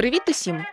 [0.00, 0.64] Привіт усім!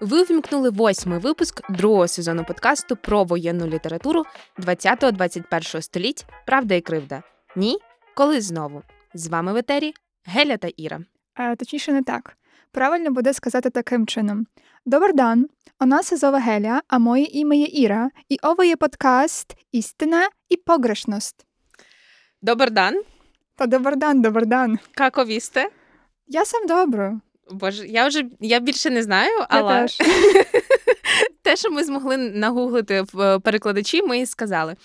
[0.00, 4.24] Ви ввімкнули восьмий випуск другого сезону подкасту про воєнну літературу
[4.58, 7.22] 20-21 століть Правда і кривда.
[7.56, 7.78] Ні,
[8.14, 8.82] коли знову.
[9.14, 9.94] З вами в етері
[10.24, 11.00] Геля та Іра.
[11.38, 12.36] Е, точніше, не так.
[12.72, 14.46] Правильно буде сказати таким чином:
[14.84, 15.48] Добр дан,
[15.80, 20.56] у нас зове Геля, а моє ім'я є Іра, і ово є подкаст Істина і
[20.56, 21.46] погрешність.
[22.42, 23.02] Добр дан.
[23.56, 24.78] Та добр дан, добр дан.
[24.94, 25.24] Како?
[26.26, 27.20] Я сам добре.
[27.50, 29.98] Боже, я вже я більше не знаю, Я але теж.
[31.42, 34.76] те, що ми змогли нагуглити в е, перекладачі, ми і сказали.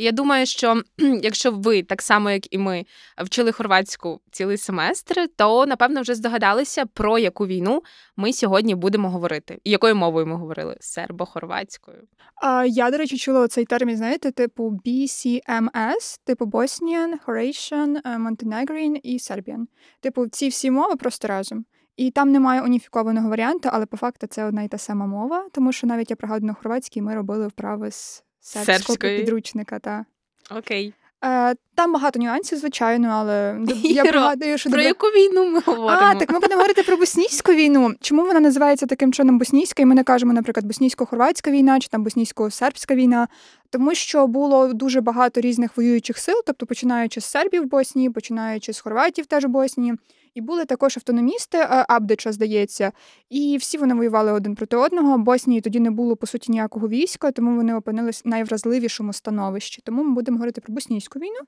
[0.00, 0.82] Я думаю, що
[1.22, 2.84] якщо ви так само, як і ми,
[3.24, 7.82] вчили хорватську цілий семестр, то напевно вже здогадалися, про яку війну
[8.16, 9.58] ми сьогодні будемо говорити.
[9.64, 10.76] І якою мовою ми говорили?
[10.80, 12.02] Сербо-хорватською.
[12.42, 19.00] А, я, до речі, чула цей термін, знаєте, типу BCMS, типу Bosnian, Horatian, е, Montenegrin
[19.02, 19.66] і Serbian.
[20.00, 21.64] Типу, ці всі мови просто разом.
[21.98, 25.72] І там немає уніфікованого варіанту, але по факту це одна і та сама мова, тому
[25.72, 29.78] що навіть я пригадую на хорватській ми робили вправи з сербського підручника.
[29.78, 30.04] Та.
[30.50, 30.94] Окей.
[31.24, 36.00] Е, там багато нюансів, звичайно, але я Іро, пригадую, що Про яку війну ми говоримо?
[36.02, 37.94] А, так ми будемо говорити про боснійську війну.
[38.00, 39.82] Чому вона називається таким чином боснійська?
[39.82, 43.28] І ми не кажемо, наприклад, боснійсько-хорватська війна чи там боснійсько-сербська війна,
[43.70, 48.72] тому що було дуже багато різних воюючих сил, тобто починаючи з сербів в Боснії, починаючи
[48.72, 49.94] з хорватів теж в Боснії.
[50.38, 52.92] І були також автономісти, е, Абдича, здається,
[53.30, 55.18] і всі вони воювали один проти одного.
[55.18, 59.82] Боснії тоді не було по суті ніякого війська, тому вони опинились в найвразливішому становищі.
[59.84, 61.40] Тому ми будемо говорити про боснійську війну.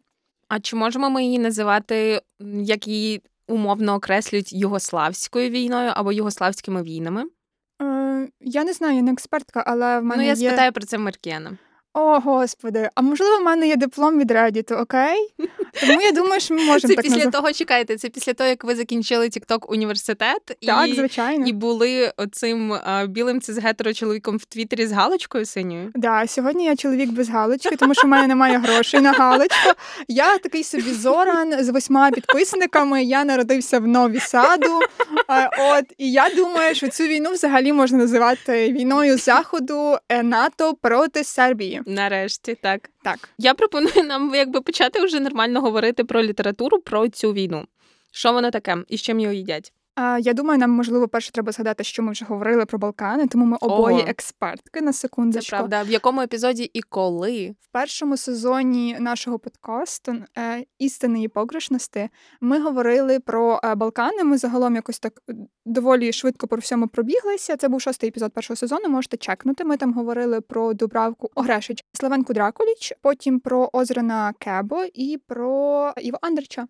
[0.49, 2.21] А чи можемо ми її називати,
[2.55, 7.25] як її умовно окреслюють югославською війною або югославськими війнами?
[7.83, 10.49] Е, я не знаю, я не експертка, але в мене ну, я є...
[10.49, 11.59] спитаю про це Маркіяна.
[11.95, 15.29] О, господи, а можливо, в мене є диплом від Reddit, окей?
[15.87, 17.37] Тому я думаю, що ми можемо Це так після називати.
[17.39, 21.47] того, чекайте, це після того, як ви закінчили TikTok університет Так, і, звичайно.
[21.47, 25.91] і були оцим а, білим цисгетеро чоловіком в Твіттері з галочкою синьою.
[25.95, 29.71] Да, сьогодні я чоловік без галочки, тому що в мене немає грошей на галочку.
[30.09, 33.05] Я такий собі зоран з восьма підписниками.
[33.05, 34.81] Я народився в Нові Саду.
[35.27, 40.75] А, От і я думаю, що цю війну взагалі можна називати війною заходу е, НАТО
[40.83, 41.80] проти Сербії.
[41.87, 42.91] Нарешті, так.
[43.03, 47.67] Так, Я пропоную нам якби почати вже нормально говорити про літературу, про цю війну.
[48.13, 49.73] Що воно таке і з чим його їдять?
[49.95, 53.45] А, я думаю, нам можливо перше треба згадати, що ми вже говорили про Балкани, тому
[53.45, 54.09] ми обоє Ого.
[54.09, 55.83] експертки на Це правда.
[55.83, 57.55] В якому епізоді і коли?
[57.61, 62.09] В першому сезоні нашого подкасту е, істини і погрешності
[62.41, 64.25] ми говорили про е, Балкани.
[64.25, 65.13] Ми загалом якось так
[65.67, 67.57] доволі швидко по всьому пробіглися.
[67.57, 68.89] Це був шостий епізод першого сезону.
[68.89, 69.65] Можете чекнути.
[69.65, 76.19] Ми там говорили про Дубравку Огрешич, Славенку Дракуліч, потім про Озрана Кебо і про Іво
[76.23, 76.67] Андрича.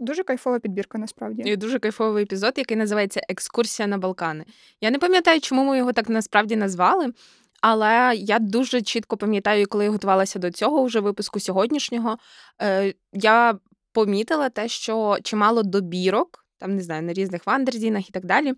[0.00, 1.42] Дуже кайфова підбірка, насправді.
[1.42, 4.44] І дуже кайфовий епізод, який називається Екскурсія на Балкани.
[4.80, 7.12] Я не пам'ятаю, чому ми його так насправді назвали.
[7.60, 12.18] Але я дуже чітко пам'ятаю, коли я готувалася до цього вже випуску сьогоднішнього,
[12.62, 13.58] е, я
[13.92, 18.54] помітила те, що чимало добірок, там не знаю, на різних вандерзінах і так далі,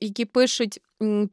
[0.00, 0.80] які пишуть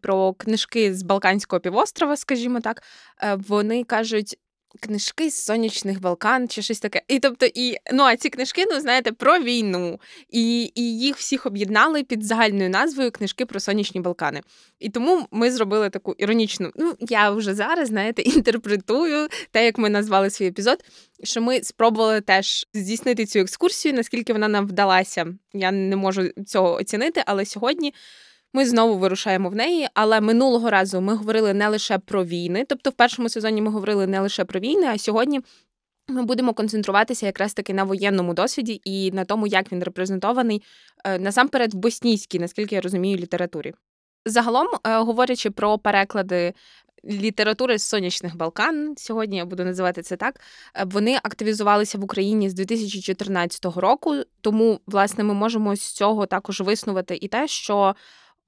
[0.02, 2.84] про книжки з Балканського півострова, скажімо так,
[3.24, 4.38] е, вони кажуть.
[4.80, 7.02] Книжки з сонячних Балкан чи щось таке.
[7.08, 10.00] І тобто, і ну а ці книжки, ну знаєте, про війну,
[10.30, 14.42] і, і їх всіх об'єднали під загальною назвою Книжки про сонячні Балкани.
[14.80, 16.72] І тому ми зробили таку іронічну.
[16.76, 20.84] Ну я вже зараз, знаєте, інтерпретую те, як ми назвали свій епізод.
[21.24, 25.26] Що ми спробували теж здійснити цю екскурсію, наскільки вона нам вдалася.
[25.54, 27.94] Я не можу цього оцінити, але сьогодні
[28.56, 29.88] ми знову вирушаємо в неї.
[29.94, 34.08] Але минулого разу ми говорили не лише про війни, тобто в першому сезоні ми говорили
[34.08, 35.42] не лише про війни, а сьогодні.
[36.08, 40.64] Ми будемо концентруватися якраз таки на воєнному досвіді і на тому, як він репрезентований
[41.06, 43.74] е, насамперед в боснійській, наскільки я розумію, літературі.
[44.26, 46.54] Загалом, е, говорячи про переклади
[47.06, 50.40] літератури з сонячних Балкан, сьогодні я буду називати це так.
[50.76, 54.16] е, Вони активізувалися в Україні з 2014 року.
[54.42, 57.96] Тому, власне, ми можемо з цього також виснувати і те, що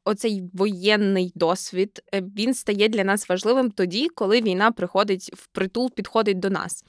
[0.07, 5.91] оцей воєнний досвід е, він стає для нас важливим тоді, коли війна приходить в притул,
[5.91, 6.83] підходить до нас.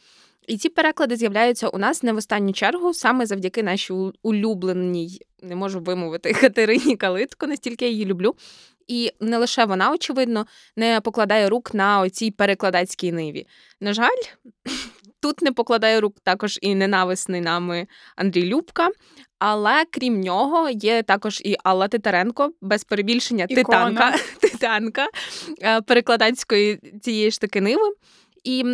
[0.46, 5.56] І ці переклади з'являються у нас не в останню чергу, саме завдяки нашій улюбленій, не
[5.56, 8.34] можу вимовити Катерині Калитко, настільки я її люблю.
[8.86, 13.46] І не лише вона, очевидно, не покладає рук на оцій перекладацькій ниві.
[13.80, 14.22] На жаль,
[15.20, 17.86] тут не покладає рук також і ненависний нами
[18.16, 18.88] Андрій Любка.
[19.38, 23.64] Але крім нього, є також і Алла Титаренко, без перебільшення Ікона.
[23.64, 25.06] титанка, титанка
[25.62, 27.92] е, перекладацької цієї ж таки ниви.
[28.44, 28.64] І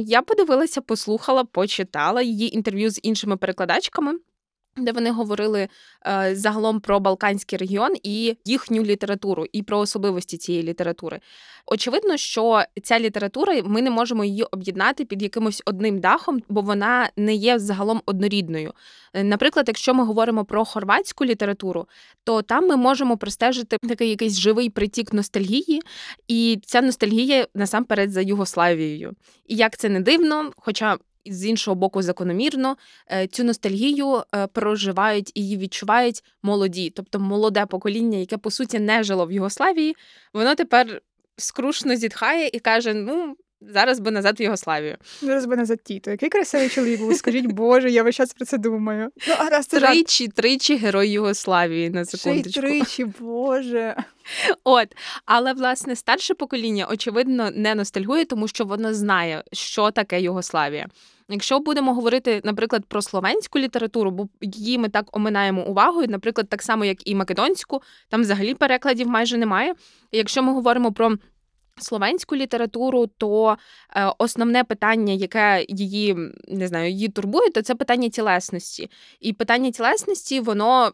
[0.00, 4.14] я подивилася, послухала, почитала її інтерв'ю з іншими перекладачками.
[4.84, 5.68] Де вони говорили
[6.06, 11.20] е, загалом про Балканський регіон і їхню літературу, і про особливості цієї літератури.
[11.66, 17.10] Очевидно, що ця література ми не можемо її об'єднати під якимось одним дахом, бо вона
[17.16, 18.72] не є загалом однорідною.
[19.14, 21.86] Е, наприклад, якщо ми говоримо про хорватську літературу,
[22.24, 25.82] то там ми можемо простежити такий якийсь живий притік ностальгії,
[26.28, 29.12] і ця ностальгія насамперед за Югославією.
[29.46, 30.98] І як це не дивно, хоча
[31.30, 32.76] з іншого боку, закономірно
[33.12, 38.78] е, цю ностальгію е, проживають і її відчувають молоді, тобто молоде покоління, яке по суті
[38.78, 39.96] не жило в Югославії,
[40.32, 41.02] воно тепер
[41.36, 43.36] скрушно зітхає і каже: ну.
[43.60, 44.96] Зараз би назад в Югославію.
[45.22, 46.10] Зараз би назад тіто.
[46.10, 49.10] Який красивий чоловік був, скажіть Боже, я весь час про це думаю.
[49.28, 50.34] Ну, а раз це Тричі, жарт.
[50.34, 52.50] тричі герой Югославії на секундочку.
[52.50, 53.96] Ще й тричі, Боже.
[54.64, 54.88] От,
[55.24, 60.86] але власне старше покоління, очевидно, не ностальгує, тому що воно знає, що таке Югославія.
[61.28, 66.62] Якщо будемо говорити, наприклад, про словенську літературу, бо її ми так оминаємо увагою, наприклад, так
[66.62, 69.74] само, як і македонську, там взагалі перекладів майже немає.
[70.12, 71.16] Якщо ми говоримо про
[71.80, 73.56] Словенську літературу, то
[73.96, 76.16] е, основне питання, яке її
[76.48, 78.90] не знаю, її турбує, то це питання тілесності.
[79.20, 80.92] І питання тілесності, воно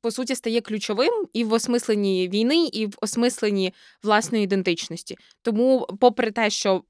[0.00, 5.16] по суті стає ключовим і в осмисленні війни, і в осмисленні власної ідентичності.
[5.42, 6.82] Тому, попри те, що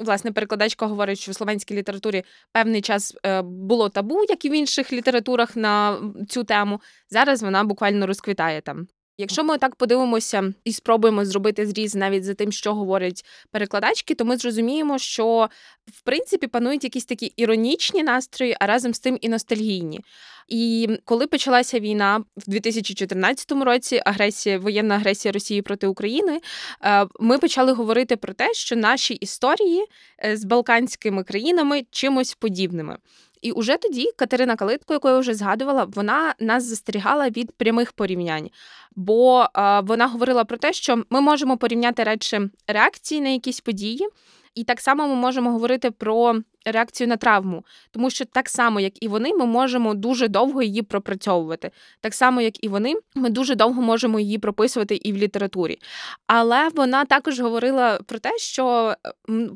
[0.00, 4.52] власне перекладачка говорить, що в словенській літературі певний час е, було табу, як і в
[4.52, 5.98] інших літературах на
[6.28, 6.80] цю тему.
[7.10, 8.86] Зараз вона буквально розквітає там.
[9.18, 14.24] Якщо ми так подивимося і спробуємо зробити зріз навіть за тим, що говорять перекладачки, то
[14.24, 15.48] ми зрозуміємо, що
[15.86, 20.00] в принципі панують якісь такі іронічні настрої, а разом з тим і ностальгійні.
[20.48, 26.40] І коли почалася війна в 2014 році, агресія, воєнна агресія Росії проти України,
[26.82, 29.84] е, ми почали говорити про те, що наші історії
[30.24, 32.96] е, з балканськими країнами чимось подібними.
[33.46, 38.50] І уже тоді Катерина Калитко, яку я вже згадувала, вона нас застерігала від прямих порівнянь,
[38.96, 44.08] бо е, вона говорила про те, що ми можемо порівняти речі реакції на якісь події.
[44.56, 49.02] І так само ми можемо говорити про реакцію на травму, тому що так само, як
[49.02, 51.70] і вони, ми можемо дуже довго її пропрацьовувати.
[52.00, 55.78] Так само, як і вони, ми дуже довго можемо її прописувати і в літературі.
[56.26, 58.94] Але вона також говорила про те, що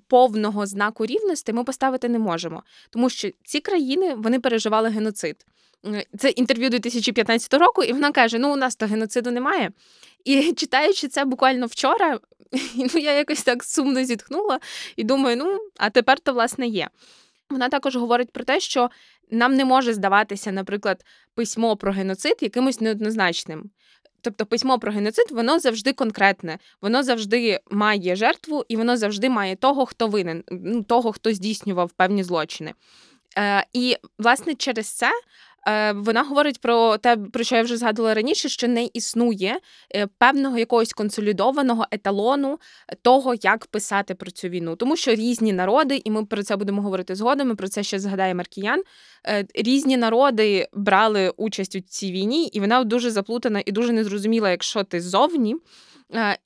[0.08, 5.46] повного знаку рівності ми поставити не можемо, тому що ці країни вони переживали геноцид.
[6.18, 9.70] Це інтерв'ю 2015 року, і вона каже: Ну, у нас то геноциду немає.
[10.24, 12.18] І читаючи це буквально вчора,
[12.76, 14.60] ну я якось так сумно зітхнула
[14.96, 16.88] і думаю, ну а тепер то власне є.
[17.50, 18.90] Вона також говорить про те, що
[19.30, 23.70] нам не може здаватися, наприклад, письмо про геноцид якимось неоднозначним.
[24.22, 29.56] Тобто письмо про геноцид, воно завжди конкретне, воно завжди має жертву, і воно завжди має
[29.56, 32.74] того, хто винен, ну, того, хто здійснював певні злочини.
[33.38, 35.10] Е, І, власне, через це
[35.94, 39.60] вона говорить про те, про що я вже згадувала раніше, що не існує
[39.94, 42.58] е, певного якогось консолідованого еталону
[43.02, 46.82] того, як писати про цю війну, тому що різні народи, і ми про це будемо
[46.82, 47.48] говорити згодом.
[47.48, 48.82] Ми про це ще згадає Маркіян.
[49.26, 54.50] Е, різні народи брали участь у цій війні, і вона дуже заплутана і дуже незрозуміла,
[54.50, 55.56] якщо ти ззовні.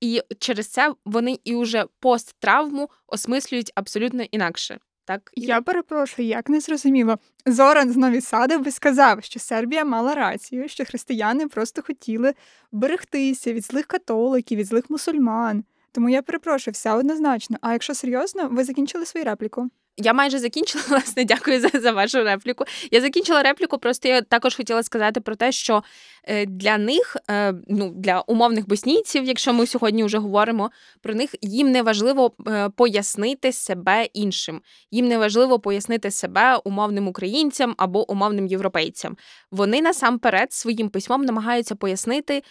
[0.01, 4.79] І через це вони і уже посттравму осмислюють абсолютно інакше.
[5.07, 7.19] Так, я перепрошую, як не зрозуміло.
[7.47, 12.35] Зоран з Нові Сади би сказав, що Сербія мала рацію, що християни просто хотіли
[12.73, 15.65] берегтися від злих католиків, від злих мусульман.
[15.93, 17.57] Тому я перепрошую, все однозначно.
[17.61, 19.71] А якщо серйозно, ви закінчили свою репліку?
[19.97, 22.65] Я майже закінчила, власне, дякую за за вашу репліку.
[22.91, 25.83] Я закінчила репліку, просто я також хотіла сказати про те, що
[26.25, 30.71] е, для них, е, ну для умовних боснійців, якщо ми сьогодні вже говоримо
[31.03, 34.61] про них, їм не важливо е, пояснити себе іншим.
[34.91, 39.17] Їм не важливо пояснити себе умовним українцям або умовним європейцям.
[39.51, 42.43] Вони насамперед своїм письмом намагаються пояснити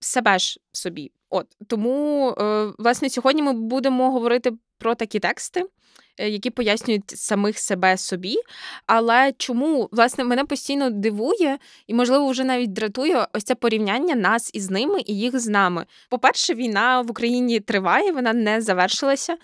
[0.00, 1.12] себе ж собі.
[1.30, 2.34] От тому,
[2.78, 5.64] власне, сьогодні ми будемо говорити про такі тексти.
[6.18, 8.36] Е, які пояснюють самих себе собі.
[8.86, 14.50] Але чому власне мене постійно дивує і, можливо, вже навіть дратує ось це порівняння нас
[14.54, 15.86] із ними і їх з нами.
[16.10, 19.36] По-перше, війна в Україні триває, вона не завершилася,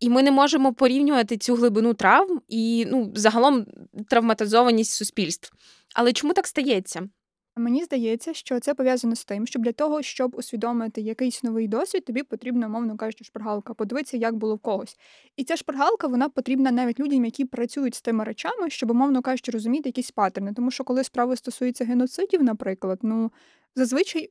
[0.00, 3.66] і ми не можемо порівнювати цю глибину травм і ну, загалом
[4.08, 5.52] травматизованість суспільств.
[5.94, 7.08] Але чому так стається?
[7.56, 12.04] Мені здається, що це пов'язано з тим, що для того, щоб усвідомити якийсь новий досвід,
[12.04, 14.96] тобі потрібна, мовно кажучи, шпаргалка, подивитися, як було в когось.
[15.36, 19.52] І ця шпаргалка вона потрібна навіть людям, які працюють з тими речами, щоб, мовно кажучи,
[19.52, 20.52] розуміти якісь паттерни.
[20.52, 23.32] Тому що, коли справи стосуються геноцидів, наприклад, ну
[23.74, 24.30] зазвичай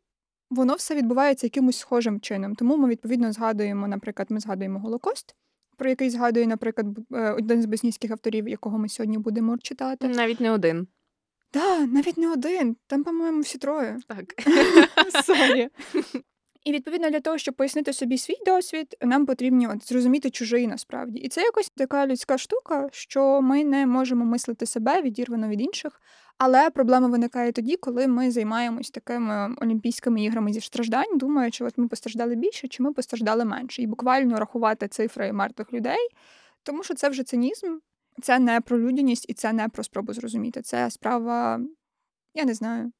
[0.49, 2.55] воно все відбувається якимось схожим чином.
[2.55, 5.35] Тому ми відповідно згадуємо, наприклад, ми згадуємо Голокост.
[5.77, 10.07] Про який згадує, наприклад, е, один з боснійських авторів, якого ми сьогодні будемо читати.
[10.07, 10.87] Навіть не один.
[11.53, 12.75] Так, навіть не один.
[12.87, 13.99] Там, по-моєму, всі троє.
[14.07, 14.25] Так.
[15.25, 15.69] Sorry.
[16.65, 21.19] І відповідно для того, щоб пояснити собі свій досвід, нам потрібно от зрозуміти чужий насправді.
[21.19, 26.01] І це якось така людська штука, що ми не можемо мислити себе відірвано від інших.
[26.37, 31.87] Але проблема виникає тоді, коли ми займаємось такими олімпійськими іграми зі страждань, думаючи, от ми
[31.87, 36.09] постраждали більше, чи ми постраждали менше, і буквально рахувати цифри мертвих людей,
[36.63, 37.77] тому що це вже цинізм,
[38.21, 40.61] це не про людяність і це не про спробу зрозуміти.
[40.61, 41.59] Це справа,
[42.33, 42.91] я не знаю,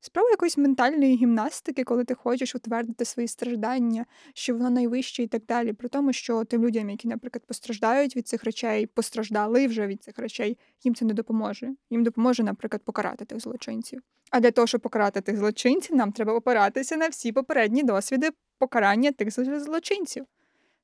[0.00, 5.46] Справа якоїсь ментальної гімнастики, коли ти хочеш утвердити свої страждання, що воно найвище і так
[5.46, 5.72] далі.
[5.72, 10.18] При тому, що тим людям, які, наприклад, постраждають від цих речей, постраждали вже від цих
[10.18, 11.74] речей, їм це не допоможе.
[11.90, 14.02] Їм допоможе, наприклад, покарати тих злочинців.
[14.30, 19.12] А для того, щоб покарати тих злочинців, нам треба опиратися на всі попередні досвіди покарання
[19.12, 20.26] тих злочинців.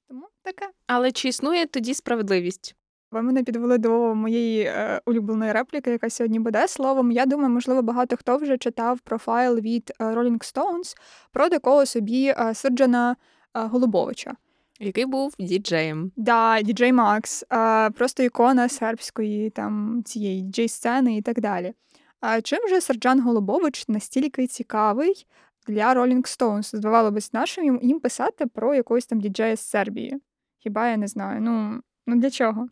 [0.09, 0.71] Тому таке.
[0.87, 2.77] Але чи існує тоді справедливість?
[3.15, 7.11] Ви мене підвели до моєї е, улюбленої репліки, яка сьогодні буде словом.
[7.11, 10.97] Я думаю, можливо, багато хто вже читав профайл від е, Rolling Stones
[11.33, 13.17] про такого собі е, Сиджана
[13.57, 14.35] е, Голубовича.
[14.81, 16.13] Який був діджеєм.
[16.17, 21.73] Да, діджей Макс, е, просто ікона сербської там цієї діджей-сцени і так далі.
[22.21, 25.27] А чим же Серджан Голубович настільки цікавий
[25.67, 26.77] для Rolling Stones?
[26.77, 30.21] Здавало би, нашим їм писати про якогось там діджея з Сербії?
[30.59, 31.41] Хіба я не знаю?
[31.41, 32.69] Ну, ну для чого?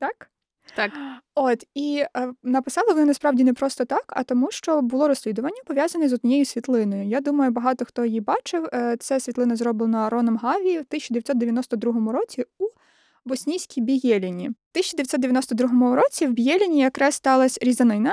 [0.00, 0.30] Так?
[0.76, 0.90] Так.
[1.34, 6.08] От і е, написали вони насправді не просто так, а тому, що було розслідування пов'язане
[6.08, 7.04] з однією світлиною.
[7.04, 8.68] Я думаю, багато хто її бачив.
[8.72, 12.64] Е, це світлина зроблена Роном Гаві в 1992 році у
[13.24, 14.48] боснійській Бієліні.
[14.48, 18.12] В 1992 році в Бієліні якраз сталася різанина.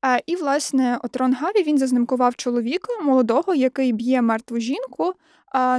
[0.00, 5.12] А, І, власне, от Рон Гаві він зазнимкував чоловіка молодого, який б'є мертву жінку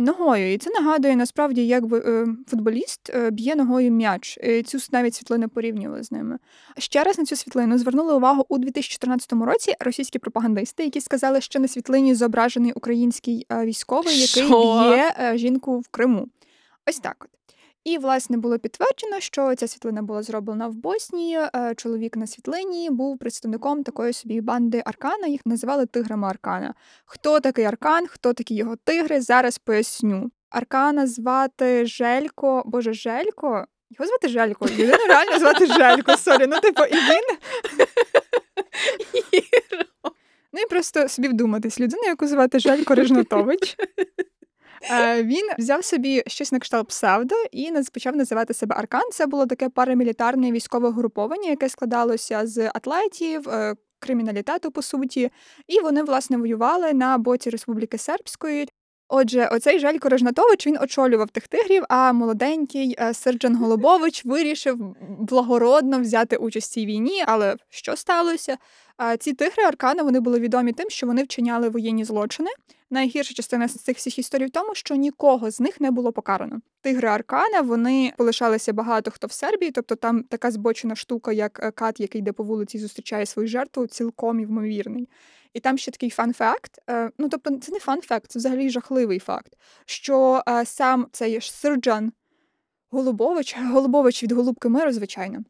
[0.02, 0.54] ногою.
[0.54, 4.38] І це нагадує насправді, якби е, футболіст е, б'є ногою м'яч.
[4.44, 6.38] І Цю навіть світлину порівнювали з ними.
[6.78, 11.60] Ще раз на цю світлину звернули увагу у 2014 році російські пропагандисти, які сказали, що
[11.60, 16.28] на світлині зображений український е, військовий, який б'є жінку в Криму.
[16.88, 17.30] Ось так от.
[17.84, 21.40] І, власне, було підтверджено, що ця світлина була зроблена в Боснії.
[21.76, 25.28] Чоловік на світлині був представником такої собі банди Аркана.
[25.28, 26.74] Їх називали тиграми Аркана.
[27.06, 29.22] Хто такий Аркан, хто такі його тигри?
[29.22, 30.32] Зараз поясню.
[30.50, 33.66] Аркана звати Желько, Боже, Желько.
[33.90, 34.66] Його звати Желько.
[34.66, 36.18] Людину реально звати Желько.
[36.18, 37.24] Sorry, ну типу, і він.
[40.54, 43.78] Ну і просто собі вдуматись, людину, яку звати Желько Рижнатович.
[44.82, 49.12] Е, він взяв собі щось на кшталт псевдо і почав називати себе Аркан.
[49.12, 55.32] Це було таке парамілітарне військове груповання, яке складалося з атлетів, е, криміналітету, по суті,
[55.68, 58.68] і вони власне воювали на боці Республіки Сербської.
[59.12, 66.00] Отже, оцей Желько Рожнатович він очолював тих тигрів, а молоденький е, Серджан Голубович вирішив благородно
[66.00, 67.24] взяти участь в цій війні.
[67.28, 68.58] Але що сталося?
[69.20, 72.50] Ці тигри Аркана вони були відомі тим, що вони вчиняли воєнні злочини.
[72.92, 76.62] Найгірша частина з цих всіх історій в тому, що нікого з них не було покарано.
[76.82, 81.72] Тигри Аркана вони полишалися багато хто в Сербії, тобто там така збочена штука, як е,
[81.72, 85.10] кат, який йде по вулиці, зустрічає свою жертву, цілком ймовірний.
[85.54, 86.80] І там ще такий fun fact.
[86.90, 89.58] Е, ну тобто, це не fun fact, це взагалі жахливий факт.
[89.86, 92.12] Що е, сам цей Сирджан
[92.92, 95.44] Голубович, Голубович від Голубки Миру, звичайно.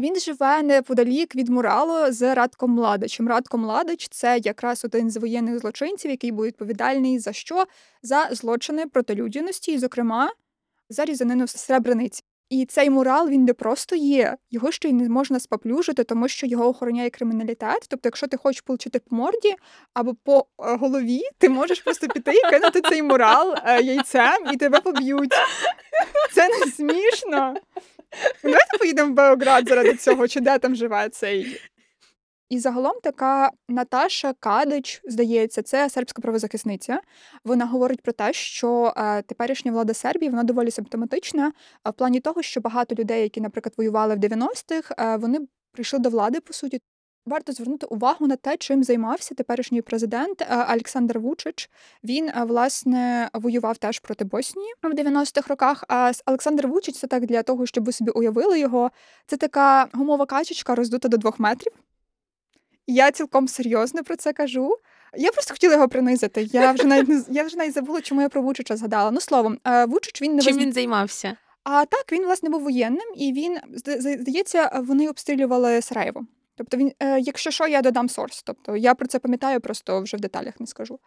[0.00, 3.28] Він живе неподалік від Муралу з Радком Младичем.
[3.28, 7.64] Радко Младич це якраз один з воєнних злочинців, який був відповідальний за що?
[8.02, 10.32] За злочини проти людяності, і, зокрема,
[10.88, 12.22] за різанину Сребрениці.
[12.50, 16.46] І цей мурал він не просто є, його ще й не можна споплюжити, тому що
[16.46, 17.86] його охороняє криміналітет.
[17.88, 19.54] Тобто, якщо ти хочеш отримати по морді
[19.94, 24.56] або по е, голові, ти можеш просто піти і кинути цей мурал е, яйцем, і
[24.56, 25.32] тебе поб'ють.
[26.32, 27.54] Це не смішно.
[28.42, 31.60] Давайте поїдемо в Београд заради цього, чи де там живе цей.
[32.50, 37.00] І загалом така Наташа Кадич, здається, це сербська правозахисниця.
[37.44, 41.52] Вона говорить про те, що е, теперішня влада Сербії вона доволі симптоматична
[41.84, 45.38] в плані того, що багато людей, які, наприклад, воювали в 90-х, е, вони
[45.72, 46.80] прийшли до влади по суті
[47.26, 51.70] Варто звернути увагу на те, чим займався теперішній президент е, Олександр Вучич.
[52.04, 55.84] Він е, власне воював теж проти Боснії в 90-х роках.
[55.88, 58.90] А Олександр Вучич це так для того, щоб ви собі уявили його.
[59.26, 61.72] Це така гумова качечка, роздута до двох метрів.
[62.86, 64.76] Я цілком серйозно про це кажу.
[65.16, 66.42] Я просто хотіла його принизити.
[66.52, 69.10] Я вже навіть не я вже навіть забула, чому я про Вучича згадала.
[69.10, 71.36] Ну словом, е, Вучич він не чим він займався.
[71.64, 76.26] А так він власне був воєнним, і він здається, вони обстрілювали Сараєво.
[76.60, 78.42] Тобто, він, е, якщо що, я додам сорс.
[78.42, 80.98] Тобто я про це пам'ятаю, просто вже в деталях не скажу.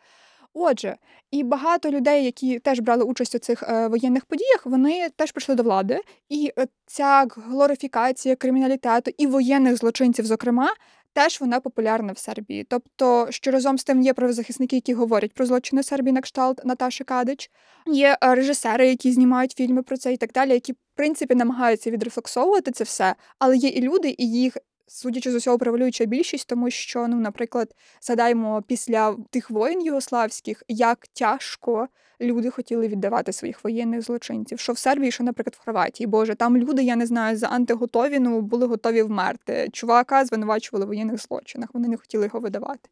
[0.53, 0.95] Отже,
[1.31, 5.55] і багато людей, які теж брали участь у цих е, воєнних подіях, вони теж прийшли
[5.55, 6.01] до влади.
[6.29, 10.69] І е, ця глорифікація криміналітету і воєнних злочинців, зокрема,
[11.13, 12.63] теж вона популярна в Сербії.
[12.69, 17.03] Тобто, що разом з тим є правозахисники, які говорять про злочини Сербії на кшталт Наташі
[17.03, 17.51] Кадич,
[17.85, 21.91] є е, режисери, які знімають фільми про це і так далі, які в принципі намагаються
[21.91, 24.57] відрефлексовувати це все, але є і люди, і їх.
[24.87, 31.07] Судячи з усього, превалююча більшість, тому що, ну, наприклад, згадаємо після тих воїн югославських, як
[31.07, 31.87] тяжко
[32.21, 34.59] люди хотіли віддавати своїх воєнних злочинців.
[34.59, 36.07] Що в Сербії, що, наприклад, в Хорватії.
[36.07, 39.69] Боже, там люди, я не знаю, за антиготовіну були готові вмерти.
[39.73, 42.89] Чувака звинувачували в воєнних злочинах, вони не хотіли його видавати.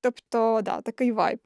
[0.00, 1.38] Тобто, да, такий вайб.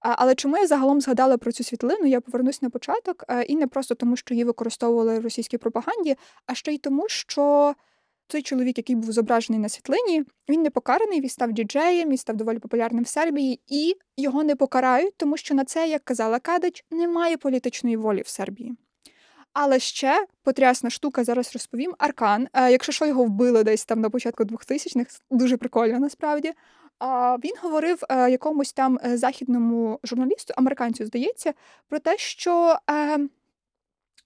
[0.00, 2.06] Але чому я загалом згадала про цю світлину?
[2.06, 6.54] Я повернусь на початок, і не просто тому, що її використовували в російській пропаганді, а
[6.54, 7.74] ще й тому, що
[8.26, 12.36] той чоловік, який був зображений на світлині, він не покараний, він став діджеєм, він став
[12.36, 16.84] доволі популярним в Сербії, і його не покарають, тому що на це, як казала Кадич,
[16.90, 18.76] немає політичної волі в Сербії.
[19.52, 21.94] Але ще потрясна штука, зараз розповім.
[21.98, 26.52] Аркан, якщо що його вбили десь там на початку 2000-х, дуже прикольно насправді.
[27.44, 31.54] Він говорив якомусь там е, західному журналісту, американцю, здається,
[31.88, 33.18] про те, що е,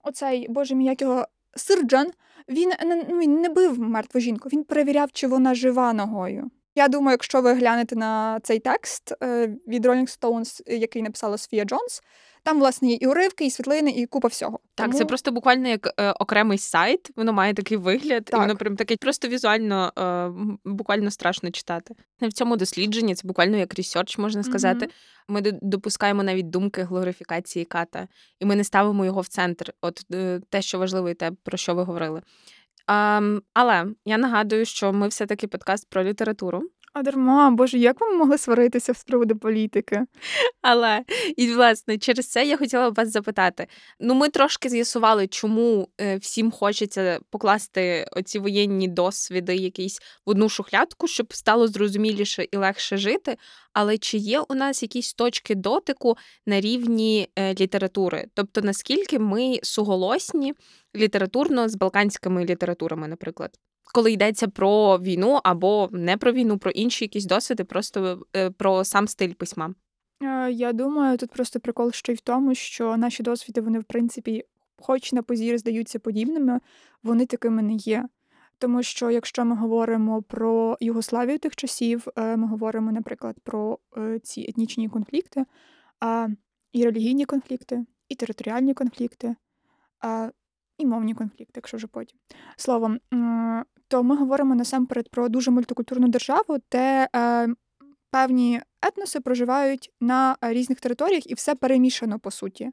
[0.03, 1.27] оцей боже мій як його
[1.57, 2.11] Сирджан
[2.49, 6.51] він не, ну, він не бив мертву жінку, він перевіряв, чи вона жива ногою.
[6.75, 11.65] Я думаю, якщо ви глянете на цей текст е, від Rolling Stones, який написала Софія
[11.65, 12.03] Джонс,
[12.47, 14.61] там, власне, є і уривки, і світлини, і купа всього.
[14.75, 14.99] Так, Тому...
[14.99, 18.39] це просто буквально як е, окремий сайт, воно має такий вигляд, так.
[18.39, 20.31] і воно прям таке просто візуально е,
[20.65, 21.95] буквально страшно читати.
[22.23, 24.87] В цьому дослідженні це буквально як research, можна сказати.
[24.87, 24.91] Mm-hmm.
[25.29, 28.09] Ми допускаємо навіть думки глорифікації ката,
[28.41, 29.73] і ми не ставимо його в центр.
[29.81, 32.23] От е, те, що важливо, і те, про що ви говорили.
[32.89, 36.63] Um, але я нагадую, що ми все-таки подкаст про літературу.
[36.99, 40.05] А дарма, боже, як ви могли сваритися з приводу політики?
[40.63, 41.05] Але
[41.37, 43.67] і власне через це я хотіла б вас запитати.
[44.01, 50.49] Ну, ми трошки з'ясували, чому е, всім хочеться покласти оці воєнні досвіди якісь в одну
[50.49, 53.37] шухлядку, щоб стало зрозуміліше і легше жити.
[53.73, 58.27] Але чи є у нас якісь точки дотику на рівні е, літератури?
[58.35, 60.55] Тобто наскільки ми суголосні
[60.97, 63.59] літературно з балканськими літературами, наприклад?
[63.95, 68.85] Коли йдеться про війну або не про війну, про інші якісь досвіди, просто е, про
[68.85, 69.75] сам стиль письма.
[70.23, 73.85] Е, я думаю, тут просто прикол ще й в тому, що наші досвіди, вони, в
[73.85, 74.45] принципі,
[74.81, 76.61] хоч на позір здаються подібними,
[77.03, 78.09] вони такими не є.
[78.59, 83.79] Тому що якщо ми говоримо про Югославію тих часів, е, ми говоримо, наприклад, про
[84.23, 85.45] ці етнічні конфлікти,
[86.73, 89.37] і релігійні конфлікти, і територіальні конфлікти,
[90.79, 92.19] і мовні конфлікти, якщо вже потім.
[92.57, 92.99] Словом,
[93.89, 97.49] то ми говоримо насамперед про дуже мультикультурну державу, де е,
[98.11, 102.71] певні етноси проживають на різних територіях і все перемішано по суті.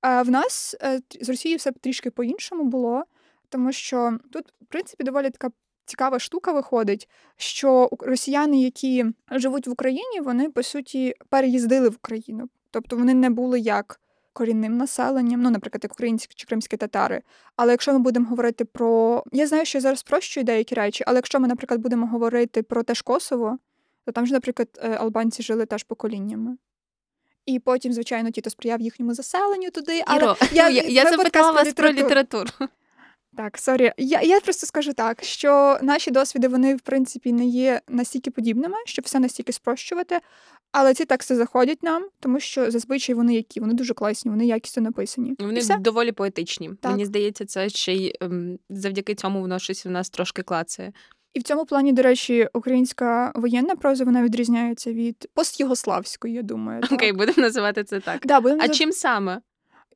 [0.00, 3.04] А в нас е, з Росією все трішки по-іншому було,
[3.48, 5.50] тому що тут, в принципі, доволі така.
[5.88, 12.48] Цікава штука виходить, що росіяни, які живуть в Україні, вони по суті переїздили в Україну.
[12.70, 14.00] Тобто вони не були як
[14.36, 17.22] корінним населенням, ну, наприклад, як українські чи кримські татари.
[17.56, 19.22] Але якщо ми будемо говорити про.
[19.32, 22.82] Я знаю, що я зараз спрощую деякі речі, але якщо ми, наприклад, будемо говорити про
[22.82, 23.58] теж Косово,
[24.04, 26.56] то там ж, наприклад, е, албанці жили теж поколіннями.
[27.46, 30.02] І потім, звичайно, ті, хто сприяв їхньому заселенню туди.
[30.06, 32.50] Але Іро, я я, я запитала вас про літературу.
[33.36, 33.92] Так, sorry.
[33.96, 38.76] Я я просто скажу так, що наші досвіди, вони, в принципі, не є настільки подібними,
[38.84, 40.20] щоб все настільки спрощувати.
[40.78, 43.60] Але ці тексти заходять нам, тому що зазвичай вони які?
[43.60, 45.34] Вони дуже класні, вони якісно написані.
[45.38, 46.70] Вони доволі поетичні.
[46.80, 46.92] Так.
[46.92, 50.92] Мені здається, це ще й ем, завдяки цьому воно щось у нас трошки клацає.
[51.34, 56.82] І в цьому плані, до речі, українська воєнна проза вона відрізняється від постюгославської, я думаю.
[56.92, 58.26] Окей, будемо називати це так.
[58.26, 58.76] Да, будемо А назив...
[58.76, 59.40] чим саме?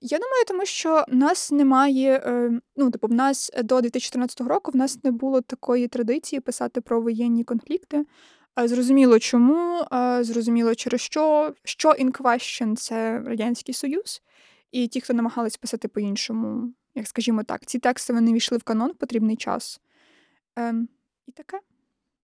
[0.01, 2.23] Я думаю, тому що в нас немає.
[2.27, 6.81] Е, ну, типу, в нас до 2014 року в нас не було такої традиції писати
[6.81, 8.05] про воєнні конфлікти.
[8.65, 9.85] Зрозуміло, чому,
[10.21, 11.55] зрозуміло, через що.
[11.65, 14.23] Що in question– це Радянський Союз,
[14.73, 18.91] і ті, хто намагались писати по-іншому, як скажімо так, ці тексти вони війшли в канон
[18.91, 19.81] в потрібний час.
[20.57, 20.89] Ем,
[21.27, 21.61] І таке.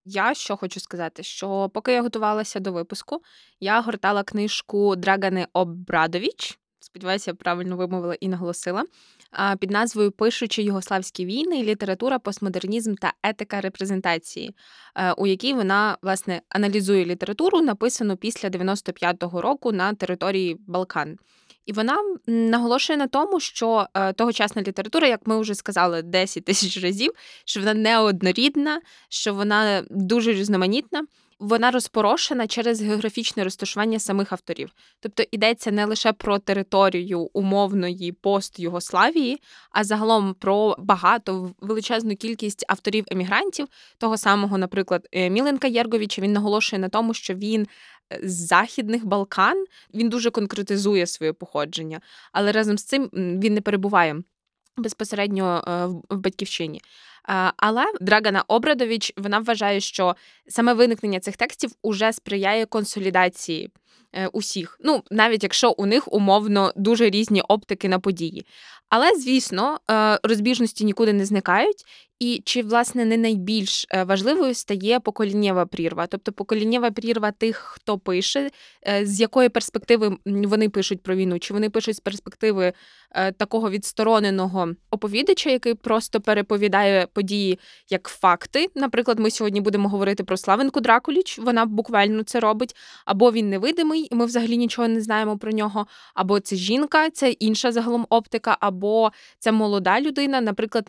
[0.04, 3.22] Я що хочу сказати, що поки я готувалася до випуску,
[3.60, 6.58] я гортала книжку Драгани Обрадович.
[6.86, 8.84] Сподіваюся, я правильно вимовила і наголосила
[9.60, 14.54] під назвою Пишучи югославські війни, література, постмодернізм та етика репрезентації,
[14.94, 21.18] е, у якій вона власне аналізує літературу, написану після 95-го року на території Балкан.
[21.66, 21.96] І вона
[22.26, 27.12] наголошує на тому, що е, тогочасна література, як ми вже сказали 10 тисяч разів,
[27.44, 31.02] що вона неоднорідна, що вона дуже різноманітна.
[31.38, 34.70] Вона розпорошена через географічне розташування самих авторів.
[35.00, 42.64] Тобто йдеться не лише про територію умовної пост Югославії, а загалом про багато величезну кількість
[42.68, 43.66] авторів-емігрантів,
[43.98, 46.22] того самого, наприклад, е, Міленка Єрговича.
[46.22, 47.66] Він наголошує на тому, що він.
[48.12, 52.00] Е, з західних Балкан він дуже конкретизує своє походження,
[52.32, 54.22] але разом з цим він не перебуває
[54.76, 56.80] безпосередньо е, в батьківщині.
[57.56, 60.16] Але Драгана Обрадович вона вважає, що
[60.48, 63.70] саме виникнення цих текстів уже сприяє консолідації
[64.12, 64.78] е, усіх.
[64.84, 68.46] Ну, навіть якщо у них умовно дуже різні оптики на події.
[68.88, 71.84] Але, звісно, е, розбіжності нікуди не зникають,
[72.18, 77.98] і чи власне не найбільш е, важливою стає поколіннєва прірва, тобто поколіннєва прірва тих, хто
[77.98, 78.50] пише,
[79.02, 82.72] з якої перспективи вони пишуть про війну, чи вони пишуть з перспективи
[83.36, 87.58] такого відстороненого оповідача, який просто переповідає події
[87.90, 88.66] як факти.
[88.74, 94.08] Наприклад, ми сьогодні будемо говорити про Славенку Дракуліч, вона буквально це робить, або він невидимий,
[94.10, 98.56] і ми взагалі нічого не знаємо про нього, або це жінка, це інша загалом оптика,
[98.60, 100.40] або це молода людина.
[100.40, 100.88] Наприклад,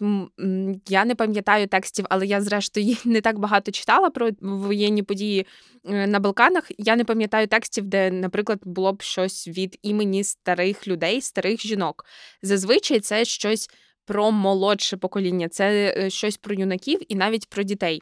[0.88, 5.46] я не пам'ятаю текстів, але я, зрештою, не так багато читала про воєнні події
[5.86, 6.72] е, на Балканах.
[6.78, 12.06] Я не пам'ятаю текстів, де, наприклад, було б щось від імені старих людей, старих жінок.
[12.42, 13.70] Зазвичай це щось
[14.08, 18.02] про молодше покоління, це е, щось про юнаків і навіть про дітей.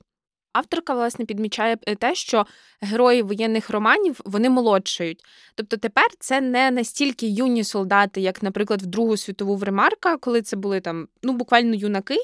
[0.53, 2.45] Авторка, власне, підмічає е, те, що
[2.81, 5.23] герої воєнних романів вони молодшають.
[5.55, 10.41] Тобто тепер це не настільки юні солдати, як, наприклад, в Другу світову в Ремарка, коли
[10.41, 12.17] це були там ну буквально юнаки,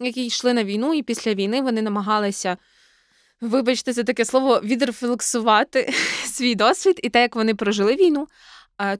[0.00, 2.56] які йшли на війну, і після війни вони намагалися,
[3.40, 5.92] вибачте, це таке слово, відрефлексувати
[6.24, 8.26] свій досвід і те, як вони прожили війну.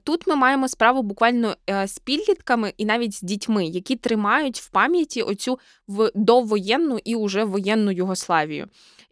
[0.03, 4.69] Тут ми маємо справу буквально е, з підлітками і навіть з дітьми, які тримають в
[4.69, 8.67] пам'яті оцю в довоєнну і уже воєнну Югославію.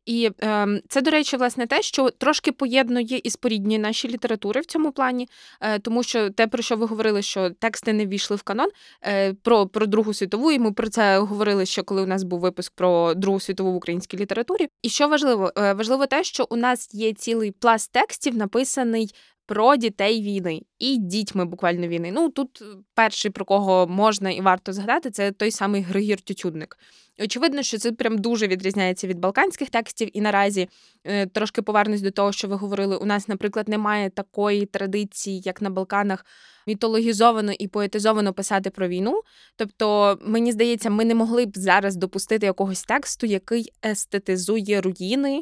[0.05, 4.65] І е, це, до речі, власне те, що трошки поєднує і споріднює наші літератури в
[4.65, 5.27] цьому плані,
[5.61, 8.69] е, тому що те, про що ви говорили, що тексти не ввійшли в канон
[9.05, 12.39] е, про про Другу світову, і ми про це говорили, що коли у нас був
[12.39, 14.67] випуск про Другу світову в українській літературі.
[14.81, 19.11] І що важливо, е, важливо те, що у нас є цілий пласт текстів, написаний
[19.45, 22.11] про дітей війни і дітьми буквально війни.
[22.11, 22.63] Ну тут
[22.95, 26.77] перший про кого можна і варто згадати, це той самий Григір Тютюдник.
[27.23, 30.67] Очевидно, що це прям дуже відрізняється від балканських текстів, і наразі
[31.03, 32.97] е, трошки повернусь до того, що ви говорили.
[32.97, 36.25] У нас, наприклад, немає такої традиції, як на Балканах,
[36.67, 39.21] мітологізовано і поетизовано писати про війну.
[39.55, 45.41] Тобто, мені здається, ми не могли б зараз допустити якогось тексту, який естетизує руїни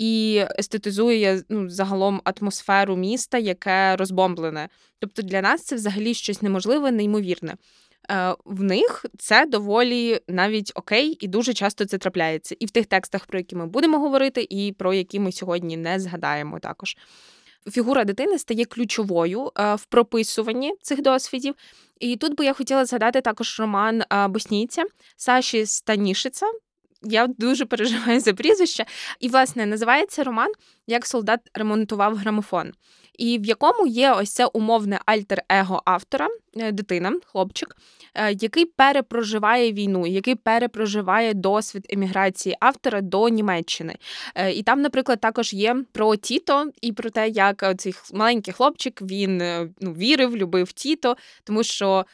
[0.00, 4.68] і естетизує ну, загалом атмосферу міста, яке розбомблене.
[4.98, 7.54] Тобто для нас це взагалі щось неможливе, неймовірне.
[8.10, 12.56] Е, в них це доволі навіть окей, і дуже часто це трапляється.
[12.60, 16.00] І в тих текстах, про які ми будемо говорити, і про які ми сьогодні не
[16.00, 16.96] згадаємо також.
[17.70, 21.54] Фігура дитини стає ключовою е, в прописуванні цих досвідів.
[21.98, 24.84] І тут би я хотіла згадати також роман е, боснійця
[25.16, 26.46] Саші Станішиця.
[27.02, 28.84] Я дуже переживаю за прізвище.
[29.20, 30.52] І, власне, називається роман
[30.86, 32.72] Як солдат ремонтував грамофон
[33.20, 37.76] і в якому є ось це умовне альтер-его автора, е, дитина, хлопчик,
[38.14, 43.96] е, який перепроживає війну, який перепроживає досвід еміграції автора до Німеччини.
[44.34, 49.02] Е, і там, наприклад, також є про Тіто і про те, як цей маленький хлопчик
[49.02, 49.36] він
[49.80, 52.04] ну, вірив, любив Тіто, тому що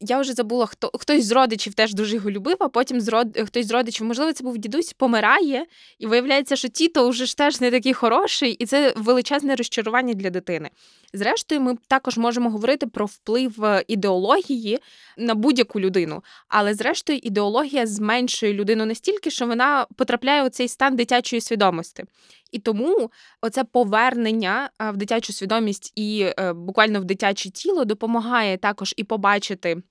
[0.00, 3.38] я вже забула, хто хтось з родичів теж дуже його любив, а потім з род...
[3.46, 5.66] хтось з родичів, можливо, це був дідусь, помирає,
[5.98, 10.30] і виявляється, що тіто вже ж теж не такий хороший, і це величезне розчарування для
[10.30, 10.70] дитини.
[11.14, 14.78] Зрештою, ми також можемо говорити про вплив е, ідеології
[15.16, 16.22] на будь-яку людину.
[16.48, 22.04] Але, зрештою, ідеологія зменшує людину настільки, що вона потрапляє у цей стан дитячої свідомості.
[22.52, 28.56] І тому оце повернення е, в дитячу свідомість і е, буквально в дитяче тіло допомагає
[28.56, 29.82] також і побачити.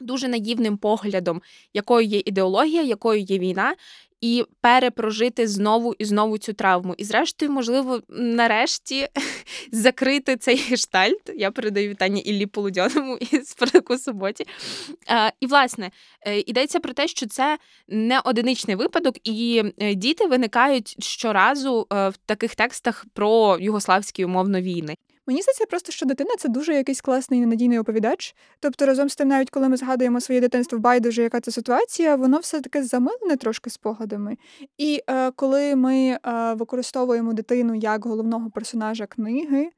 [0.00, 1.42] Дуже наївним поглядом,
[1.74, 3.74] якою є ідеологія, якою є війна,
[4.20, 6.94] і перепрожити знову і знову цю травму.
[6.98, 9.08] І, зрештою, можливо, нарешті
[9.72, 11.30] закрити цей гештальт.
[11.36, 14.44] Я передаю вітання Іллі Полудьоному із Параку Суботі.
[15.40, 15.90] І, власне,
[16.26, 22.08] е, йдеться про те, що це не одиничний випадок, і е, діти виникають щоразу е,
[22.08, 24.96] в таких текстах про югославські умовно війни.
[25.30, 28.34] Мені здається, просто що дитина це дуже якийсь класний ненадійний оповідач.
[28.60, 32.38] Тобто, разом з тим, навіть коли ми згадуємо своє дитинство байдуже, яка це ситуація, воно
[32.38, 34.36] все таки замилене трошки спогадами.
[34.78, 36.18] І е, коли ми е,
[36.54, 39.70] використовуємо дитину як головного персонажа книги,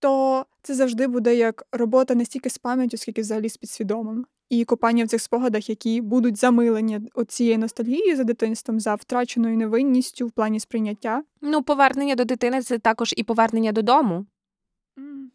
[0.00, 4.26] то це завжди буде як робота не стільки з пам'яттю, скільки взагалі з підсвідомим.
[4.50, 10.26] і копання в цих спогадах, які будуть замилені цією ностальгією за дитинством, за втраченою невинністю
[10.26, 11.22] в плані сприйняття.
[11.40, 14.26] Ну, повернення до дитини це також і повернення додому,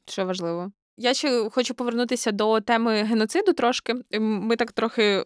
[0.05, 0.71] що важливо.
[0.97, 3.95] Я ще хочу повернутися до теми геноциду трошки.
[4.19, 5.23] Ми так трохи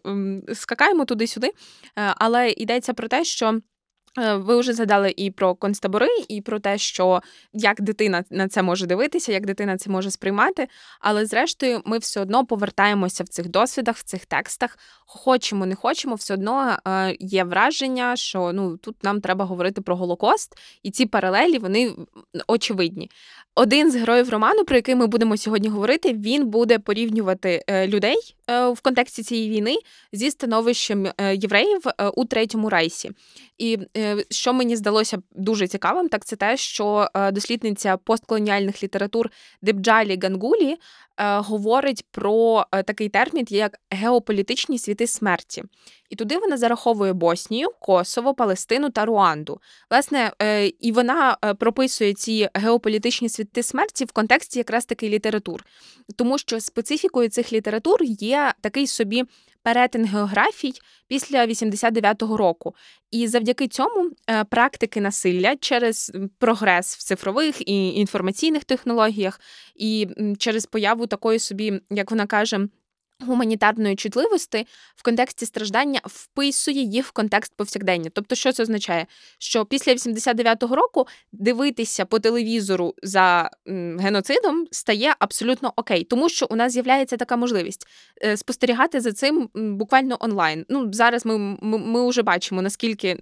[0.54, 1.52] скакаємо туди-сюди, е,
[1.96, 3.60] але йдеться про те, що
[4.18, 7.20] ви вже згадали і про концтабори, і про те, що
[7.52, 10.68] як дитина на це може дивитися, як дитина це може сприймати.
[11.00, 14.78] Але зрештою, ми все одно повертаємося в цих досвідах, в цих текстах.
[15.06, 19.96] Хочемо, не хочемо, все одно е, є враження, що ну тут нам треба говорити про
[19.96, 21.94] Голокост, і ці паралелі вони
[22.46, 23.10] очевидні.
[23.54, 28.37] Один з героїв роману, про який ми будемо сьогодні говорити, він буде порівнювати е, людей
[28.48, 29.76] в контексті цієї війни
[30.12, 31.80] зі становищем євреїв
[32.14, 33.10] у третьому рейсі.
[33.58, 39.30] І е, що мені здалося дуже цікавим, так це те, що е, дослідниця постколоніальних літератур
[39.62, 40.76] Дебджалі Гангулі е,
[41.38, 45.62] говорить про такий термін, як геополітичні світи смерті.
[46.10, 49.60] І туди вона зараховує Боснію, Косово, Палестину та Руанду.
[49.90, 50.32] Власне,
[50.80, 55.64] і вона прописує ці геополітичні світи смерті в контексті якраз таки літератур,
[56.16, 59.24] тому що специфікою цих літератур є такий собі
[59.62, 60.72] перетин географій
[61.08, 62.74] після 89-го року.
[63.10, 69.40] І завдяки цьому е, практики насилля через прогрес в цифрових і інформаційних технологіях,
[69.74, 72.68] і через появу такої собі, як вона каже,
[73.26, 78.10] гуманітарної чутливості в контексті страждання вписує їх в контекст повсякдення.
[78.12, 79.06] Тобто, що це означає?
[79.38, 83.50] Що після 89-го року дивитися по телевізору за
[83.98, 87.86] геноцидом стає абсолютно окей, тому що у нас з'являється така можливість
[88.24, 90.66] е, спостерігати за цим буквально онлайн.
[90.68, 93.14] Ну зараз ми ми, ми вже бачимо наскільки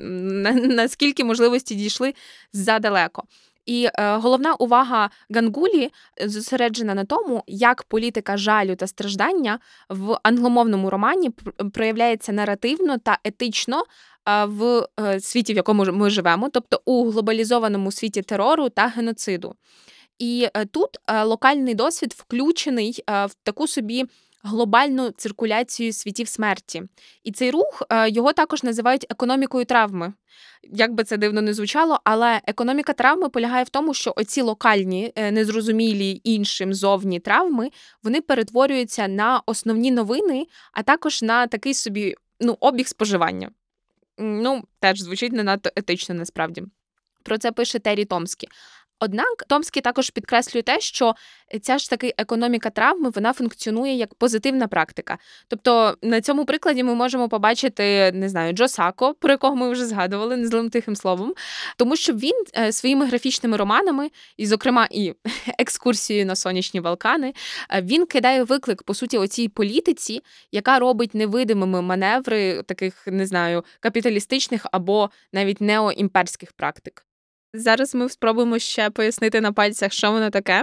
[0.69, 2.15] наскільки можливості дійшли
[2.53, 3.23] задалеко.
[3.67, 10.19] І е, головна увага Гангулі е, зосереджена на тому, як політика жалю та страждання в
[10.23, 11.31] англомовному романі
[11.73, 13.85] проявляється наративно та етично
[14.29, 19.55] е, в е, світі, в якому ми живемо, тобто у глобалізованому світі терору та геноциду.
[20.19, 20.89] І тут
[21.25, 24.05] локальний досвід включений в таку собі
[24.47, 26.83] глобальну циркуляцію світів смерті.
[27.25, 30.13] І цей рух е, його також називають економікою травми.
[30.63, 35.13] Як би це дивно не звучало, але економіка травми полягає в тому, що оці локальні,
[35.17, 37.71] е, незрозумілі іншим зовні травми
[38.03, 43.51] вони перетворюються на основні новини, а також на такий собі ну, обіг споживання.
[44.19, 46.63] Ну, теж звучить не надто етично насправді.
[47.23, 48.49] Про це пише Террі Томський.
[49.01, 51.15] Однак Томський також підкреслює те, що
[51.63, 55.19] ця ж таки економіка травми вона функціонує як позитивна практика.
[55.49, 59.87] Тобто на цьому прикладі ми можемо побачити не знаю Джо Сако, про якого ми вже
[59.87, 61.35] згадували незлим тихим словом,
[61.77, 65.15] тому що він е, своїми графічними романами, і, зокрема, і
[65.59, 67.35] екскурсією на сонячні Балкани,
[67.71, 70.21] е, він кидає виклик по суті оцій політиці,
[70.53, 77.06] яка робить невидимими маневри таких не знаю капіталістичних або навіть неоімперських практик.
[77.57, 80.63] Зараз ми спробуємо ще пояснити на пальцях, що воно таке.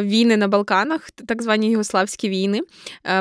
[0.00, 2.60] Війни на Балканах, так звані югославські війни,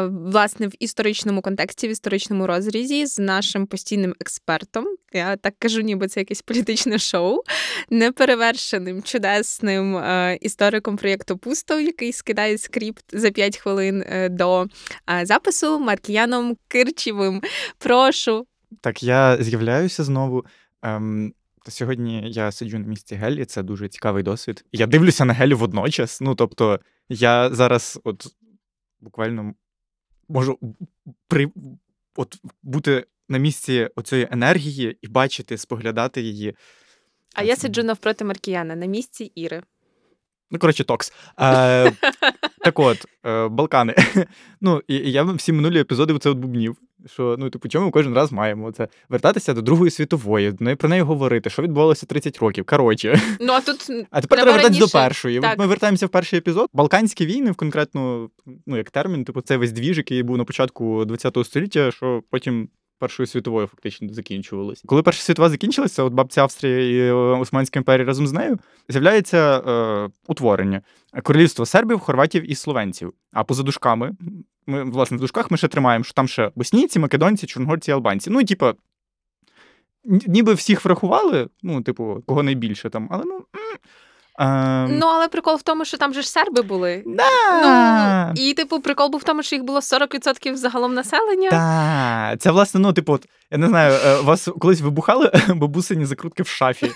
[0.10, 4.86] власне, в історичному контексті, в історичному розрізі з нашим постійним експертом.
[5.14, 7.42] Я так кажу, ніби це якесь політичне шоу,
[7.90, 10.02] неперевершеним, чудесним
[10.42, 14.66] істориком проєкту Пусто, який скидає скрипт за 5 хвилин е, до
[15.24, 17.42] запису Маркіяном Кирчевим.
[17.78, 18.46] Прошу.
[18.82, 20.46] Так, я з'являюся знову.
[20.82, 21.34] Ем,
[21.70, 24.66] Сьогодні я сиджу на місці Гелі, це дуже цікавий досвід.
[24.72, 26.22] Я дивлюся на Гелі водночас.
[26.22, 26.80] Ну, тобто,
[27.10, 28.28] я зараз от
[29.00, 29.54] буквально
[30.30, 30.60] можу
[31.28, 31.52] при,
[32.16, 36.56] от, бути на місці оцієї енергії і бачити, споглядати її.
[37.34, 39.64] А я сиджу навпроти Маркіяна на місці Іри.
[40.52, 41.14] Ну, коротше, токс.
[41.40, 41.92] Е,
[42.64, 43.96] Так от, е, Балкани.
[44.62, 46.78] Ну, і, і я всі минулі епізоди це от бубнів.
[47.06, 51.02] Що ну, типу, чому ми кожен раз маємо це вертатися до Другої світової, про неї
[51.02, 52.66] говорити, що відбувалося 30 років.
[52.66, 53.22] Коротше.
[53.40, 55.40] Ну а тут а тепер треба вертатися до першої.
[55.40, 55.60] Так.
[55.60, 56.70] Ми вертаємося в перший епізод.
[56.74, 58.30] Балканські війни, в конкретно,
[58.68, 62.70] ну як термін, типу, це весь двіж, який був на початку ХХ століття, що потім
[63.00, 64.84] Першою світовою фактично закінчувалось.
[64.86, 68.60] Коли Перша світова закінчилася, от бабця Австрія і е, Османська імперія разом з нею
[68.90, 70.82] з'являється е, утворення
[71.24, 73.14] королівство сербів, хорватів і словенців.
[73.32, 74.12] А поза дужками,
[74.68, 78.30] ми власне в дужках ми ще тримаємо, що там ще боснійці, македонці, чорногорці, албанці.
[78.30, 78.74] Ну, типа,
[80.04, 83.46] ніби всіх врахували, ну, типу, кого найбільше там, але ну.
[84.40, 84.98] Ем...
[85.00, 87.04] Ну, але прикол в тому, що там же ж серби були.
[87.06, 87.24] Да.
[88.34, 91.50] Ну, І, типу, прикол був в тому, що їх було 40% загалом населення.
[91.50, 92.42] Так.
[92.42, 96.44] Це, власне, ну, типу, от, я не знаю, е, у вас колись вибухали бабусині закрутки
[96.44, 96.92] в шафі.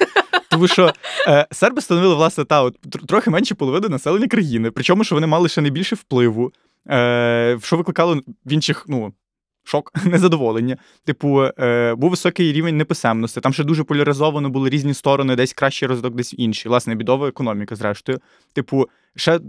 [0.50, 0.94] Тому що
[1.28, 2.78] е, серби становили, власне, та от
[3.08, 4.72] трохи менше половини населення країни.
[4.72, 6.52] Причому, що вони мали ще найбільше впливу.
[6.90, 9.14] е, що викликало в інших, ну.
[9.64, 10.78] Шок, незадоволення.
[11.06, 13.42] Типу, е, був високий рівень неписемності.
[13.42, 16.70] Там ще дуже поляризовано були різні сторони, десь кращий розвиток, десь інший.
[16.70, 18.20] Власне, бідова економіка, зрештою.
[18.54, 19.40] Типу, ще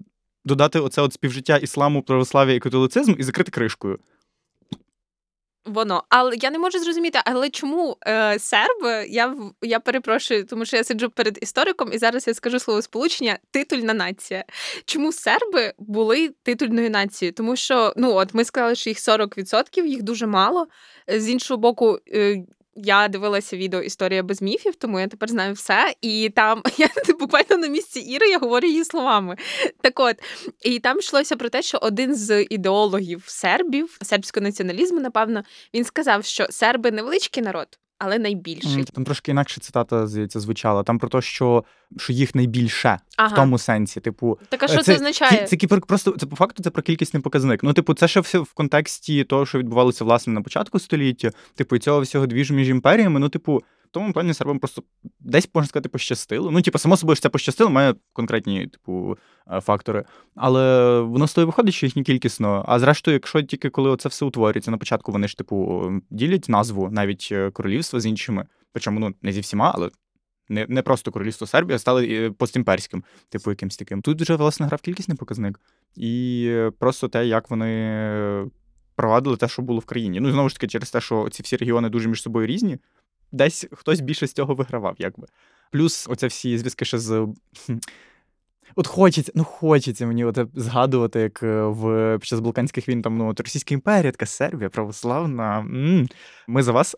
[0.44, 3.98] додати оце от співжиття ісламу, православ'я і католицизму і закрити кришкою.
[5.66, 9.06] Воно, але я не можу зрозуміти, але чому е, серби?
[9.08, 13.38] Я я перепрошую, тому що я сиджу перед істориком, і зараз я скажу слово сполучення
[13.50, 14.44] титульна нація.
[14.84, 17.32] Чому серби були титульною нацією?
[17.32, 20.66] Тому що ну от ми сказали, що їх 40%, їх дуже мало.
[21.08, 22.44] З іншого боку, е,
[22.76, 25.94] я дивилася відео Історія без міфів, тому я тепер знаю все.
[26.00, 26.88] І там я
[27.20, 29.36] буквально на місці Іри я говорю її словами.
[29.80, 30.16] Так от,
[30.62, 35.42] і там йшлося про те, що один з ідеологів сербів, сербського націоналізму, напевно,
[35.74, 38.84] він сказав, що серби невеличкий народ але найбільший.
[38.84, 40.82] Там трошки інакше цитата здається, звучала.
[40.82, 41.64] Там про те, що
[41.96, 43.28] що їх найбільше ага.
[43.28, 44.00] в тому сенсі.
[44.00, 45.46] Типу, так а що це, це означає?
[45.46, 47.62] Це, це, це просто це по факту це про кількісний показник.
[47.62, 51.30] Ну, типу, це ще все в контексті того, що відбувалося власне на початку століття.
[51.54, 53.20] Типу, і цього всього двіж між імперіями.
[53.20, 53.62] Ну, типу,
[53.94, 54.82] тому плані сербам просто
[55.20, 56.50] десь можна сказати пощастило.
[56.50, 59.18] Ну, типу, само собою, що це пощастило, має конкретні, типу,
[59.52, 60.04] е, фактори.
[60.34, 62.64] Але воно з виходить, що їх не кількісно.
[62.68, 66.88] А зрештою, якщо тільки коли це все утворюється, на початку вони ж, типу, ділять назву
[66.90, 69.90] навіть е, королівства з іншими, причому ну не зі всіма, але.
[70.48, 74.02] Не не просто королівство Сербія, стали е, постімперським, типу якимсь таким.
[74.02, 75.60] Тут вже власне грав кількісний показник,
[75.96, 78.50] і просто те, як вони
[78.96, 80.20] провадили те, що було в країні.
[80.20, 82.78] Ну знову ж таки, через те, що ці всі регіони дуже між собою різні,
[83.34, 85.26] десь хтось більше з цього вигравав, якби.
[85.72, 87.28] Плюс оце всі зв'язки ще з.
[88.76, 93.18] От хочеться, ну хочеться мені от згадувати, як е, в під час Балканських війн там
[93.18, 95.58] ну, от Російська імперія, така Сербія, православна.
[95.58, 96.08] М-м.
[96.48, 96.96] Ми за вас.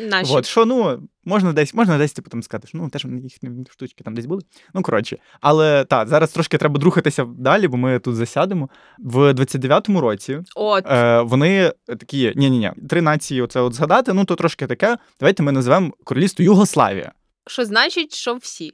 [0.00, 0.32] Наші.
[0.32, 4.04] От, що, ну, можна десь можна десь типу, там сказати, що ну, теж їхні штучки
[4.04, 4.42] там десь були.
[4.74, 5.18] Ну, коротше.
[5.40, 8.68] Але так, зараз трошки треба рухатися далі, бо ми тут засядемо.
[8.98, 10.86] В 29-му році от.
[10.86, 14.98] Е, вони такі: ні-ні-ні, три нації оце от згадати, ну то трошки таке.
[15.20, 17.12] Давайте ми назвемо королівство Югославія.
[17.46, 18.72] Що значить, що всі?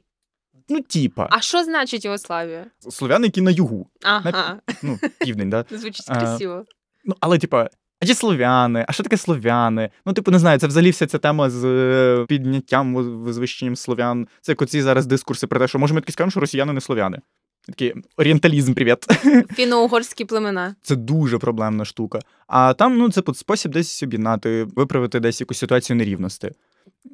[0.69, 1.27] Ну, типа.
[1.31, 2.65] А що значить Югославія?
[2.89, 3.89] Слов'яни, які на югу.
[4.03, 4.31] Ага.
[4.31, 5.65] На, ну, південь, да?
[5.71, 6.65] Звучить красиво.
[7.05, 7.69] Ну, але, типа,
[8.03, 8.85] а чи слов'яни?
[8.87, 9.89] А що таке слов'яни?
[10.05, 14.27] Ну, типу, не знаю, це взагалі вся ця тема з е, підняттям, визвищенням слов'ян.
[14.41, 16.81] Це як оці зараз дискурси про те, що може ми таки скажемо, що росіяни не
[16.81, 17.19] слов'яни.
[17.67, 18.97] Такий орієнталізм, привіт.
[19.57, 20.75] Фіно-угорські племена.
[20.81, 22.19] Це дуже проблемна штука.
[22.47, 26.51] А там, ну, це спосіб десь об'єднати, виправити десь якусь ситуацію нерівності.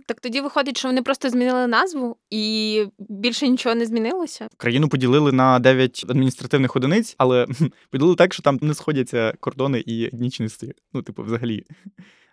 [0.05, 4.47] Так тоді виходить, що вони просто змінили назву і більше нічого не змінилося.
[4.57, 7.47] Країну поділили на 9 адміністративних одиниць, але
[7.89, 10.73] поділили так, що там не сходяться кордони і етнічності.
[10.93, 11.65] Ну, типу, взагалі.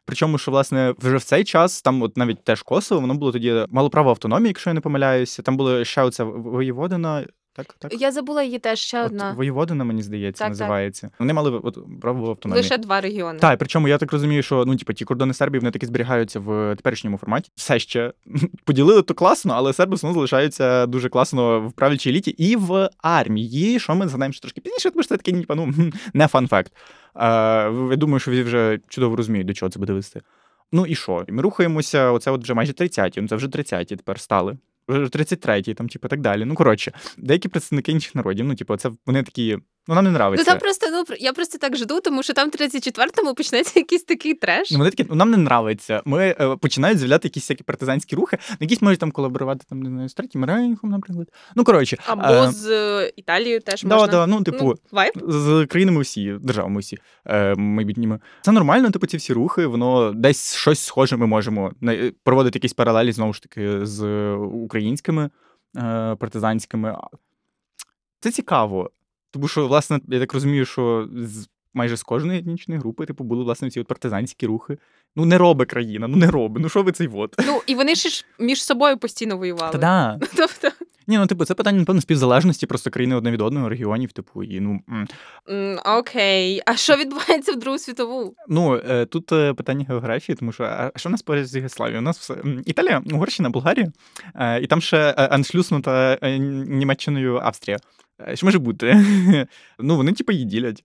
[0.04, 3.64] Причому, що власне вже в цей час там, от навіть теж Косово, воно було тоді
[3.68, 5.42] мало право автономії, якщо я не помиляюся.
[5.42, 8.00] Там було ще оця воєводина, так, так.
[8.00, 9.32] Я забула її теж ще от одна.
[9.32, 11.06] Воєводина, мені здається, так, називається.
[11.06, 11.20] Так.
[11.20, 12.62] Вони мали от, право автономії.
[12.62, 13.38] Лише два регіони.
[13.38, 16.74] Так, причому я так розумію, що ну, типу, ті кордони Сербії вони таки зберігаються в
[16.76, 17.50] теперішньому форматі.
[17.54, 18.12] Все ще
[18.64, 23.80] поділили то класно, але серби все залишаються дуже класно в правлячій еліті і в армії.
[23.80, 25.74] Що ми згадаємо ще трошки пізніше, тому що це такий типу, ну,
[26.14, 26.72] не фан-факт.
[27.90, 30.20] Я думаю, що ви вже чудово розуміють, до чого це буде вести.
[30.72, 31.24] Ну і що?
[31.28, 34.56] Ми рухаємося, оце от вже майже 30-ті, ну це вже 30-ті тепер стали.
[34.88, 36.44] 33-й, там, типу, так далі.
[36.44, 39.58] Ну, коротше, деякі представники інших народів, ну, типу, це вони такі.
[39.88, 40.44] Ну, нам не нравиться.
[40.46, 44.02] Ну, там просто, ну, я просто так жду, тому що там в 34-му почнеться якийсь
[44.02, 44.70] такий треш.
[44.70, 46.02] Ну, вони такі, ну, нам не нравиться.
[46.04, 50.08] Ми е, починають з'являти якісь всякі партизанські рухи, якісь можуть там колаборувати там, не знаю,
[50.08, 51.28] з третім рейхом, наприклад.
[51.54, 51.96] Ну, коротше.
[52.06, 54.12] Або е, з е, Італією теж да, можна.
[54.12, 58.20] Да, ну, типу, ну, з країнами всі, державами всі е, майбутніми.
[58.42, 61.72] Це нормально, типу, ці всі рухи, воно десь щось схоже ми можемо
[62.24, 65.30] проводити якісь паралелі, знову ж таки, з українськими.
[65.76, 66.96] Е, партизанськими.
[68.20, 68.90] Це цікаво.
[69.30, 73.44] Тому що, власне, я так розумію, що з майже з кожної етнічної групи, типу, були
[73.44, 74.78] власне ці от партизанські рухи.
[75.16, 76.62] Ну, не робить країна, ну не робить.
[76.62, 77.34] Ну що ви цей вот?
[77.46, 79.72] Ну, і вони ж між собою постійно воювали.
[79.72, 80.18] Та да.
[80.36, 80.68] Тобто.
[81.06, 84.60] Ні, ну типу, це питання, напевно, співзалежності просто країни одне від одного, регіонів, типу, і
[84.60, 84.80] ну.
[85.48, 86.62] Mm, окей.
[86.66, 88.34] А що відбувається в Другу світову?
[88.48, 91.98] Ну, е, тут е, питання географії, тому що а що в нас поряд з Єгославією?
[91.98, 92.34] У нас все
[92.66, 93.92] Італія, Угорщина, Болгарія,
[94.34, 96.18] е, і там ще аншлюснута
[96.68, 97.78] Німеччиною Австрія.
[98.34, 98.96] Що може бути?
[99.78, 100.84] Ну, вони, типу, її ділять.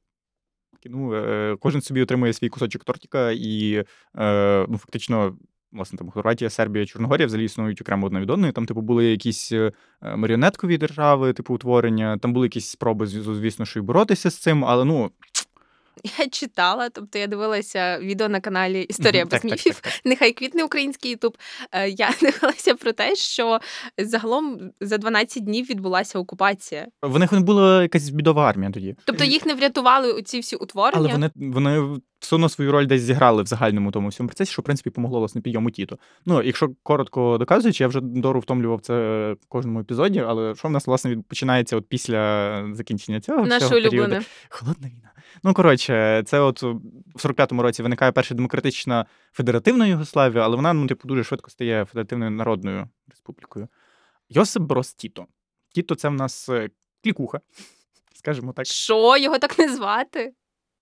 [0.85, 3.83] Ну, Кожен собі отримує свій кусочок тортика, і
[4.67, 5.37] ну, фактично
[5.71, 8.53] власне там Хорватія, Сербія, Чорногорія взагалі існують окремо одна від одної.
[8.53, 9.71] Там, типу, були якісь е,
[10.15, 12.17] маріонеткові держави, типу утворення.
[12.17, 15.11] Там були якісь спроби, звісно, що й боротися з цим, але ну.
[16.19, 19.81] Я читала, тобто я дивилася відео на каналі Історія без міфів.
[20.05, 21.37] Нехай квітне український Ютуб.
[21.71, 23.59] Е, я дивилася про те, що
[23.97, 26.87] загалом за 12 днів відбулася окупація.
[27.01, 28.95] В них була якась бідова армія тоді.
[29.05, 30.99] Тобто їх не врятували у ці всі утворення.
[30.99, 34.61] Але вони вони все одно свою роль десь зіграли в загальному тому всьому процесі, що
[34.61, 35.97] в принципі помогло власне підйому тіто.
[36.25, 38.93] Ну, якщо коротко доказуючи, я вже дору втомлював це
[39.33, 43.81] в кожному епізоді, але що в нас власне починається от після закінчення цього Наше всього
[43.81, 44.15] періоду?
[44.49, 45.11] Холодна війна.
[45.43, 46.79] Ну коротше, це от в
[47.15, 52.31] 45-му році виникає перша демократична федеративна Югославія, але вона ну типу дуже швидко стає федеративною
[52.31, 53.67] народною республікою.
[54.29, 55.27] Йосип Брос Тіто.
[55.73, 56.69] Тіто це в нас е,
[57.03, 57.39] клікуха,
[58.13, 58.65] скажімо так.
[58.65, 60.33] Що його так не звати?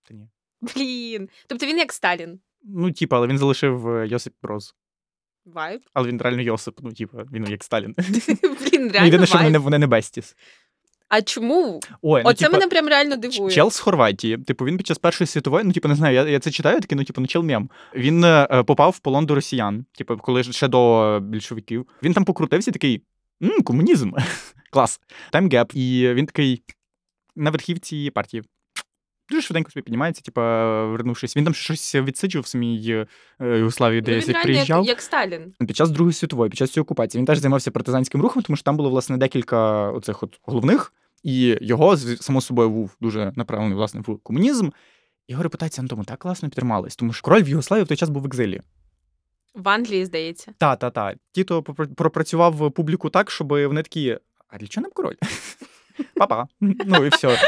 [0.08, 0.28] Та ні.
[0.60, 1.28] Блін.
[1.46, 2.40] Тобто він як Сталін.
[2.62, 4.74] Ну, типу, але він залишив е, Йосип Броз.
[5.44, 5.80] Вайб.
[5.94, 7.94] Але він реально Йосип, ну, типу, він як Сталін.
[8.42, 8.98] Блін, реально.
[8.98, 10.36] Ну, Єдине, що вони не besties.
[11.10, 11.80] А чому?
[12.02, 13.54] Ой, ну, Оце типу, мене прям реально дивує.
[13.54, 14.38] Чел з Хорватії.
[14.38, 16.98] Типу, він під час Першої світової, ну, типу, не знаю, я, я це читаю, такий,
[16.98, 17.70] ну, типу, ну, чел мем.
[17.94, 21.86] Він е, попав в полон до росіян, типу, коли ще до більшовиків.
[22.02, 23.02] Він там покрутився, такий
[23.42, 24.12] м комунізм.
[24.70, 25.00] Клас.
[25.30, 25.74] Time gap.
[25.74, 26.62] І він такий
[27.36, 28.42] на верхівці партії.
[29.30, 30.40] Дуже швиденько собі піднімається, типу,
[30.90, 31.36] вернувшись.
[31.36, 33.06] Він там щось відсиджував в самій
[33.40, 34.78] е, Югославії, де ну, він приїжджав.
[34.78, 35.54] як, як Сталін.
[35.58, 38.64] Під час Другої світової, під час цієї окупації, він теж займався партизанським рухом, тому що
[38.64, 44.00] там було власне декілька оцих от головних, і його само собою був дуже направлений власне
[44.00, 44.70] в комунізм.
[45.28, 48.08] Його репутація на тому так класно підтрималась, тому що король в Югославії в той час
[48.08, 48.60] був в екзилі.
[49.54, 50.52] В Англії, здається.
[50.58, 51.14] Та, та, та.
[51.32, 51.62] Тіто
[51.96, 54.18] пропрацював публіку так, щоб вони такі:
[54.48, 55.14] а для чого нам король?
[56.14, 56.48] Папа.
[56.60, 57.38] Ну і все.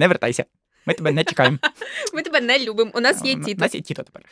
[0.00, 0.44] Не вертайся.
[0.86, 1.58] Ми тебе не чекаємо.
[2.14, 2.90] Ми тебе не любимо.
[2.94, 4.22] У нас є У нас є тіто тепер.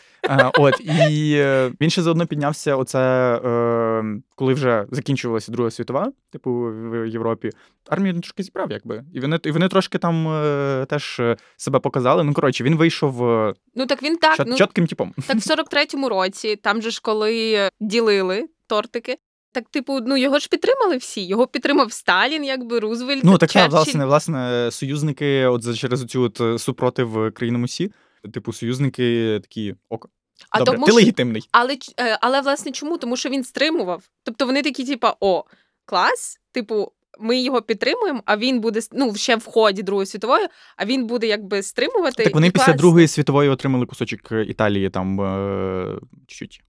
[0.58, 3.00] От, і е, він ще заодно піднявся, оце,
[3.44, 4.04] е,
[4.36, 7.50] коли вже закінчувалася Друга світова, типу, в Європі.
[7.88, 9.04] Армію він трошки зібрав, якби.
[9.14, 12.24] І вони, і вони трошки там е, теж е, себе показали.
[12.24, 14.38] Ну, коротше, він вийшов е, Ну так він так.
[14.38, 15.14] чот- ну, чітким типом.
[15.26, 15.40] Так в
[15.74, 19.16] 43-му році, там же ж коли ділили тортики.
[19.54, 21.26] Так, типу, ну його ж підтримали всі.
[21.26, 23.24] Його підтримав Сталін, якби Рузвельт.
[23.24, 23.70] Ну, так, Черчилль.
[23.70, 27.92] власне, власне, союзники, от через цю от е, супротив країнам усі,
[28.32, 30.10] типу, союзники такі ок.
[30.50, 31.48] А Добре, тому ти що- легітимний.
[31.52, 32.98] Але е, але власне чому?
[32.98, 34.02] Тому що він стримував.
[34.22, 35.44] Тобто вони такі, типа, о,
[35.84, 40.46] клас, типу, ми його підтримуємо, а він буде ну ще в ході Другої світової,
[40.76, 42.24] а він буде якби стримувати.
[42.24, 42.78] Так вони після класно.
[42.78, 46.62] Другої світової отримали кусочок е, Італії там е, чуть-чуть.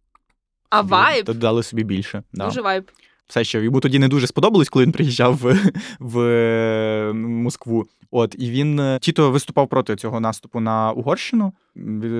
[0.77, 2.23] А вайб Додали собі більше.
[2.33, 2.45] Да.
[2.45, 2.91] дуже вайб.
[3.27, 7.85] Все ще йому тоді не дуже сподобалось, коли він приїжджав в, в е, Москву.
[8.11, 11.53] От і він чи Тіто виступав проти цього наступу на Угорщину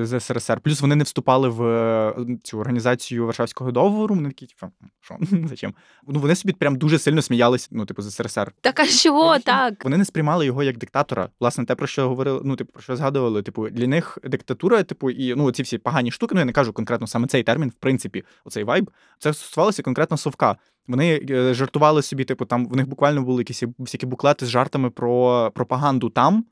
[0.03, 0.59] з СРСР.
[0.59, 4.15] Плюс вони не вступали в е, цю організацію Варшавського договору.
[4.15, 5.73] Вони такі, типу, що зачем?
[6.07, 8.51] Ну вони собі прям дуже сильно сміялись, ну, типу, з СРСР.
[8.61, 9.83] Так а чого так?
[9.83, 11.29] Вони не сприймали його як диктатора.
[11.39, 15.09] Власне, те, про що говорили, ну, типу, про що згадували, типу, для них диктатура, типу,
[15.09, 17.73] і ну, ці всі погані штуки, ну я не кажу конкретно саме цей термін, в
[17.73, 20.55] принципі, оцей вайб, це стосувалося конкретно совка.
[20.87, 24.89] Вони е, жартували собі, типу, там в них буквально були якісь всякі буклети з жартами
[24.89, 26.45] про пропаганду там,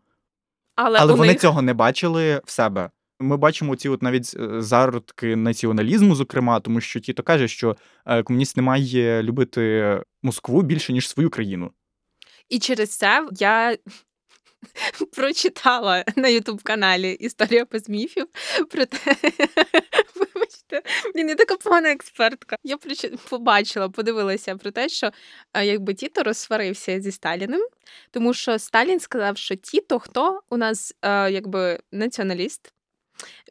[0.76, 1.42] Але, але вони них...
[1.42, 2.90] цього не бачили в себе.
[3.20, 8.24] Ми бачимо ці от навіть е, зародки націоналізму, зокрема, тому що Тіто каже, що е,
[8.24, 11.72] комуніст не має любити Москву більше ніж свою країну.
[12.50, 13.78] І через це я
[15.16, 18.28] прочитала на Ютуб-каналі Історія без міфів
[18.70, 19.16] про те.
[20.16, 20.82] Вибачте,
[21.16, 22.58] блін, я така погана експертка.
[22.64, 22.78] Я
[23.30, 25.12] побачила, подивилася про те, що
[25.54, 27.68] е, якби Тіто розсварився зі Сталіним,
[28.12, 32.74] тому що Сталін сказав, що Тіто хто у нас е, якби націоналіст.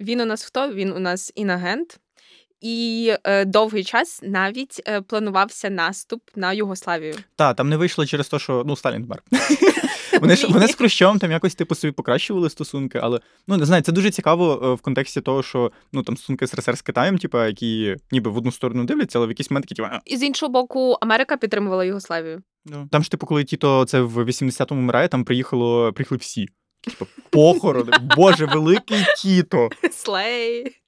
[0.01, 0.73] Він у нас хто?
[0.73, 1.99] Він у нас інагент.
[2.63, 7.15] І е, довгий час навіть е, планувався наступ на Югославію.
[7.37, 9.23] Так, там не вийшло через те, що ну Сталін вмер.
[10.21, 13.83] Вони ж вони з Хрущовим там якось типу собі покращували стосунки, але ну не знаю,
[13.83, 17.39] це дуже цікаво е, в контексті того, що ну там стосунки СРСР з Китаєм, типу,
[17.39, 20.53] які ніби в одну сторону дивляться, але в якийсь момент такі, типу, І з іншого
[20.53, 22.43] боку, Америка підтримувала Югославію.
[22.65, 22.89] ну».
[22.91, 26.49] там ж, типу, коли Тіто це в 80-му вмирає, там приїхало, приїхали всі.
[26.81, 27.93] Типу, похорони.
[28.17, 29.69] Боже, великий Тіто.
[29.93, 30.82] Слей.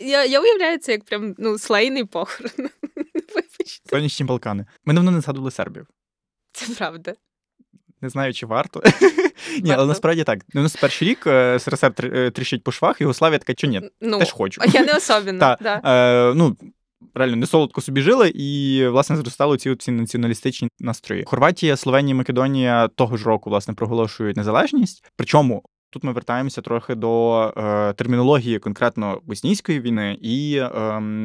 [0.00, 2.50] Я, я уявляю це як прям ну, слейний похорон.
[3.14, 4.66] Вибачте, Сонячні Балкани.
[4.84, 5.86] Ми давно не згадували сербів.
[6.52, 7.14] це правда.
[8.00, 8.82] Не знаю, чи варто.
[9.62, 10.38] Ні, але насправді так.
[10.48, 14.60] 91 рік е, СРСР е, тріщить по швах, Югославія така, що ні, Ну, теж хочу.
[14.64, 15.38] а я не особливо.
[15.40, 15.80] Та, да.
[16.30, 16.56] Е, ну,
[17.14, 21.24] реально не солодко собі жили, і власне зростали ці ці націоналістичні настрої.
[21.26, 25.04] Хорватія, Словенія, Македонія того ж року власне проголошують незалежність.
[25.16, 25.62] Причому
[25.96, 30.68] тут ми вертаємося трохи до е, термінології конкретно боснійської війни і е,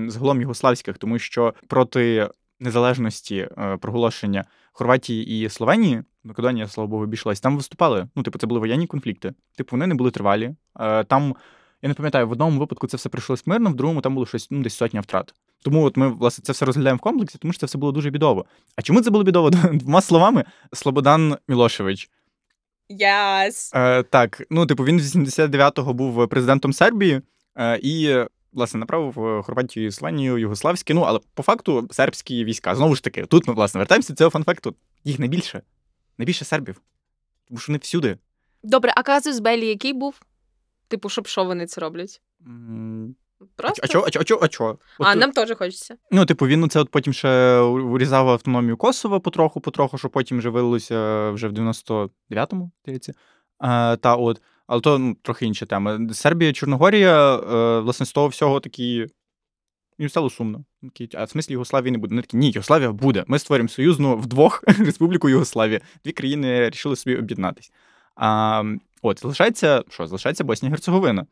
[0.07, 7.39] загалом югославських, тому що проти незалежності е, проголошення Хорватії і Словенії Македонія, слава Богу, обійшлась.
[7.39, 8.07] Там виступали.
[8.15, 9.34] Ну, типу, це були воєнні конфлікти.
[9.57, 10.55] Типу, вони не були тривалі.
[10.80, 11.36] Е, там,
[11.82, 14.47] я не пам'ятаю, в одному випадку це все прийшлось мирно, в другому там було щось
[14.51, 15.34] ну, десь сотня втрат.
[15.63, 18.09] Тому от ми власне це все розглядаємо в комплексі, тому що це все було дуже
[18.09, 18.45] бідово.
[18.76, 19.49] А чому це було бідово?
[19.74, 22.09] Двома словами, Слободан Мілошевич.
[23.00, 23.78] Yes.
[23.78, 27.22] Е, Так, ну, типу, він з 89-го був президентом Сербії
[27.56, 28.16] е, і,
[28.54, 30.94] власне, направив Хорватію, Словенію, Югославські.
[30.94, 32.76] Ну, але по факту сербські війська.
[32.76, 34.76] Знову ж таки, тут ми, власне, вертаємося до цього фанфакту.
[35.04, 35.62] Їх найбільше.
[36.18, 36.82] Найбільше сербів.
[37.48, 38.18] Тому що вони всюди.
[38.64, 40.22] Добре, а казус Белі який був?
[40.88, 42.22] Типу, щоб що вони це роблять?
[43.56, 43.82] Просто?
[43.84, 44.78] А чо, а чо, а чо, а чо?
[45.00, 45.96] А, нам теж хочеться.
[46.12, 50.50] Ну, типу, він це от потім ще урізав автономію Косова потроху, потроху, що потім вже
[50.50, 53.14] вилилося вже в 99-му, здається.
[54.00, 56.00] Та от, але то ну, трохи інша тема.
[56.14, 59.08] Сербія, Чорногорія, е, власне, з того всього такі.
[60.00, 60.64] Їм стало сумно.
[61.14, 62.12] А в смислі Югославії не буде.
[62.12, 63.24] Вони такі, ні, Югославія буде.
[63.28, 65.82] Ми створимо союзну вдвох Республіку Югославія.
[66.06, 67.72] Дві країни рішили собі об'єднатись.
[68.16, 68.64] А,
[69.02, 70.08] От, залишається що?
[70.08, 71.26] Залишається Боснія Герцеговина.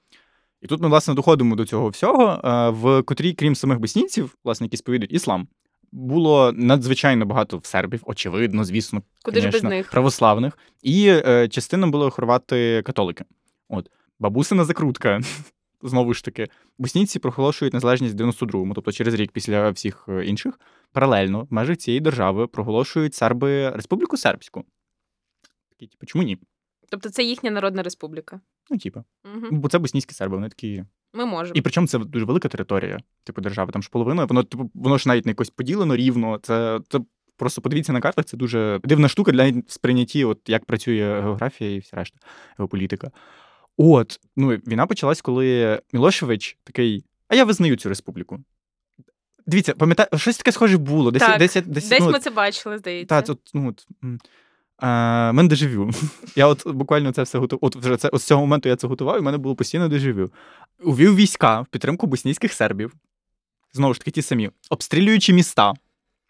[0.62, 2.40] І тут ми, власне, доходимо до цього всього,
[2.74, 5.48] в котрій, крім самих боснійців, власне, які сповідують іслам,
[5.92, 9.92] було надзвичайно багато в сербів, очевидно, звісно, Куди конечно, ж без них?
[9.92, 13.26] православних, і е, частина було хорвати католики.
[13.70, 13.90] От
[14.20, 15.22] бабусина закрутка.
[15.82, 16.48] Знову ж таки,
[16.78, 20.60] боснійці проголошують незалежність в 92-му, тобто через рік після всіх е, інших.
[20.92, 24.64] Паралельно в межах цієї держави проголошують серби Республіку Сербську.
[25.70, 26.38] Такі, типу, чому ні?
[26.90, 28.40] Тобто це їхня народна республіка.
[28.70, 29.04] Ну, типу.
[29.36, 29.48] Угу.
[29.52, 30.84] Бо це боснійські серби, вони такі.
[31.14, 31.58] Ми можемо.
[31.58, 33.72] І причому це дуже велика територія, типу, держави.
[33.72, 36.40] Там ж половина, воно типу, воно ж навіть не якось поділено рівно.
[36.44, 37.00] Це це
[37.40, 41.80] просто подивіться на картах, це дуже дивна штука для сприйнятті, от як працює географія і
[41.80, 42.18] вся решта
[42.58, 43.12] геополітика.
[43.78, 48.40] От, ну війна почалась, коли Мілошевич такий, а я визнаю цю республіку.
[49.48, 51.12] Дивіться, пам'ятаю, щось таке схоже було.
[51.12, 53.22] Десь так, десь, десь, десь ну, ми це бачили, здається.
[53.22, 53.88] Так, от, ну, от,
[54.82, 55.92] а, мене дежавю.
[56.36, 57.60] Я от буквально це все готував.
[57.64, 59.88] От вже це от з цього моменту я це готував, і в мене було постійно
[59.88, 60.32] дежавю.
[60.84, 62.94] Увів війська в підтримку боснійських сербів.
[63.74, 65.74] Знову ж таки, ті самі, обстрілюючи міста.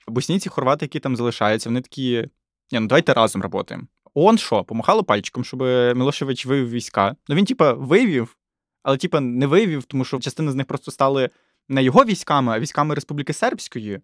[0.07, 2.29] Боснійці, хорвати, які там залишаються, вони такі.
[2.71, 3.87] Ні, ну давайте разом працюємо.
[4.13, 7.15] Он що, помахало пальчиком, щоб Милошевич вивів війська.
[7.27, 8.37] Ну він, типа, вивів,
[8.83, 11.29] але типа не вивів, тому що частина з них просто стали
[11.69, 13.99] не його військами, а військами Республіки Сербської.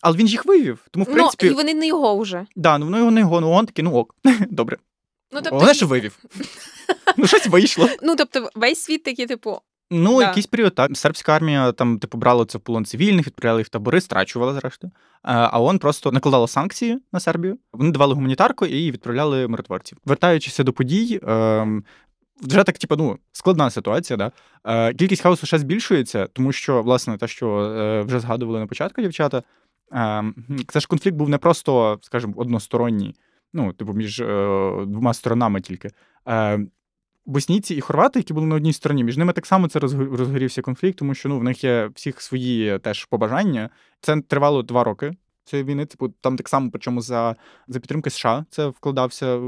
[0.00, 0.86] Але він ж їх вивів.
[0.90, 1.46] Тому, в ну, принципі...
[1.46, 2.46] Ну, і вони не його вже.
[2.56, 4.14] Да, ну воно не його, ну он такий, ну ок.
[4.50, 4.76] Добре.
[5.32, 5.50] Ну, тобто...
[5.50, 6.18] Головне, що вивів.
[7.16, 7.88] Ну, щось вийшло.
[8.02, 9.60] Ну, тобто, весь світ такий, типу.
[9.90, 10.26] Ну, да.
[10.26, 10.96] якийсь період, так.
[10.96, 14.92] Сербська армія там, типу, брала це в полон цивільних, відправляли їх в табори, страчувала, зрештою.
[15.22, 17.58] А ООН просто накладала санкції на Сербію.
[17.72, 19.98] Вони давали гуманітарку і відправляли миротворців.
[20.04, 21.84] Вертаючися до подій, ем,
[22.42, 24.32] вже так, типу, ну, складна ситуація, да.
[24.64, 29.02] Е, кількість хаосу ще збільшується, тому що, власне, те, що е, вже згадували на початку
[29.02, 29.42] дівчата.
[29.90, 30.34] Ем,
[30.68, 33.14] це ж конфлікт був не просто, скажімо, односторонній,
[33.52, 34.24] ну, типу, між е,
[34.86, 35.90] двома сторонами тільки.
[36.28, 36.66] Е,
[37.26, 40.98] Боснійці і хорвати, які були на одній стороні, між ними так само це розгорівся конфлікт,
[40.98, 43.70] тому що ну, в них є всіх свої теж побажання.
[44.00, 45.12] Це тривало два роки
[45.44, 45.86] цієї війни.
[45.86, 47.36] Типу, там так само, причому за
[47.68, 49.40] за підтримки США це вкладався е,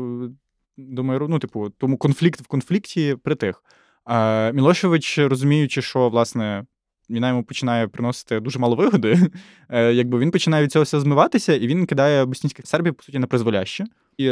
[0.76, 1.28] до миру.
[1.28, 3.64] Ну, типу, тому конфлікт в конфлікті притих.
[4.08, 6.64] Е, Мілошевич, розуміючи, що власне
[7.12, 9.18] війна йому починає приносити дуже мало вигоди.
[9.68, 13.18] Е, якби він починає від цього все змиватися, і він кидає боснійських сербів, по суті,
[13.18, 13.84] на призволяще.
[14.16, 14.30] І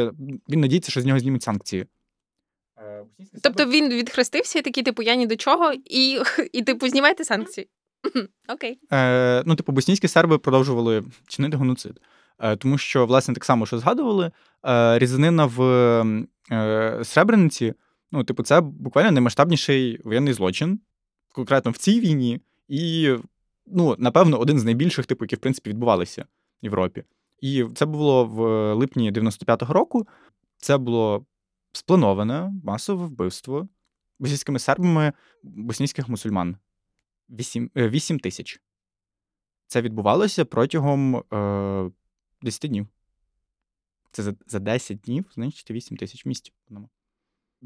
[0.49, 1.87] він надіється, що з нього знімуть санкції.
[2.79, 3.05] Е,
[3.43, 6.19] тобто він відхрестився і такий, типу, я ні до чого, і,
[6.53, 7.69] і типу, знімайте санкції.
[8.49, 8.79] Окей.
[8.93, 12.01] Е, Ну, типу, боснійські серби продовжували чинити геноцид.
[12.39, 14.31] Е, Тому що, власне, так само, що згадували,
[14.67, 15.63] е, різанина в
[16.53, 17.75] е, Сребрениці,
[18.13, 20.81] ну, типу, це буквально наймасштабніший воєнний злочин,
[21.33, 22.41] конкретно в цій війні.
[22.71, 23.17] І,
[23.67, 26.25] ну, напевно, один з найбільших, типу, які, в принципі, відбувалися
[26.63, 27.05] в Європі.
[27.41, 30.09] І це було в липні 95-го року.
[30.57, 31.27] Це було
[31.73, 33.69] сплановане масове вбивство
[34.19, 35.13] босійськими сербами
[35.43, 36.57] боснійських мусульман.
[37.31, 38.61] 8, 8 е, тисяч.
[39.67, 41.91] Це відбувалося протягом е,
[42.43, 42.87] 10 днів.
[44.13, 46.53] Це за за 10 днів, значить, 8 тисяч місць.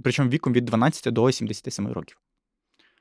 [0.02, 2.20] Причому віком від 12 до 77 років.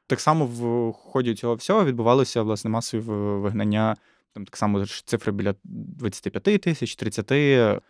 [0.08, 3.96] Так само в ході цього всього відбувалося власне масові вигнання,
[4.34, 7.82] там так само цифри біля 25 тисяч, 30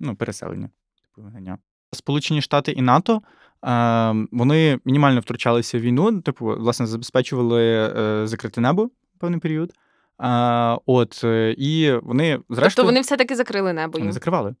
[0.00, 0.70] ну, переселення,
[1.02, 1.58] типу вигнання.
[1.92, 3.22] Сполучені Штати і НАТО
[3.64, 7.62] е, вони мінімально втручалися в війну, типу, власне, забезпечували
[7.98, 9.72] е, закрите небо певний період.
[10.20, 11.24] Е, от,
[11.58, 12.70] І вони зрештою...
[12.70, 13.98] Тобто вони все-таки закрили небо.
[13.98, 14.54] Вони закривали.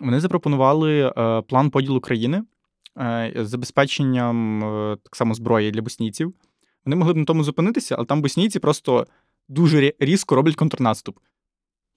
[0.00, 1.12] Вони запропонували
[1.48, 2.42] план поділу країни.
[3.00, 6.34] Е, забезпеченням е, так само зброї для боснійців.
[6.84, 9.06] Вони могли б на тому зупинитися, але там боснійці просто
[9.48, 11.18] дуже різко роблять контрнаступ.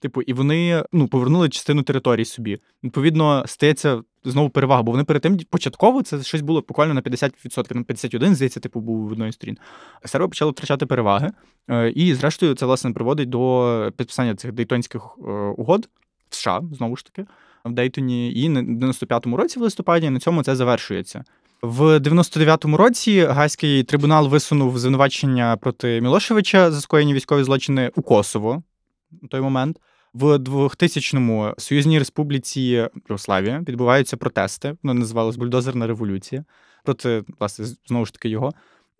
[0.00, 2.58] Типу, і вони ну, повернули частину території собі.
[2.84, 7.76] Відповідно, стається знову перевага, бо вони перед тим початково це щось було буквально на 50%,
[7.76, 9.58] на 51, здається, типу, був в одної сторін.
[10.04, 11.32] Серби почали втрачати переваги.
[11.68, 15.18] Е, і, зрештою, це власне приводить до підписання цих дейтонських
[15.58, 15.88] угод
[16.28, 17.26] в США, знову ж таки,
[17.64, 21.24] в Дейтоні, і на 95-му році в листопаді на цьому це завершується.
[21.62, 28.62] В 99-му році Гаський трибунал висунув звинувачення проти Мілошевича за скоєні військові злочини у Косово
[29.22, 29.80] на той момент.
[30.14, 34.76] В 2000-му Союзній Республіці Югославія відбуваються протести.
[34.82, 36.44] Вони називалися бульдозерна революція
[36.84, 38.52] проти власне знову ж таки його.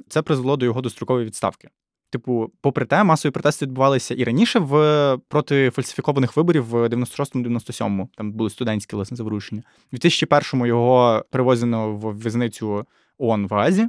[0.08, 1.68] Це призвело до його дострокової відставки.
[2.12, 8.08] Типу, попри те, масові протести відбувалися і раніше в проти фальсифікованих виборів в 96-97-му.
[8.16, 9.62] Там були студентські власне заворушення.
[9.92, 12.86] У 2001-му його привозено в в'язницю
[13.18, 13.88] ООН в Азі.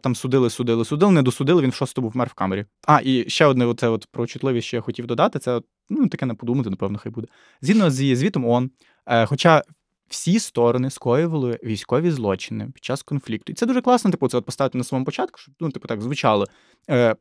[0.00, 2.64] Там судили, судили, судили, не досудили, він в шостому вмер в камері.
[2.86, 5.60] А, і ще одне оце от про чутливість, що я хотів додати, це
[5.90, 7.26] ну, таке не подумати, напевно, хай буде.
[7.60, 8.70] Згідно з звітом ООН,
[9.06, 9.62] е, хоча
[10.08, 13.52] всі сторони скоювали військові злочини під час конфлікту.
[13.52, 16.02] І це дуже класно, типу, це от поставити на самому початку, щоб ну, типу, так
[16.02, 16.46] звучало.
[16.90, 17.16] Е,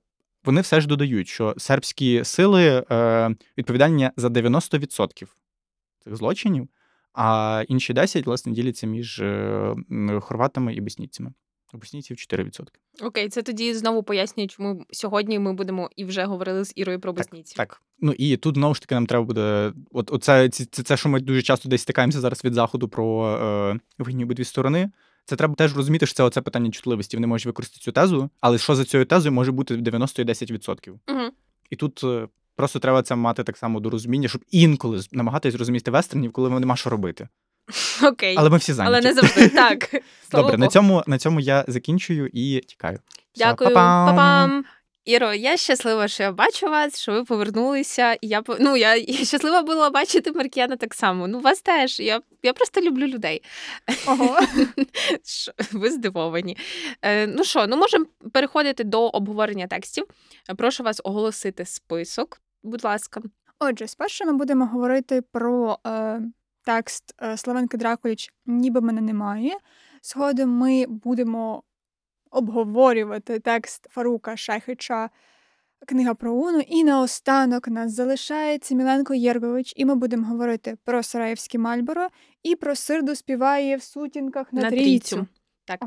[0.45, 5.27] вони все ж додають, що сербські сили е, відповідальні за 90%
[5.99, 6.67] цих злочинів,
[7.13, 9.75] а інші 10, власне, діляться між е,
[10.21, 11.33] хорватами і боснійцями.
[11.73, 12.67] У боснійців 4%.
[13.01, 17.13] Окей, це тоді знову пояснює, чому сьогодні ми будемо і вже говорили з Ірою про
[17.13, 17.57] боснійців.
[17.57, 17.81] Так, так.
[17.99, 19.73] Ну і тут знову ж таки нам треба буде.
[19.91, 23.27] От оце це, це, це, що ми дуже часто десь стикаємося зараз від заходу про
[23.27, 24.91] е, вигідні обидві сторони.
[25.25, 27.17] Це треба теж розуміти, що це оце питання чутливості.
[27.17, 30.89] Вони можуть використати цю тезу, але що за цією тезою може бути 90 і 10%.
[30.89, 31.21] Угу.
[31.69, 35.91] І тут е, просто треба це мати так само до розуміння, щоб інколи намагатись зрозуміти
[35.91, 37.27] вестернів, коли нема що робити.
[38.03, 38.35] Окей.
[38.37, 39.07] Але ми всі зайняті.
[39.07, 40.01] Але не завжди так.
[40.31, 42.99] Добре, на цьому на цьому я закінчую і тікаю.
[43.35, 44.65] Дякую, Па-пам!
[45.05, 48.13] Іро, я щаслива, що я бачу вас, що ви повернулися.
[48.13, 51.27] І я ну, я, я щаслива була бачити Маркіяна так само.
[51.27, 51.99] Ну, вас теж.
[51.99, 53.41] Я я просто люблю людей.
[54.07, 54.39] Ого.
[55.71, 56.57] Ви здивовані.
[57.01, 60.05] Е, Ну що, ну можемо переходити до обговорення текстів.
[60.57, 63.21] Прошу вас оголосити список, будь ласка.
[63.59, 66.21] Отже, спершу ми будемо говорити про е,
[66.63, 69.53] текст е, Славенки Дракуліч Ніби мене немає.
[70.01, 71.63] Згодом ми будемо
[72.35, 75.09] обговорювати текст Фарука Шахича.
[75.87, 76.59] книга про Уну.
[76.59, 82.07] І наостанок нас залишається Міленко Єргович, і ми будемо говорити про Сараєвське Мальборо
[82.43, 85.15] і про Сирду співає в сутінках на, на трійцю.
[85.15, 85.27] трійцю.
[85.65, 85.79] Так.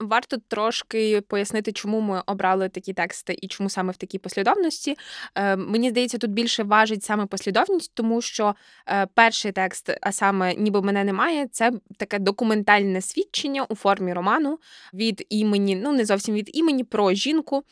[0.00, 4.96] Варто трошки пояснити, чому ми обрали такі тексти і чому саме в такій послідовності.
[5.34, 8.54] Е, мені здається, тут більше важить саме послідовність, тому що
[8.88, 14.58] е, перший текст, а саме ніби мене немає, це таке документальне свідчення у формі роману
[14.94, 17.64] від імені, ну не зовсім від імені, про жінку,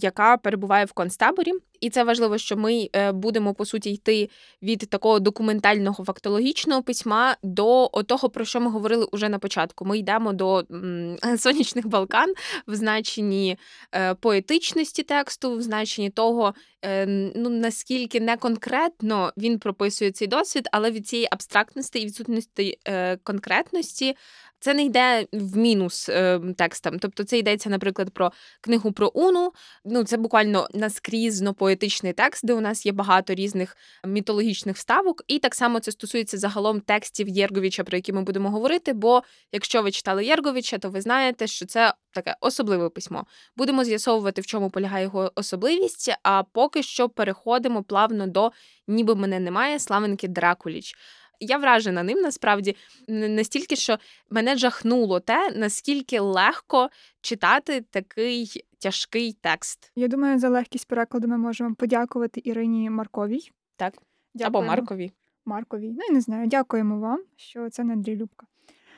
[0.00, 1.52] яка перебуває в концтаборі.
[1.80, 4.30] І це важливо, що ми е, будемо по суті йти
[4.62, 9.84] від такого документального фактологічного письма до того, про що ми говорили уже на початку.
[9.84, 10.64] Ми йдемо до
[11.38, 12.34] сонячних Балкан
[12.66, 13.58] в значенні
[13.92, 16.54] е, поетичності тексту, в значенні того,
[16.84, 17.06] е,
[17.36, 22.78] ну наскільки не конкретно він прописує цей досвід, але від цієї абстрактності і відсутності
[23.22, 24.16] конкретності
[24.64, 26.98] це не йде в мінус е, текстам.
[26.98, 29.52] Тобто це йдеться, наприклад, про книгу про Уну.
[29.84, 35.22] Ну, це буквально наскрізно поетичний текст, де у нас є багато різних мітологічних вставок.
[35.28, 38.92] І так само це стосується загалом текстів Єрговича, про які ми будемо говорити.
[38.92, 43.26] Бо якщо ви читали Єрговича, то ви знаєте, що це таке особливе письмо.
[43.56, 46.14] Будемо з'ясовувати, в чому полягає його особливість.
[46.22, 48.52] А поки що переходимо плавно до
[48.88, 50.94] ніби мене немає, Славенки Дракуліч.
[51.40, 52.76] Я вражена ним насправді
[53.08, 53.98] настільки, що
[54.30, 59.92] мене жахнуло те, наскільки легко читати такий тяжкий текст.
[59.96, 63.50] Я думаю, за легкість перекладу ми можемо подякувати Ірині Марковій.
[63.76, 63.94] Так,
[64.34, 64.58] Дякуємо.
[64.58, 65.12] або Марковій.
[65.44, 65.88] Марковій.
[65.88, 68.46] Ну, я не знаю, дякуємо вам, що це не Андрій Любка.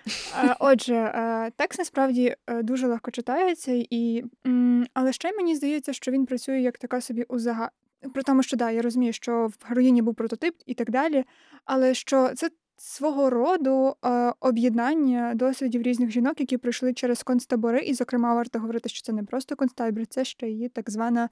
[0.60, 4.24] Отже, е, текст насправді е, дуже легко читається, і
[4.94, 7.70] але ще мені здається, що він працює як така собі узага.
[8.14, 11.24] При тому, що да, я розумію, що в героїні був прототип і так далі,
[11.64, 17.94] але що це свого роду е, об'єднання досвідів різних жінок, які пройшли через концтабори, і,
[17.94, 21.28] зокрема, варто говорити, що це не просто концтабір, це ще її так звана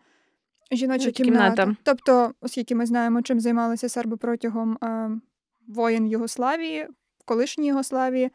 [0.72, 1.50] жіноча кімната.
[1.50, 1.76] кімната.
[1.82, 5.10] Тобто, оскільки ми знаємо, чим займалися серби протягом е,
[5.68, 6.88] воєн Югославії,
[7.24, 8.30] колишньої Югославії,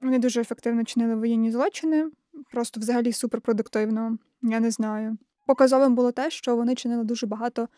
[0.00, 2.10] вони дуже ефективно чинили воєнні злочини,
[2.52, 5.18] просто взагалі суперпродуктивно, я не знаю.
[5.50, 7.68] Показовим було те, що вони чинили дуже багато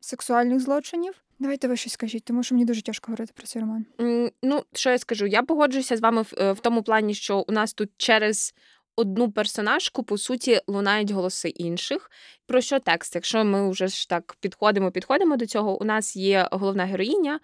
[0.00, 1.14] сексуальних злочинів.
[1.38, 3.86] Давайте ви щось скажіть, тому що мені дуже тяжко говорити про цей роман.
[3.98, 5.26] Mm, ну, що я скажу?
[5.26, 8.54] Я погоджуюся з вами в, е, в тому плані, що у нас тут через
[8.96, 12.10] одну персонажку, по суті, лунають голоси інших.
[12.46, 13.14] Про що текст?
[13.14, 17.40] Якщо ми вже ж так підходимо, підходимо до цього, у нас є головна героїня.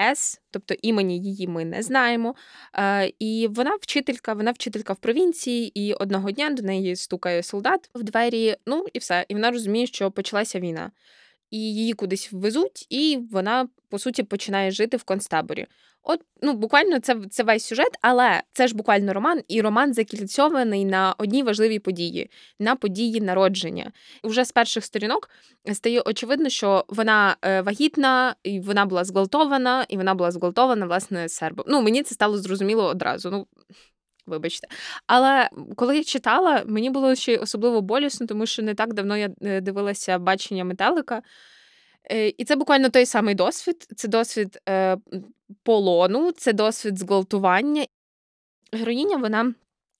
[0.00, 2.34] С, тобто імені її ми не знаємо.
[2.74, 7.90] Е, І вона вчителька, вона вчителька в провінції, і одного дня до неї стукає солдат
[7.94, 8.56] в двері.
[8.66, 9.24] Ну і все.
[9.28, 10.90] І вона розуміє, що почалася війна.
[11.50, 15.66] І її кудись везуть, і вона по суті починає жити в концтаборі.
[16.06, 20.84] От, ну буквально це це весь сюжет, але це ж буквально роман, і роман закільцьований
[20.84, 23.92] на одній важливій події на події народження.
[24.24, 25.30] І вже з перших сторінок
[25.72, 31.28] стає очевидно, що вона е, вагітна, і вона була зґвалтована, і вона була зґвалтована власне
[31.28, 31.66] сербом.
[31.68, 33.30] Ну мені це стало зрозуміло одразу.
[33.30, 33.46] Ну.
[34.26, 34.68] Вибачте,
[35.06, 39.30] але коли я читала, мені було ще особливо болісно, тому що не так давно я
[39.42, 41.22] е, дивилася бачення метелика.
[42.10, 43.86] Е, і це буквально той самий досвід.
[43.96, 44.96] Це досвід е,
[45.62, 47.86] полону, це досвід зґвалтування.
[48.72, 49.54] Героїня вона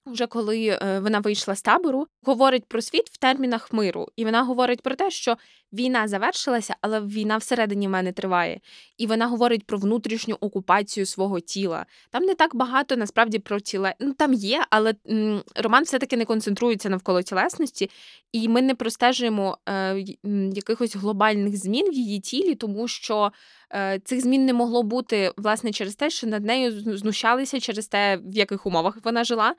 [0.06, 4.42] вже коли е, вона вийшла з табору, говорить про світ в термінах миру, і вона
[4.42, 5.36] говорить про те, що
[5.74, 8.60] війна завершилася, але війна всередині мене триває.
[8.98, 11.86] І вона говорить про внутрішню окупацію свого тіла.
[12.10, 13.94] Там не так багато насправді про тіле.
[14.00, 17.90] Ну там є, але м, роман все-таки не концентрується навколо тілесності,
[18.32, 20.04] і ми не простежуємо е,
[20.52, 23.32] якихось глобальних змін в її тілі, тому що.
[23.74, 28.16] Е, цих змін не могло бути власне через те, що над нею знущалися через те,
[28.16, 29.54] в яких умовах вона жила.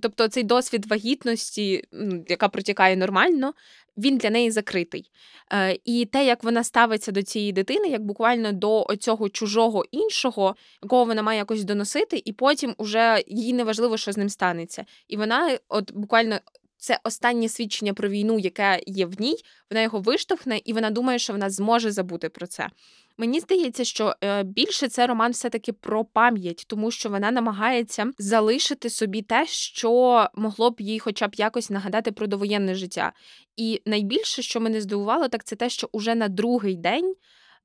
[0.00, 1.84] Тобто цей досвід вагітності,
[2.28, 3.52] яка протікає нормально,
[4.00, 5.10] він для неї закритий.
[5.52, 10.56] Е, і те, як вона ставиться до цієї дитини, як буквально до цього чужого іншого,
[10.82, 14.84] якого вона має якось доносити, і потім уже їй не важливо, що з ним станеться.
[15.08, 16.38] І вона, от буквально.
[16.82, 19.36] Це останнє свідчення про війну, яке є в ній.
[19.70, 22.68] Вона його виштовхне, і вона думає, що вона зможе забути про це.
[23.20, 28.90] Мені здається, що е, більше це роман все-таки про пам'ять, тому що вона намагається залишити
[28.90, 33.12] собі те, що могло б їй, хоча б якось нагадати про довоєнне життя.
[33.56, 37.14] І найбільше, що мене здивувало, так це те, що уже на другий день.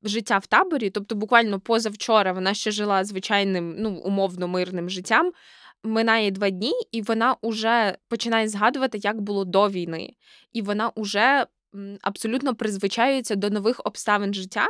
[0.03, 5.31] Життя в таборі, тобто буквально позавчора вона ще жила звичайним, ну умовно мирним життям.
[5.83, 10.13] Минає два дні, і вона вже починає згадувати, як було до війни,
[10.53, 11.45] і вона вже
[12.01, 14.67] абсолютно призвичаюється до нових обставин життя.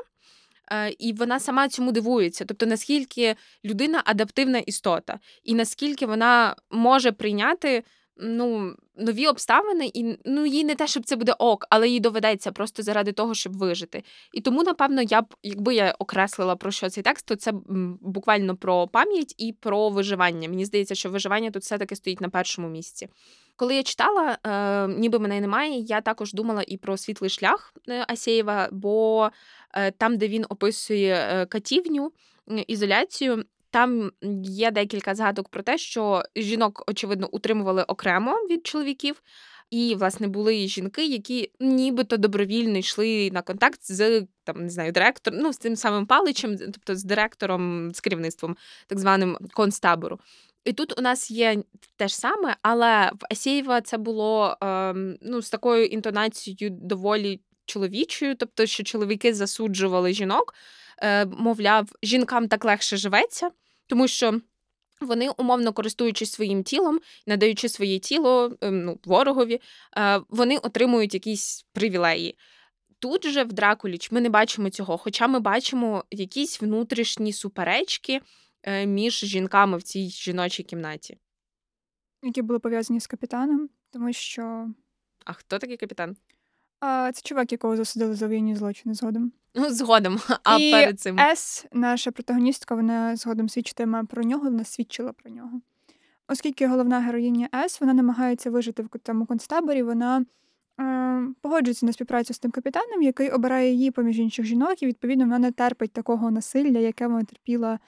[0.71, 2.45] Е, і вона сама цьому дивується.
[2.45, 3.35] Тобто, наскільки
[3.65, 7.83] людина адаптивна істота, і наскільки вона може прийняти
[8.17, 12.51] ну, нові обставини, і ну їй не те, щоб це буде ок, але їй доведеться
[12.51, 14.03] просто заради того, щоб вижити.
[14.33, 17.51] І тому, напевно, я б, якби я окреслила про що цей текст, то це
[18.01, 20.49] буквально про пам'ять і про виживання.
[20.49, 23.07] Мені здається, що виживання тут все-таки стоїть на першому місці.
[23.57, 28.05] Коли я читала, е, ніби мене немає, я також думала і про світлий шлях е,
[28.07, 29.29] Асєєва, бо
[29.91, 32.11] там, де він описує е, катівню,
[32.67, 34.11] ізоляцію, там
[34.43, 39.21] є декілька згадок про те, що жінок, очевидно, утримували окремо від чоловіків.
[39.69, 45.39] І, власне, були жінки, які нібито добровільно йшли на контакт з там не знаю, директором,
[45.39, 48.57] ну з тим самим паличем, тобто з директором, з керівництвом
[48.87, 50.19] так званим концтабору.
[50.65, 51.63] І тут у нас є
[51.95, 58.35] те ж саме, але в Асєєва це було е, ну, з такою інтонацією доволі чоловічою,
[58.35, 60.53] тобто, що чоловіки засуджували жінок,
[60.97, 63.49] е, мовляв, жінкам так легше живеться,
[63.87, 64.41] тому що.
[65.01, 69.61] Вони, умовно користуючись своїм тілом, надаючи своє тіло ем, ну, ворогові,
[69.97, 72.37] е, вони отримують якісь привілеї.
[72.99, 78.21] Тут же в Дракуліч ми не бачимо цього, хоча ми бачимо якісь внутрішні суперечки,
[78.65, 81.17] Е, між жінками в цій жіночій кімнаті.
[82.23, 84.69] Які були пов'язані з капітаном, тому що.
[85.25, 86.17] А хто такий капітан?
[86.85, 89.31] А, Це чувак, якого засудили за воєнні злочини згодом.
[89.55, 91.19] Ну, згодом, а І перед цим.
[91.19, 95.61] Ес, наша протагоністка, вона згодом свідчитиме про нього, вона свідчила про нього.
[96.27, 100.25] Оскільки головна героїня Ес, вона намагається вижити в тому концтаборі, вона
[100.79, 105.25] е, погоджується на співпрацю з тим капітаном, який обирає її поміж інших жінок, і відповідно
[105.25, 107.79] вона не терпить такого насилля, яке вона терпіла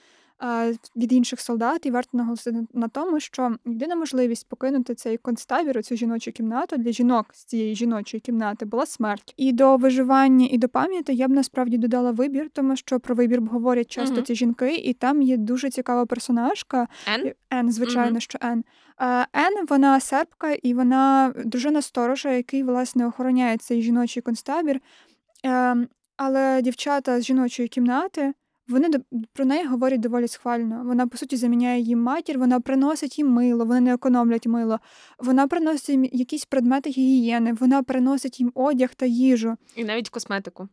[0.95, 5.95] від інших солдат, і варто наголосити на тому, що єдина можливість покинути цей концтабір, цю
[5.95, 9.33] жіночу кімнату для жінок з цієї жіночої кімнати була смерть.
[9.37, 13.41] І до виживання, і до пам'яті я б насправді додала вибір, тому що про вибір
[13.41, 14.23] говорять часто угу.
[14.23, 16.87] ці жінки, і там є дуже цікава персонажка.
[17.07, 18.19] Ен, Ен звичайно, угу.
[18.19, 18.63] що Ен.
[19.33, 24.81] Ен, вона сербка, і вона дружина сторожа, який власне охороняє цей жіночий концтабір.
[25.43, 28.33] Ем, але дівчата з жіночої кімнати.
[28.67, 28.89] Вони
[29.33, 30.83] про неї говорять доволі схвально.
[30.85, 34.79] Вона, по суті, заміняє їм матір, вона приносить їм мило, вони не економлять мило.
[35.19, 39.55] Вона приносить їм якісь предмети гігієни, вона приносить їм одяг та їжу.
[39.75, 40.67] І навіть косметику.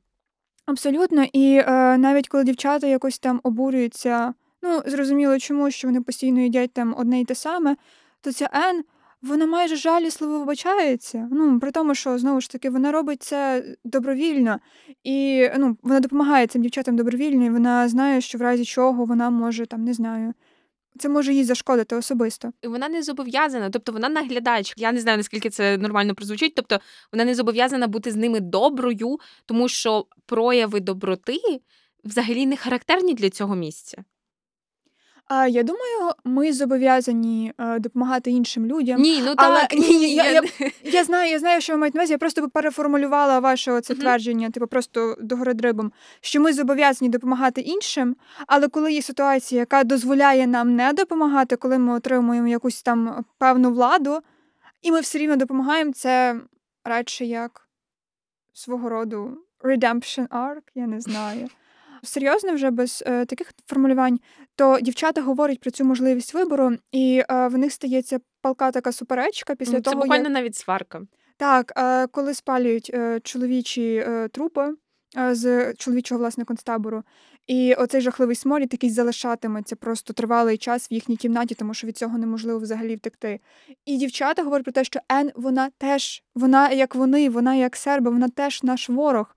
[0.67, 1.27] Абсолютно.
[1.33, 6.73] І е, навіть коли дівчата якось там обурюються, ну, зрозуміло, чому що вони постійно їдять
[6.73, 7.77] там одне й те саме,
[8.21, 8.85] то ця Ен
[9.25, 11.29] вона майже жалісливо вибачається.
[11.33, 14.59] Ну, при тому, що знову ж таки вона робить це добровільно,
[15.05, 19.31] і ну, вона допомагає цим дівчатам добровільно, і вона знає, що в разі чого вона
[19.31, 20.35] може там не знаю.
[20.99, 22.53] Це може їй зашкодити особисто.
[22.63, 24.75] І вона не зобов'язана, тобто вона наглядач.
[24.77, 26.55] Я не знаю, наскільки це нормально прозвучить.
[26.55, 26.79] Тобто
[27.13, 31.39] вона не зобов'язана бути з ними доброю, тому що прояви доброти
[32.05, 34.05] взагалі не характерні для цього місця.
[35.29, 39.01] А я думаю, ми зобов'язані е, допомагати іншим людям.
[39.01, 40.43] Ні, ну але так, ні, ні, я, я,
[40.83, 42.13] я знаю, я знаю, що ви маєте на увазі.
[42.13, 44.01] Я просто переформулювала ваше це uh-huh.
[44.01, 48.17] твердження, типу просто догори дрибом, що ми зобов'язані допомагати іншим,
[48.47, 53.71] але коли є ситуація, яка дозволяє нам не допомагати, коли ми отримуємо якусь там певну
[53.71, 54.19] владу,
[54.83, 56.41] і ми все рівно допомагаємо, це
[56.85, 57.69] радше як
[58.53, 61.49] свого роду redemption arc, я не знаю
[62.05, 64.21] серйозно, вже без е, таких формулювань,
[64.57, 69.55] то дівчата говорять про цю можливість вибору, і е, в них стається палка така суперечка
[69.55, 69.95] після Це того.
[69.95, 70.33] Це буквально як...
[70.33, 71.03] навіть сварка.
[71.37, 74.75] Так, е, коли спалюють е, чоловічі е, трупи
[75.19, 77.03] е, з чоловічого власне концтабору,
[77.47, 81.97] і оцей жахливий сморід який залишатиметься просто тривалий час в їхній кімнаті, тому що від
[81.97, 83.41] цього неможливо взагалі втекти.
[83.85, 88.11] І дівчата говорять про те, що Ен, вона теж, вона як вони, вона як серби,
[88.11, 89.37] вона теж наш ворог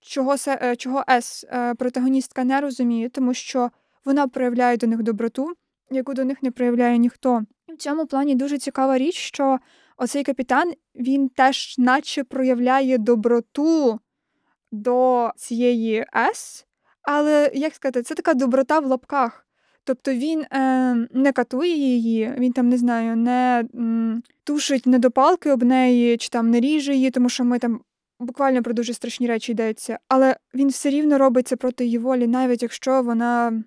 [0.00, 3.70] чого е, чого С е, протагоністка не розуміє, тому що
[4.04, 5.52] вона проявляє до них доброту,
[5.90, 7.42] яку до них не проявляє ніхто.
[7.68, 9.58] В цьому плані дуже цікава річ, що
[9.96, 14.00] оцей капітан він теж, наче проявляє доброту
[14.72, 16.66] до цієї С,
[17.02, 19.46] але як сказати, це така доброта в лапках.
[19.84, 25.62] Тобто він е, не катує її, він там не знаю, не м, тушить недопалки об
[25.62, 27.80] неї, чи там не ріже її, тому що ми там
[28.20, 32.26] буквально про дуже страшні речі йдеться, але він все рівно робить це проти її волі,
[32.26, 33.62] навіть якщо вона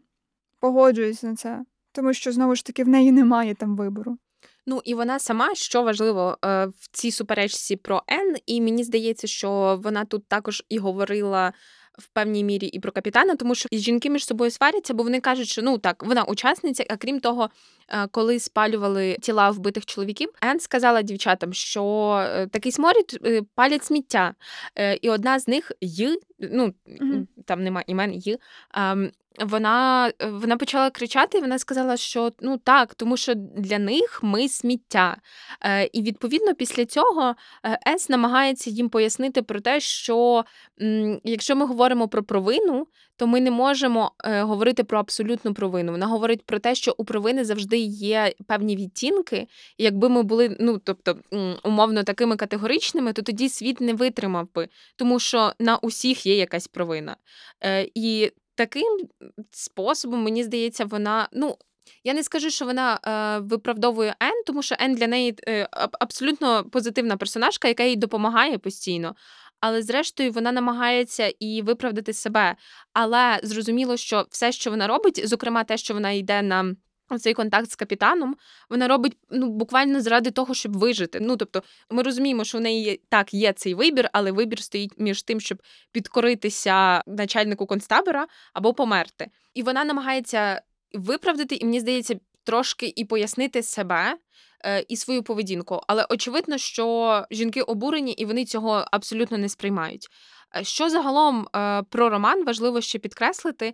[0.59, 4.17] погоджується на це, тому що знову ж таки в неї немає там вибору.
[4.65, 9.27] Ну і вона сама, що важливо е, в цій суперечці про Н, і мені здається,
[9.27, 11.53] що вона тут також і говорила
[11.99, 15.47] в певній мірі і про капітана, тому що жінки між собою сваряться, бо вони кажуть,
[15.47, 17.49] що ну так, вона учасниця, а крім того,
[17.89, 23.85] е, коли спалювали тіла вбитих чоловіків, Ен сказала дівчатам, що е, такий сморід е, палять
[23.85, 24.35] сміття.
[25.01, 27.25] І одна з них й, ну mm-hmm.
[27.45, 28.37] там нема імен й,
[28.73, 29.11] ем,
[29.41, 34.49] вона вона почала кричати, і вона сказала, що ну так, тому що для них ми
[34.49, 35.17] сміття.
[35.61, 37.35] Е, І відповідно після цього
[37.65, 40.45] е, Ес намагається їм пояснити про те, що
[41.23, 42.87] якщо ми говоримо про провину,
[43.17, 45.91] то ми не можемо е, говорити про абсолютну провину.
[45.91, 49.47] Вона говорить про те, що у провини завжди є певні відтінки.
[49.77, 51.19] І якби ми були, ну тобто,
[51.63, 56.67] умовно такими категоричними, то тоді світ не витримав би, тому що на усіх є якась
[56.67, 57.15] провина.
[57.95, 58.97] І таким
[59.51, 61.29] способом, мені здається, вона.
[61.33, 61.57] ну,
[62.03, 66.63] я не скажу, що вона е, виправдовує Ен, тому що Ен для неї е, абсолютно
[66.63, 69.15] позитивна персонажка, яка їй допомагає постійно.
[69.59, 72.55] Але зрештою вона намагається і виправдати себе.
[72.93, 76.75] Але зрозуміло, що все, що вона робить, зокрема те, що вона йде на
[77.09, 78.35] Оцей контакт з капітаном
[78.69, 81.19] вона робить ну буквально заради того, щоб вижити.
[81.21, 85.23] Ну тобто, ми розуміємо, що в неї так є цей вибір, але вибір стоїть між
[85.23, 89.27] тим, щоб підкоритися начальнику концтабора або померти.
[89.53, 90.61] І вона намагається
[90.93, 92.19] виправдати, і мені здається,
[92.49, 94.17] трошки і пояснити себе
[94.65, 95.81] е, і свою поведінку.
[95.87, 100.07] Але очевидно, що жінки обурені і вони цього абсолютно не сприймають.
[100.57, 103.73] Е, що загалом е, про роман важливо ще підкреслити,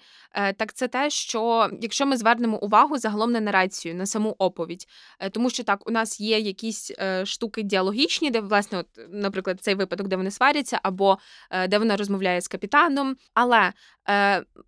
[0.58, 4.86] так це те, що якщо ми звернемо увагу загалом на нарацію, на саму оповідь,
[5.32, 6.92] тому що так, у нас є якісь
[7.24, 11.18] штуки діалогічні, де, власне, от, наприклад, цей випадок, де вони сваряться, або
[11.68, 13.74] де вона розмовляє з капітаном, але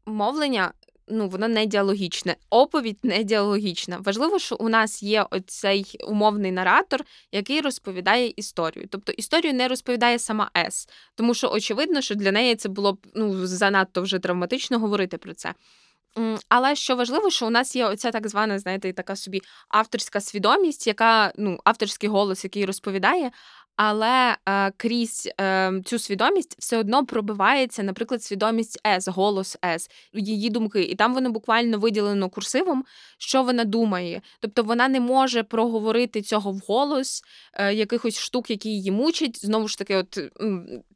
[0.06, 0.72] мовлення
[1.08, 2.36] ну воно не діалогічне.
[2.50, 3.98] Оповідь не діалогічна.
[3.98, 8.88] Важливо, що у нас є оцей умовний наратор, який розповідає історію.
[8.92, 12.98] Тобто історію не розповідає сама С, тому що очевидно, що для неї це було б
[13.16, 15.54] ну занадто вже травматично говорити про це.
[16.50, 20.88] Але що важливо, що у нас є оця так звана, знаєте, така собі авторська свідомість,
[20.88, 23.32] яка ну авторський голос, який розповідає,
[23.78, 30.50] але е, крізь е, цю свідомість все одно пробивається, наприклад, свідомість С, голос С, її
[30.50, 32.86] думки, і там воно буквально виділено курсивом,
[33.18, 34.22] що вона думає.
[34.40, 37.24] Тобто вона не може проговорити цього вголос,
[37.54, 39.46] е, якихось штук, які її мучать.
[39.46, 40.20] Знову ж таки, от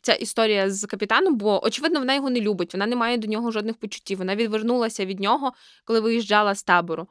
[0.02, 3.52] ця історія з капітаном, бо очевидно, вона його не любить, вона не має до нього
[3.52, 4.18] жодних почуттів.
[4.18, 5.54] Вона відвернулася від нього,
[5.86, 7.08] коли виїжджала з табору.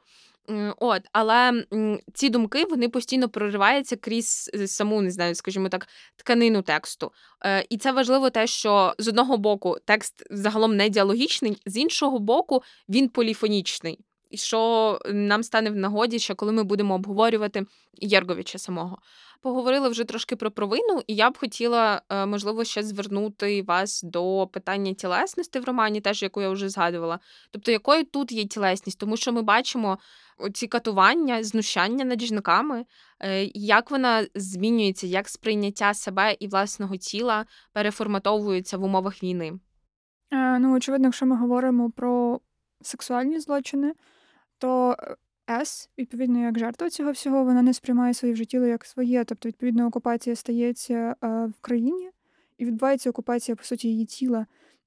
[0.77, 1.65] От, але
[2.13, 7.11] ці думки вони постійно прориваються крізь е, саму, не знаю, скажімо так, тканину тексту.
[7.45, 12.19] Е, і це важливо те, що з одного боку текст загалом не діалогічний, з іншого
[12.19, 13.99] боку, він поліфонічний.
[14.29, 18.97] І що нам стане в нагоді, що коли ми будемо обговорювати Єрговича самого.
[19.41, 24.47] Поговорили вже трошки про провину, і я б хотіла, е, можливо, ще звернути вас до
[24.53, 27.19] питання тілесності в романі, теж яку я вже згадувала.
[27.51, 29.97] Тобто, якою тут є тілесність, тому що ми бачимо
[30.53, 32.85] ці катування, знущання над жінками,
[33.19, 39.53] е, як вона змінюється, як сприйняття себе і власного тіла переформатовується в умовах війни.
[40.33, 42.39] Е, ну, очевидно, якщо ми говоримо про
[42.81, 43.93] сексуальні злочини,
[44.57, 44.95] то
[45.49, 49.23] С, відповідно, як жертва цього всього, вона не сприймає своє вже тіло як своє.
[49.23, 52.09] Тобто, відповідно, окупація стається е, в країні
[52.57, 54.45] і відбувається окупація, по суті, її тіла.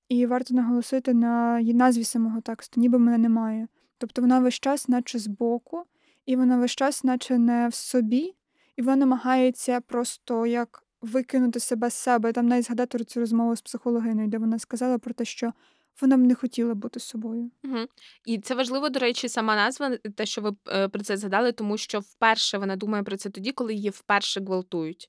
[0.08, 3.68] І варто наголосити на назві самого тексту, ніби мене немає.
[3.98, 5.84] Тобто вона весь час, наче збоку,
[6.26, 8.34] і вона весь час, наче не в собі,
[8.76, 12.32] і вона намагається просто як викинути себе з себе.
[12.32, 15.52] Там навіть згадати цю розмову з психологиною, де вона сказала про те, що
[16.00, 17.50] вона б не хотіла бути собою.
[17.64, 17.78] Угу.
[18.26, 21.76] І це важливо, до речі, сама назва, те, що ви е, про це згадали, тому
[21.76, 25.08] що вперше вона думає про це тоді, коли її вперше гвалтують.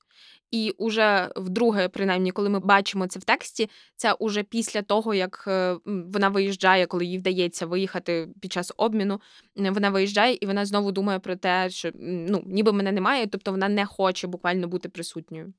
[0.50, 5.44] І уже вдруге, принаймні, коли ми бачимо це в тексті, це уже після того, як
[5.48, 9.20] е, вона виїжджає, коли їй вдається виїхати під час обміну.
[9.56, 13.68] Вона виїжджає і вона знову думає про те, що ну ніби мене немає, тобто вона
[13.68, 15.52] не хоче буквально бути присутньою.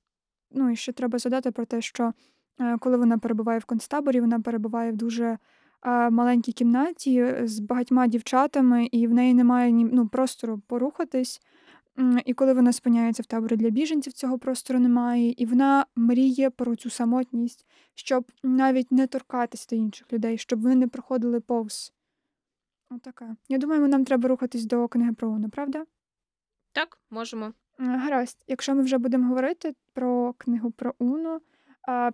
[0.52, 2.37] Ну і ще треба згадати про те, що Е,
[2.80, 8.86] коли вона перебуває в концтаборі, вона перебуває в дуже е, маленькій кімнаті з багатьма дівчатами,
[8.92, 11.42] і в неї немає ні ну, простору порухатись.
[12.26, 16.76] І коли вона спиняється в таборі для біженців, цього простору немає, і вона мріє про
[16.76, 21.94] цю самотність, щоб навіть не торкатись до інших людей, щоб вони не проходили повз.
[22.90, 23.36] Отака.
[23.50, 25.86] Я думаю, нам треба рухатись до книги про Уну, правда?
[26.72, 27.54] Так, можемо.
[27.78, 31.42] Гаразд, якщо ми вже будемо говорити про книгу про Уну,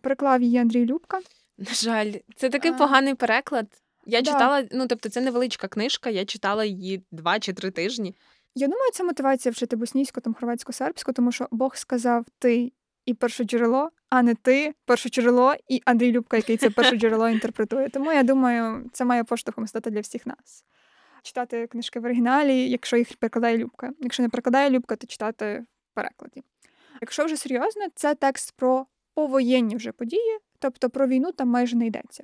[0.01, 1.19] Переклав її Андрій Любка.
[1.57, 2.73] На жаль, це такий а...
[2.73, 3.67] поганий переклад.
[4.05, 4.31] Я да.
[4.31, 8.15] читала, ну тобто, це невеличка книжка, я читала її два чи три тижні.
[8.55, 12.71] Я думаю, це мотивація вчити боснійську, там хорватсько-сербську, тому що Бог сказав ти
[13.05, 17.29] і перше джерело, а не ти перше джерело і Андрій Любка, який це перше джерело
[17.29, 17.89] інтерпретує.
[17.89, 20.65] Тому я думаю, це має поштовхом стати для всіх нас.
[21.23, 23.91] Читати книжки в оригіналі, якщо їх перекладає Любка.
[23.99, 26.43] Якщо не перекладає Любка, то читати в перекладі.
[27.01, 31.87] Якщо вже серйозно, це текст про повоєнні вже події, тобто про війну там майже не
[31.87, 32.23] йдеться.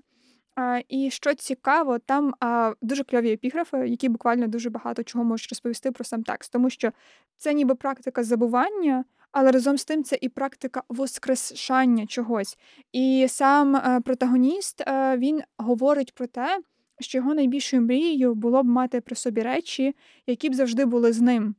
[0.55, 5.49] А, І що цікаво, там а, дуже кльові епіграфи, які буквально дуже багато чого можуть
[5.49, 6.91] розповісти про сам текст, тому що
[7.37, 12.57] це ніби практика забування, але разом з тим це і практика воскрешання чогось.
[12.91, 16.59] І сам е, протагоніст е, він говорить про те,
[16.99, 19.95] що його найбільшою мрією було б мати при собі речі,
[20.27, 21.55] які б завжди були з ним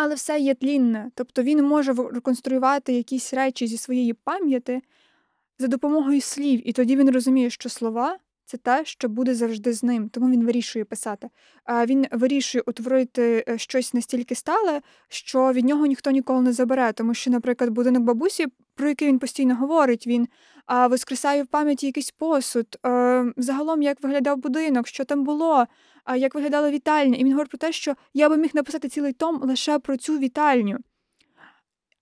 [0.00, 1.10] але все є тлінне.
[1.14, 4.80] Тобто він може реконструювати якісь речі зі своєї пам'яті
[5.58, 9.82] за допомогою слів, і тоді він розуміє, що слова це те, що буде завжди з
[9.82, 11.28] ним, тому він вирішує писати.
[11.64, 16.92] А він вирішує утворити е, щось настільки стале, що від нього ніхто ніколи не забере.
[16.92, 20.28] Тому що, наприклад, будинок бабусі, про який він постійно говорить, він
[20.90, 22.78] воскресає в пам'яті якийсь посуд.
[22.86, 25.66] Е, загалом, як виглядав будинок, що там було,
[26.16, 27.16] як виглядала вітальня.
[27.16, 30.18] І він говорить про те, що я би міг написати цілий том лише про цю
[30.18, 30.78] вітальню.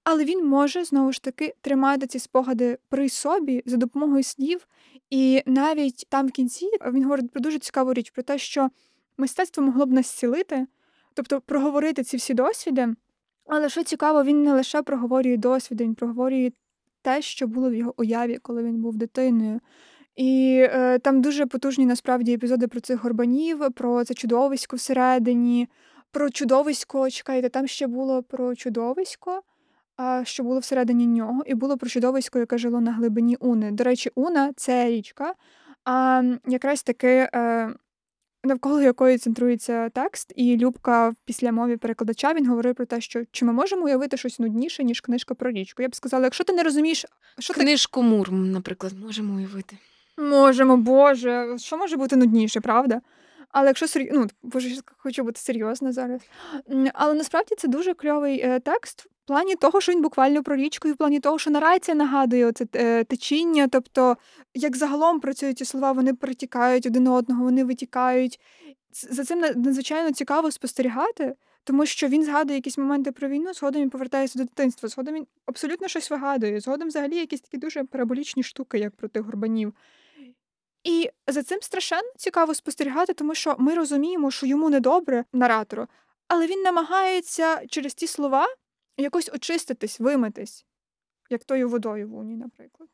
[0.04, 4.66] Але він може знову ж таки тримати ці спогади при собі за допомогою слів.
[5.10, 8.70] І навіть там в кінці він говорить про дуже цікаву річ, про те, що
[9.18, 10.66] мистецтво могло б нас зцілити,
[11.14, 12.88] тобто проговорити ці всі досвіди.
[13.46, 16.50] Але що цікаво, він не лише проговорює досвіди, він проговорює
[17.02, 19.60] те, що було в його уяві, коли він був дитиною.
[20.16, 25.68] І е, там дуже потужні насправді епізоди про цих горбанів, про це чудовисько всередині,
[26.10, 27.10] про чудовисько.
[27.10, 29.42] Чекайте, там ще було про чудовисько,
[29.96, 33.70] а, що було всередині нього, і було про чудовисько, яке жило на глибині Уни.
[33.70, 35.34] До речі, Уна це річка,
[35.84, 37.28] а якраз таки.
[37.34, 37.70] Е,
[38.44, 43.44] Навколо якої центрується текст, і Любка після мові перекладача він говорив про те, що чи
[43.44, 45.82] ми можемо уявити щось нудніше, ніж книжка про річку.
[45.82, 47.06] Я б сказала, якщо ти не розумієш,
[47.38, 48.06] що книжку ти...
[48.06, 49.78] Мурм, наприклад, можемо уявити.
[50.18, 53.00] Можемо, Боже, що може бути нудніше, правда?
[53.48, 56.20] Але якщо серйозно, ну, боже, хочу бути серйозна зараз.
[56.94, 60.88] Але насправді це дуже кльовий е, текст в плані того, що він буквально про річку,
[60.88, 63.68] і в плані того, що нарація нагадує оце е, течіння.
[63.68, 64.16] Тобто,
[64.54, 68.40] як загалом працюють ці слова, вони перетікають один одного, вони витікають.
[69.10, 73.90] За цим надзвичайно цікаво спостерігати, тому що він згадує якісь моменти про війну, згодом він
[73.90, 78.78] повертається до дитинства, згодом він абсолютно щось вигадує, згодом взагалі якісь такі дуже параболічні штуки,
[78.78, 79.72] як про тих горбанів.
[80.86, 85.86] І за цим страшенно цікаво спостерігати, тому що ми розуміємо, що йому недобре наратору,
[86.28, 88.46] але він намагається через ті слова
[88.96, 90.66] якось очиститись, вимитись,
[91.30, 92.88] як тою водою в уні, наприклад.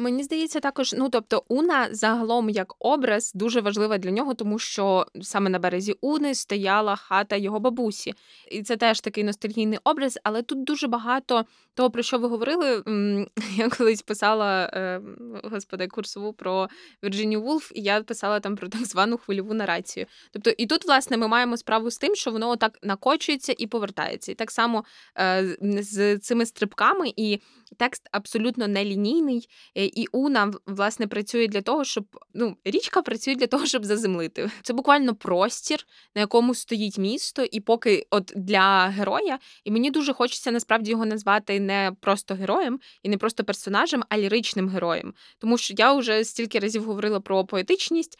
[0.00, 5.06] Мені здається, також, ну тобто, Уна загалом як образ дуже важлива для нього, тому що
[5.22, 8.14] саме на березі Уни стояла хата його бабусі,
[8.50, 10.18] і це теж такий ностальгійний образ.
[10.22, 11.44] Але тут дуже багато
[11.74, 12.84] того, про що ви говорили.
[13.56, 15.00] Я колись писала е,
[15.44, 16.68] господи курсову про
[17.04, 20.06] Вірджинію Вулф, і я писала там про так звану хвильову нарацію.
[20.32, 24.32] Тобто, і тут, власне, ми маємо справу з тим, що воно так накочується і повертається.
[24.32, 24.84] І так само
[25.18, 27.40] е, з цими стрибками, і
[27.76, 29.48] текст абсолютно нелінійний.
[29.94, 34.50] І Уна власне працює для того, щоб ну річка працює для того, щоб заземлити.
[34.62, 40.12] Це буквально простір, на якому стоїть місто, і поки от для героя, і мені дуже
[40.12, 45.14] хочеться насправді його назвати не просто героєм і не просто персонажем, а ліричним героєм.
[45.38, 48.18] Тому що я вже стільки разів говорила про поетичність,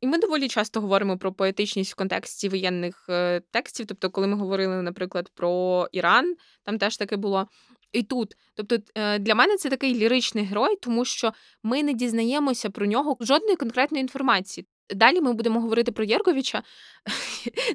[0.00, 3.86] і ми доволі часто говоримо про поетичність в контексті воєнних е, текстів.
[3.86, 7.48] Тобто, коли ми говорили, наприклад, про Іран, там теж таке було
[7.92, 8.36] і тут.
[8.54, 11.32] Тобто е, для мене це такий ліричний герой, тому що
[11.62, 14.66] ми не дізнаємося про нього жодної конкретної інформації.
[14.90, 16.62] Далі ми будемо говорити про Єрговича.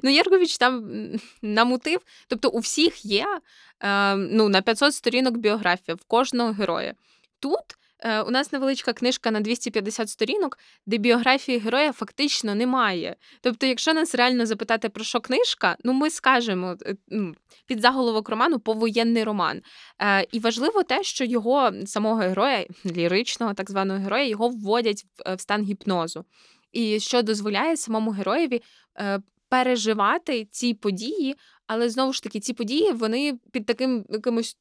[0.02, 0.90] Ну, Єргович там
[1.42, 2.00] намутив.
[2.28, 3.26] Тобто, у всіх є
[3.80, 6.94] е, ну, на 500 сторінок біографія в кожного героя.
[7.40, 7.77] Тут
[8.26, 13.16] у нас невеличка книжка на 250 сторінок, де біографії героя фактично немає.
[13.40, 17.34] Тобто, якщо нас реально запитати про що книжка, ну ми скажемо е, ну,
[17.66, 19.62] під заголовок роману повоєнний роман.
[19.98, 25.04] Е, і важливо те, що його самого героя, ліричного так званого героя, його вводять
[25.36, 26.24] в стан гіпнозу.
[26.72, 28.62] І що дозволяє самому героєві
[29.48, 31.36] переживати ці події,
[31.66, 34.56] але знову ж таки, ці події вони під таким якимось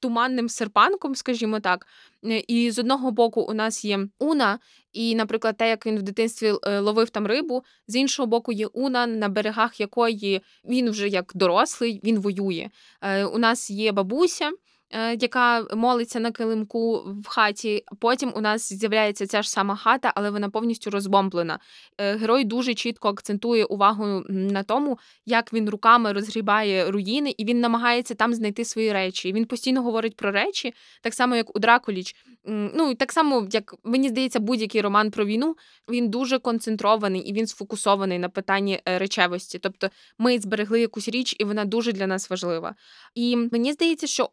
[0.00, 1.86] туманним серпанком, скажімо так.
[2.24, 4.58] Е, і з одного боку, у нас є Уна,
[4.92, 8.66] і, наприклад, те, як він в дитинстві е, ловив там рибу, з іншого боку, є
[8.66, 12.68] Уна, на берегах якої він вже як дорослий, він воює.
[13.00, 14.50] Е, у нас є бабуся.
[14.92, 17.84] Е, яка молиться на килимку в хаті.
[18.00, 21.58] Потім у нас з'являється ця ж сама хата, але вона повністю розбомблена.
[21.98, 27.60] Е, герой дуже чітко акцентує увагу на тому, як він руками розгрібає руїни, і він
[27.60, 29.32] намагається там знайти свої речі.
[29.32, 32.16] Він постійно говорить про речі, так само як у Дракуліч.
[32.44, 35.56] Ну так само, як мені здається, будь-який роман про війну
[35.90, 39.58] він дуже концентрований і він сфокусований на питанні е, речевості.
[39.58, 42.74] Тобто ми зберегли якусь річ, і вона дуже для нас важлива.
[43.14, 44.28] І мені здається, що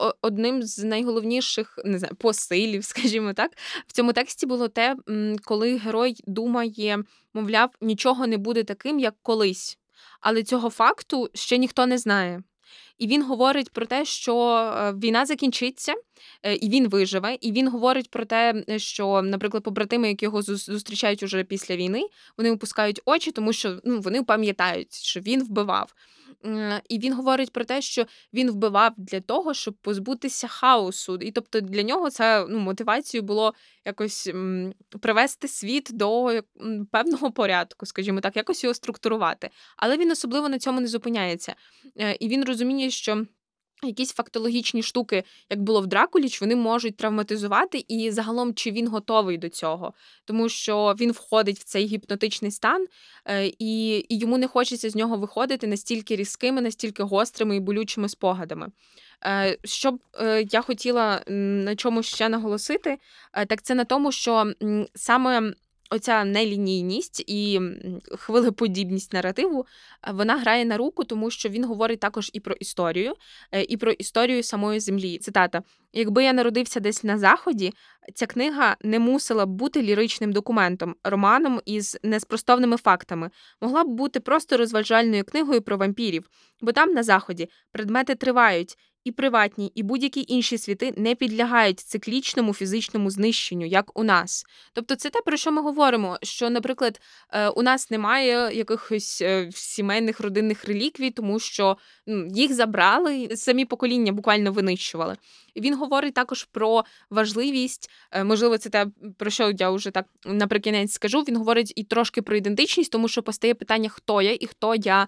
[0.47, 3.51] одним з найголовніших не знаю, посилів, скажімо так,
[3.87, 4.95] в цьому тексті було те,
[5.43, 9.77] коли герой думає, мовляв, нічого не буде таким, як колись.
[10.21, 12.43] Але цього факту ще ніхто не знає.
[12.97, 15.93] І він говорить про те, що е, війна закінчиться,
[16.43, 17.37] е, і він виживе.
[17.41, 22.03] І він говорить про те, що, наприклад, побратими, які його зустрічають уже після війни,
[22.37, 25.93] вони опускають очі, тому що ну, вони пам'ятають, що він вбивав.
[26.89, 31.15] І він говорить про те, що він вбивав для того, щоб позбутися хаосу.
[31.15, 33.53] І тобто для нього це ну, мотивацією було
[33.85, 34.31] якось
[35.01, 36.41] привести світ до
[36.91, 39.49] певного порядку, скажімо так, якось його структурувати.
[39.77, 41.55] Але він особливо на цьому не зупиняється.
[41.99, 43.25] Е, і він розуміє, що.
[43.83, 49.37] Якісь фактологічні штуки, як було в Дракуліч, вони можуть травматизувати, і загалом чи він готовий
[49.37, 49.93] до цього,
[50.25, 52.85] тому що він входить в цей гіпнотичний стан,
[53.25, 58.09] е, і і йому не хочеться з нього виходити настільки різкими, настільки гострими і болючими
[58.09, 58.67] спогадами.
[59.25, 62.97] Е, що б е, я хотіла на чому ще наголосити,
[63.47, 64.53] так це на тому, що
[64.95, 65.53] саме
[65.89, 67.61] оця нелінійність і
[68.17, 69.65] хвилеподібність наративу
[70.13, 73.13] вона грає на руку, тому що він говорить також і про історію,
[73.51, 75.17] е, і про історію самої землі.
[75.17, 75.63] Цитата:
[75.93, 77.73] якби я народився десь на заході,
[78.13, 83.29] ця книга не мусила б бути ліричним документом, романом із неспростовними фактами,
[83.61, 86.29] могла б бути просто розважальною книгою про вампірів,
[86.61, 88.77] бо там на заході предмети тривають,
[89.07, 94.45] і приватні, і будь-які інші світи не підлягають циклічному фізичному знищенню, як у нас.
[94.73, 96.17] Тобто, це те, про що ми говоримо.
[96.23, 97.01] Що, наприклад,
[97.31, 101.77] е, у нас немає якихось е, сімейних родинних реліквій, тому що
[102.33, 105.17] їх забрали, самі покоління буквально винищували.
[105.55, 108.87] Він говорить також про важливість, е, можливо, це те,
[109.17, 111.21] про що я вже так наприкінець скажу.
[111.21, 115.07] Він говорить і трошки про ідентичність, тому що постає питання, хто я і хто я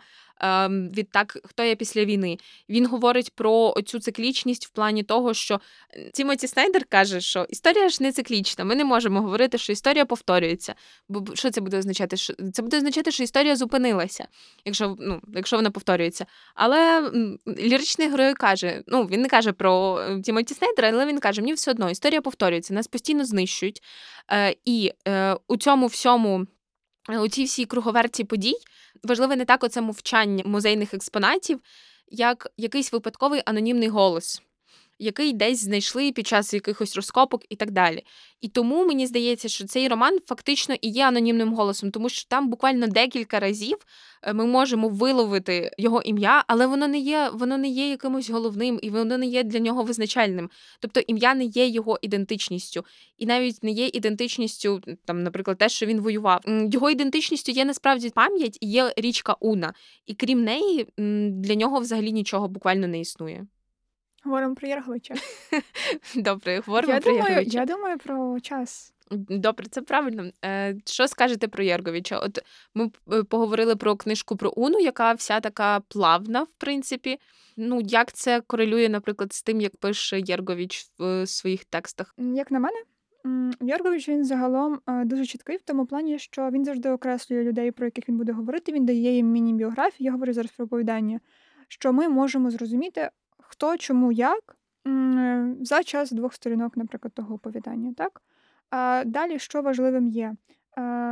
[0.97, 2.37] відтак, хто я після війни.
[2.69, 5.59] Він говорить про цю циклічність в плані того, що
[6.13, 8.63] Тімоті Снайдер каже, що історія ж не циклічна.
[8.63, 10.75] Ми не можемо говорити, що історія повторюється.
[11.09, 12.15] Бо що це буде означати?
[12.53, 14.27] Це буде означати, що історія зупинилася,
[14.65, 16.25] якщо ну, якщо вона повторюється.
[16.55, 17.11] Але
[17.47, 21.53] ліричний герой каже: ну він не каже про е, Тімоті Снайдера, але він каже: мені
[21.53, 23.81] все одно історія повторюється, нас постійно знищують.
[24.31, 26.47] Е, І е, у цьому всьому.
[27.17, 28.55] У цій всій круговерті подій
[29.03, 31.61] важливе не так оце мовчання музейних експонатів,
[32.07, 34.41] як якийсь випадковий анонімний голос.
[34.99, 38.03] Який десь знайшли під час якихось розкопок і так далі.
[38.41, 42.49] І тому мені здається, що цей роман фактично і є анонімним голосом, тому що там
[42.49, 43.77] буквально декілька разів
[44.23, 48.79] е, ми можемо виловити його ім'я, але воно не є, воно не є якимось головним
[48.81, 50.49] і воно не є для нього визначальним.
[50.79, 52.85] Тобто ім'я не є його ідентичністю,
[53.17, 56.41] і навіть не є ідентичністю, там, наприклад, те, що він воював.
[56.71, 59.73] Його ідентичністю є насправді пам'ять і є річка Уна,
[60.05, 60.87] і крім неї
[61.31, 63.47] для нього взагалі нічого буквально не існує.
[64.29, 65.13] Говоримо про Єрговича.
[66.15, 67.59] Добре, говоримо я про думаю, Єрговича.
[67.59, 68.93] Я думаю про час.
[69.29, 70.31] Добре, це правильно.
[70.45, 72.19] Е, що скажете про Єрговича?
[72.19, 72.39] От
[72.75, 77.17] ми е, поговорили про книжку про Уну, яка вся така плавна, в принципі.
[77.57, 82.15] Ну, як це корелює, наприклад, з тим, як пише Єргович в е, своїх текстах?
[82.17, 82.77] Як на мене,
[83.61, 88.09] Єргович він загалом дуже чіткий в тому плані, що він завжди окреслює людей, про яких
[88.09, 88.71] він буде говорити.
[88.71, 91.19] Він дає їм міні-біографії, я говорю зараз про оповідання,
[91.67, 93.09] що ми можемо зрозуміти,
[93.49, 94.55] хто, чому, як
[95.61, 97.93] за час двох сторінок, наприклад, того оповідання.
[97.97, 98.21] Так?
[98.69, 100.35] А далі, що важливим є?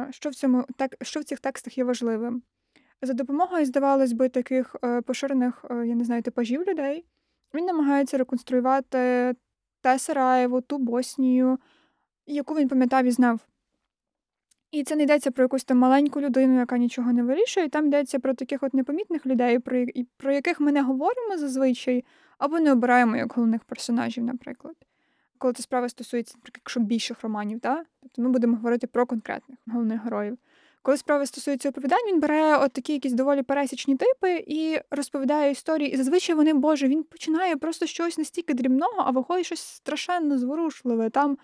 [0.10, 2.42] Що в цьому так, що в цих текстах є важливим?
[3.02, 7.06] За допомогою, здавалось би, таких е, поширених, е, я не знаю, типажів людей,
[7.54, 9.36] він намагається реконструювати
[9.82, 11.60] те Сараєво, ту Боснію,
[12.26, 13.40] яку він пам'ятав і знав.
[14.72, 17.70] І це не йдеться про якусь там маленьку людину, яка нічого не вирішує.
[17.70, 19.86] Там йдеться про таких от непомітних людей, про
[20.18, 22.06] про яких ми не говоримо зазвичай,
[22.38, 24.76] або не обираємо як головних персонажів, наприклад.
[25.38, 27.86] Коли це справа стосується, наприклад, якщо більших романів, так?
[28.02, 30.38] тобто ми будемо говорити про конкретних головних героїв.
[30.82, 35.92] Коли справа стосується оповідань, він бере от такі якісь доволі пересічні типи і розповідає історії.
[35.92, 41.10] І зазвичай вони, Боже, він починає просто щось настільки дрібного, а виходить щось страшенно зворушливе.
[41.10, 41.38] Там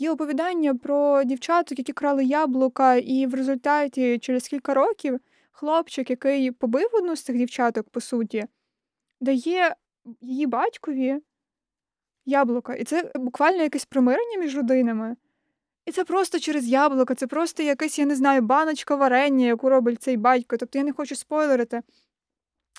[0.00, 5.20] Є оповідання про дівчаток, які крали яблука, і в результаті через кілька років
[5.50, 8.44] хлопчик, який побив одну з цих дівчаток, по суті,
[9.20, 9.74] дає
[10.20, 11.20] її батькові
[12.24, 12.74] яблука.
[12.74, 15.16] І це буквально якесь примирення між родинами.
[15.86, 20.02] І це просто через яблуко, це просто якась, я не знаю, баночка варення, яку робить
[20.02, 20.56] цей батько.
[20.56, 21.82] Тобто я не хочу спойлерити.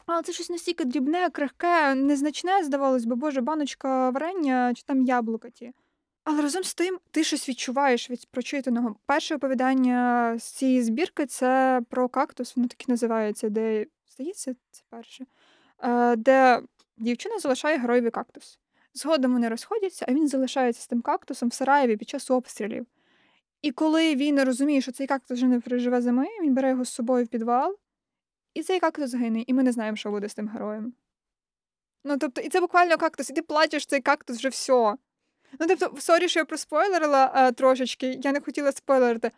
[0.06, 5.50] Але це щось настільки дрібне, крихке, незначне, здавалось би, боже, баночка варення чи там яблука
[5.50, 5.74] ті.
[6.24, 8.96] Але разом з тим ти щось відчуваєш від прочитаного.
[9.06, 14.84] Перше оповідання з цієї збірки це про кактус, воно так і називається, де здається, це
[14.90, 15.26] перше,
[15.84, 16.62] е, де
[17.02, 18.60] дівчина залишає героєві кактус.
[18.94, 22.86] Згодом вони розходяться, а він залишається з тим кактусом в Сараєві під час обстрілів.
[23.62, 26.90] І коли він розуміє, що цей кактус вже не переживе зими, він бере його з
[26.90, 27.78] собою в підвал,
[28.54, 30.94] і цей кактус гине, і ми не знаємо, що буде з тим героєм.
[32.04, 34.96] Ну, тобто, і це буквально кактус, і ти плачеш цей кактус вже все.
[35.60, 39.32] Ну, тобто, sorry, що я проспойлерила а, трошечки, я не хотіла спойлерити.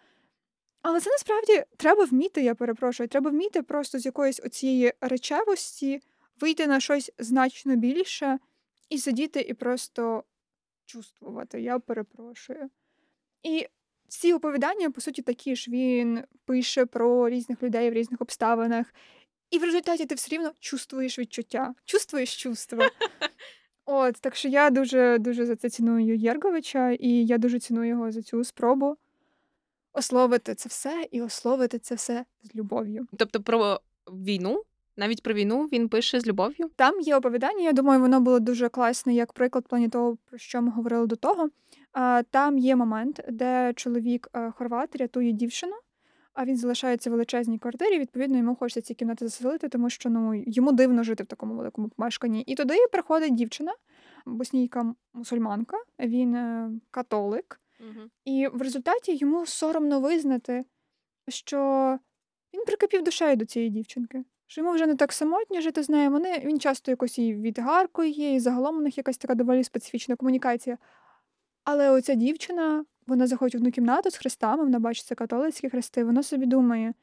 [0.82, 3.10] Але це насправді треба вміти, я перепрошую.
[3.10, 6.02] Треба вміти просто з якоїсь оцієї речевості
[6.44, 8.40] вийти на щось значно більше
[8.90, 10.24] і сидіти і просто
[10.86, 11.62] чувствувати.
[11.62, 12.70] Я перепрошую.
[13.44, 13.68] І
[14.08, 18.94] ці оповідання, по суті, такі ж він пише про різних людей в різних обставинах.
[19.50, 22.90] І в результаті ти все рівно чувствуєш відчуття, чувствуєш чувства.
[23.86, 28.12] От, так що я дуже дуже за це ціную Єрговича, і я дуже ціную його
[28.12, 28.98] за цю спробу
[29.94, 33.08] ословити це все і ословити це все з любов'ю.
[33.18, 34.64] Тобто про війну,
[34.98, 36.70] навіть про війну він пише з любов'ю.
[36.76, 37.64] Там є оповідання.
[37.64, 41.08] Я думаю, воно було дуже класне, як приклад в плані того, про що ми говорили
[41.08, 41.50] до того.
[42.32, 45.76] Там є момент, де чоловік е, хорват рятує дівчину
[46.34, 48.00] а він залишається в величезній квартирі.
[48.00, 51.90] Відповідно, йому хочеться ці кімнати заселити, тому що ну йому дивно жити в такому великому
[51.90, 52.42] помешканні.
[52.42, 53.74] І туди приходить дівчина,
[54.26, 58.10] боснійка мусульманка, він е, католик, угу.
[58.26, 60.66] і в результаті йому соромно визнати,
[61.28, 61.58] що
[62.54, 64.24] він прикипів душею до цієї дівчинки.
[64.54, 66.12] Що йому вже не так самотньо жити з нею.
[66.12, 70.78] Вони він часто якось і відгаркує, і загалом у них якась така доволі специфічна комунікація.
[71.64, 76.04] Але оця дівчина вона заходить в одну кімнату з хрестами, вона бачить це католицькі хрести,
[76.04, 76.94] вона собі думає.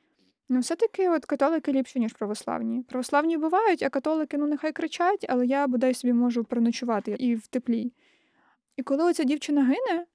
[0.48, 2.82] Ну, все-таки от католики ліпші, ніж православні.
[2.82, 7.46] Православні бувають, а католики, ну, нехай кричать, але я бодай собі можу проночувати і в
[7.46, 7.92] теплі.
[8.76, 10.06] І коли оця дівчина гине,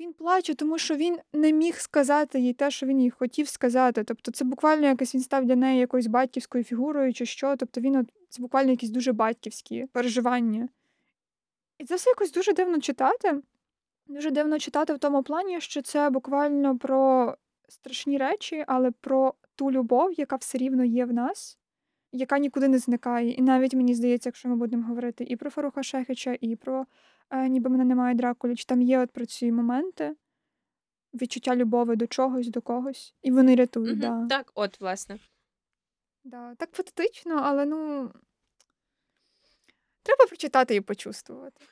[0.00, 4.04] він плаче, тому що він не міг сказати їй те, що він їй хотів сказати.
[4.04, 7.56] Тобто, це буквально якось він став для неї якоюсь батьківською фігурою, чи що.
[7.56, 10.68] Тобто він це буквально якісь дуже батьківські переживання.
[11.78, 13.42] І це все якось дуже дивно читати.
[14.06, 17.34] Дуже дивно читати в тому плані, що це буквально про
[17.68, 21.58] страшні речі, але про ту любов, яка все рівно є в нас,
[22.12, 23.30] яка нікуди не зникає.
[23.30, 26.86] І навіть мені здається, якщо ми будемо говорити і про Фаруха Шехича, і про
[27.30, 30.16] е, ніби мене немає Дракулі, чи там є от про ці моменти
[31.14, 34.04] відчуття любові до чогось, до когось, і вони рятують.
[34.04, 34.26] Угу, да.
[34.36, 35.18] Так, от, власне.
[36.24, 38.10] Да, Так патетично, але ну
[40.06, 41.66] Треба прочитати і почувствувати.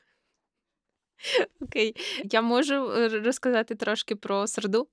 [1.60, 4.88] Окей, я можу е, розказати трошки про серду.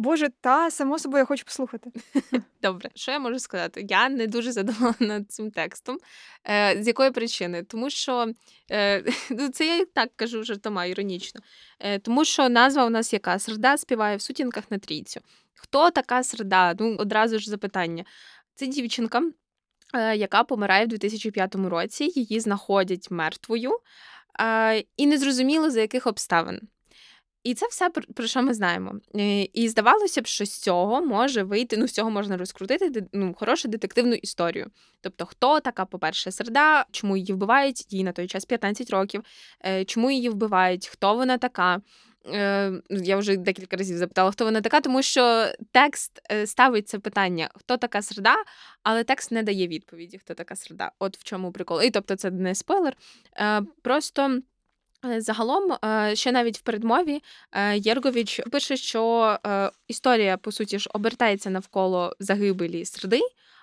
[0.00, 1.90] Боже, та само собою я хочу послухати.
[2.62, 3.86] Добре, що я можу сказати?
[3.88, 5.98] Я не дуже задоволена цим текстом.
[6.48, 7.62] Е, З якої причини?
[7.62, 8.32] Тому що
[8.70, 11.40] е, ну, це я так кажу жартома іронічно.
[11.80, 13.38] Е, Тому що назва у нас яка?
[13.38, 15.20] Серда співає в сутінках на трійцю.
[15.54, 16.74] Хто така серда?
[16.78, 18.04] Ну, одразу ж запитання.
[18.54, 19.22] Це дівчинка,
[19.94, 22.12] е, яка помирає в 2005 році.
[22.14, 23.72] Її знаходять мертвою,
[24.40, 26.60] е, і незрозуміло за яких обставин.
[27.42, 28.94] І це все про що ми знаємо.
[29.16, 33.34] Е, і здавалося б, що з цього може вийти, ну з цього можна розкрутити ну,
[33.34, 34.70] хорошу детективну історію.
[35.00, 39.22] Тобто, хто така, по-перше, серда, чому її вбивають, їй на той час 15 років,
[39.66, 41.80] е, чому її вбивають, хто вона така.
[42.26, 47.50] Е, я вже декілька разів запитала, хто вона така, тому що текст ставить це питання,
[47.54, 48.36] хто така серда,
[48.82, 50.92] але текст не дає відповіді, хто така серда.
[50.98, 51.82] От в чому прикол.
[51.82, 52.96] І тобто, це не спойлер.
[53.82, 54.40] Просто.
[55.04, 57.22] Е, загалом, е, ще навіть в передмові
[57.52, 59.38] е, Єрговіч пише, що
[59.88, 63.20] історія, по суті ж, обертається навколо загибелі серди,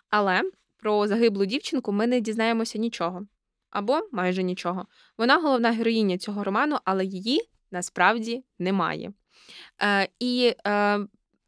[0.09, 0.41] але
[0.77, 3.27] про загиблу дівчинку ми не дізнаємося нічого
[3.69, 4.85] або майже нічого.
[5.18, 9.11] Вона головна героїня цього роману, але її насправді немає.
[10.19, 10.53] І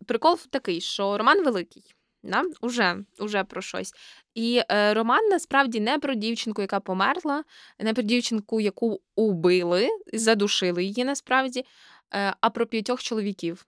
[0.05, 1.95] прикол такий, що роман великий.
[2.23, 2.43] Да?
[2.61, 3.93] Уже уже про щось.
[4.35, 7.43] І е, роман насправді не про дівчинку, яка померла,
[7.79, 11.65] не про дівчинку, яку убили, задушили її насправді,
[12.13, 13.65] е, а про п'ятьох чоловіків.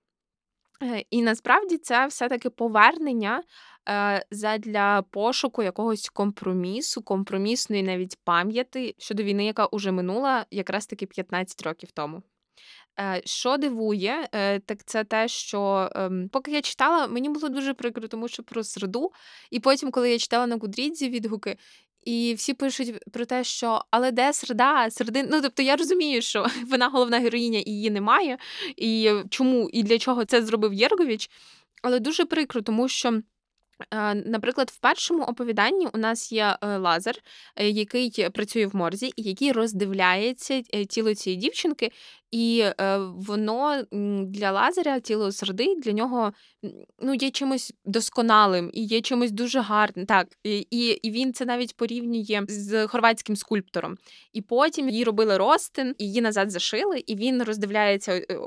[0.84, 3.44] Е, і насправді це все-таки повернення
[3.90, 11.06] е, задля пошуку якогось компромісу, компромісної навіть пам'яті щодо війни, яка уже минула якраз таки
[11.06, 12.24] 15 років тому.
[13.00, 17.74] Е, що дивує, е, так це те, що ем, поки я читала, мені було дуже
[17.74, 19.12] прикро, тому що про серду.
[19.52, 21.58] І потім, коли я читала на Гудрідзі відгуки,
[22.04, 24.90] і всі пишуть про те, що але де серда?
[24.90, 25.28] Серди...
[25.32, 28.38] Ну, тобто я розумію, що вона головна героїня і її немає.
[28.78, 31.30] І чому і для чого це зробив Єрговіч.
[31.82, 33.22] Але дуже прикро, тому що.
[33.92, 37.16] Е, наприклад, в першому оповіданні у нас є лазер,
[37.58, 41.92] який працює в морзі, і який роздивляється тіло цієї дівчинки
[42.32, 43.84] і е, воно
[44.26, 46.34] для лазаря, тіло серди, для нього
[47.02, 50.06] ну, є чимось досконалим і є чимось дуже гарним.
[50.06, 53.98] Так, і, і він це навіть порівнює з хорватським скульптором.
[54.34, 58.40] І потім її робили ростин, її назад зашили, і він роздивляється е,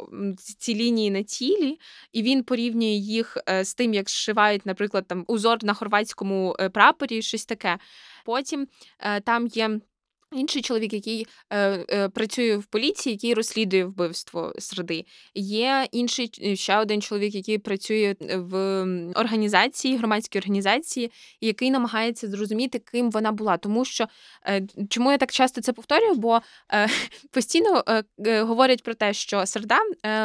[0.58, 1.78] ці лінії на тілі,
[2.12, 7.22] і він порівнює їх е, з тим, як зшивають, наприклад, там узор на хорватському прапорі,
[7.22, 7.78] щось таке.
[8.24, 8.68] Потім
[9.24, 9.80] там є.
[10.34, 15.04] Інший чоловік, який е, е, працює в поліції, який розслідує вбивство середи.
[15.34, 18.56] Є інший е, ще один чоловік, який працює е, в
[19.14, 23.56] організації, громадській організації, який намагається зрозуміти, ким вона була.
[23.56, 24.06] Тому що
[24.46, 26.14] е, чому я так часто це повторюю?
[26.14, 26.40] Бо
[26.72, 26.88] е,
[27.30, 27.84] постійно
[28.26, 29.78] говорять про те, що серда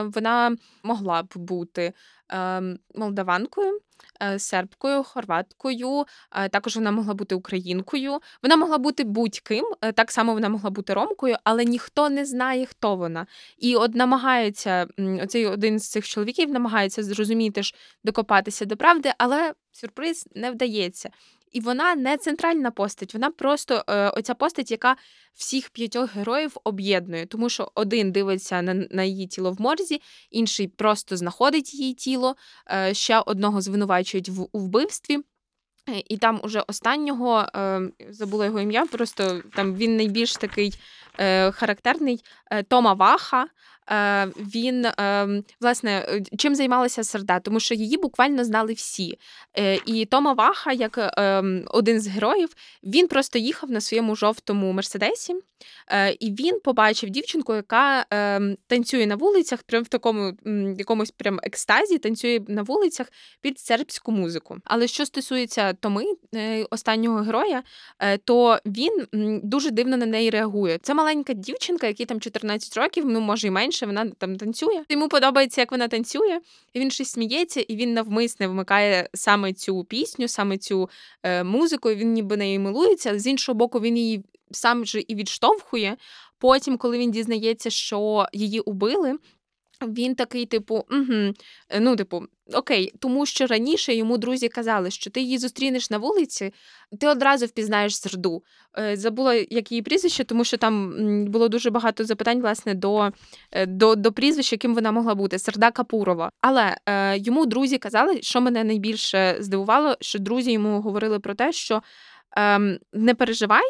[0.03, 1.93] вона могла б бути
[2.95, 3.79] молдаванкою.
[4.23, 8.19] Е, сербкою, хорваткою, е, також вона могла бути українкою.
[8.43, 12.65] Вона могла бути будь-ким, е, так само вона могла бути ромкою, але ніхто не знає,
[12.65, 13.27] хто вона.
[13.57, 14.87] І от намагається
[15.23, 21.09] оцей один з цих чоловіків намагається зрозуміти ж докопатися до правди, але сюрприз не вдається.
[21.51, 24.95] І вона не центральна постать, вона просто е, оця постать, яка
[25.33, 30.01] всіх п'ятьох героїв об'єднує, тому що один дивиться на на її тіло в морзі,
[30.31, 32.35] інший просто знаходить її тіло,
[32.71, 35.17] е, ще одного звинувачують в у вбивстві.
[35.89, 40.73] Е, і там уже останнього е, забула його ім'я, просто там він найбільш такий
[41.51, 43.47] характерний е, Тома Ваха.
[43.91, 44.85] Е, він
[45.61, 49.17] власне е, чим займалася серда, тому що її буквально знали всі.
[49.57, 51.15] Е, і Тома Ваха, як
[51.67, 52.49] один з героїв,
[52.83, 55.35] він просто їхав на своєму жовтому мерседесі,
[56.19, 58.05] і він побачив дівчинку, яка
[58.67, 60.33] танцює на вулицях, прям в такому
[60.77, 63.07] якомусь прям екстазі, танцює на вулицях
[63.41, 64.57] під сербську музику.
[64.63, 66.03] Але що стосується Томи,
[66.69, 67.63] останнього героя,
[68.23, 69.07] то він
[69.43, 70.77] дуже дивно на неї реагує.
[70.77, 74.83] Це маленька дівчинка, якій там 14 років, ну може й менше вона там танцює.
[74.89, 76.39] Йому подобається, як вона танцює,
[76.73, 80.89] і він щось сміється, і він навмисне вмикає саме цю пісню, саме цю
[81.23, 81.89] е, музику.
[81.89, 83.09] і Він ніби нею милується.
[83.09, 85.97] але З іншого боку, він її сам же і відштовхує.
[86.37, 89.15] Потім, коли він дізнається, що її убили,
[89.87, 91.33] він такий, типу, угу,
[91.79, 92.23] ну, типу,
[92.53, 96.53] окей, тому що раніше йому друзі казали, що ти її зустрінеш на вулиці,
[96.99, 98.43] ти одразу впізнаєш серду.
[98.79, 100.93] Е, забула, як її прізвище, тому що там
[101.25, 103.11] було дуже багато запитань, власне, до
[103.51, 106.31] е, до, до прізвища, яким вона могла бути Серда Капурова.
[106.41, 111.51] Але е, йому друзі казали, що мене найбільше здивувало, що друзі йому говорили про те,
[111.51, 111.81] що
[112.37, 112.59] е,
[112.93, 113.63] не переживай.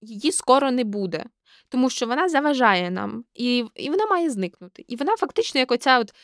[0.00, 1.24] її скоро не буде.
[1.72, 4.84] Тому що вона заважає нам, і і вона має зникнути.
[4.88, 6.14] І вона фактично, як оця от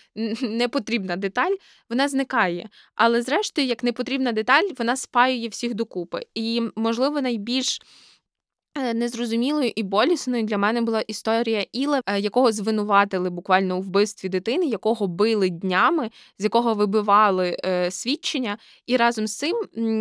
[0.42, 1.54] непотрібна деталь,
[1.90, 2.68] вона зникає.
[2.94, 6.22] Але, зрештою, як непотрібна деталь, вона спаює всіх докупи.
[6.34, 7.80] І, можливо, найбільш
[8.94, 14.66] незрозумілою і болісною для мене була історія Іле, е, якого звинуватили буквально у вбивстві дитини,
[14.66, 18.58] якого били днями, з якого вибивали е, свідчення.
[18.86, 19.56] І разом з цим,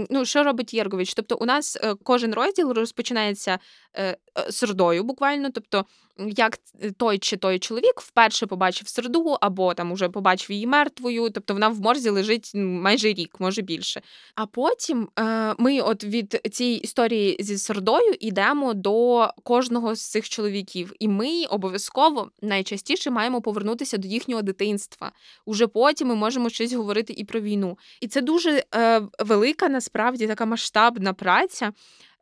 [0.09, 1.13] ну що робить Єргович?
[1.13, 3.59] Тобто, у нас е, кожен розділ розпочинається
[3.97, 4.17] е,
[4.49, 5.85] сердою, буквально, тобто
[6.19, 6.59] як
[6.97, 11.67] той чи той чоловік вперше побачив серду, або там уже побачив її мертвою, тобто вона
[11.67, 14.01] в морзі лежить майже рік, може більше.
[14.35, 20.29] А потім е, ми, от від цієї історії зі сердою, йдемо до кожного з цих
[20.29, 25.11] чоловіків, і ми обов'язково найчастіше маємо повернутися до їхнього дитинства.
[25.45, 27.77] Уже потім ми можемо щось говорити і про війну.
[28.01, 31.71] І це дуже е, велика, насправді така масштабна праця.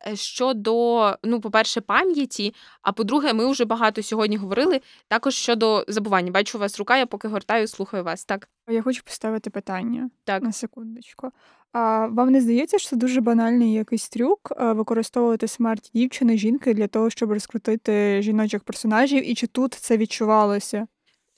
[0.07, 6.31] Е, щодо, ну, по-перше, пам'яті, а по-друге, ми вже багато сьогодні говорили також щодо забування.
[6.31, 8.25] Бачу у вас рука, я поки гортаю, слухаю вас.
[8.25, 8.49] Так.
[8.69, 10.43] Я хочу поставити питання так.
[10.43, 11.31] на секундочку.
[11.71, 16.73] А вам не здається, що це дуже банальний якийсь трюк е, використовувати смерть дівчини, жінки
[16.73, 20.87] для того, щоб розкрутити жіночих персонажів, і чи тут це відчувалося?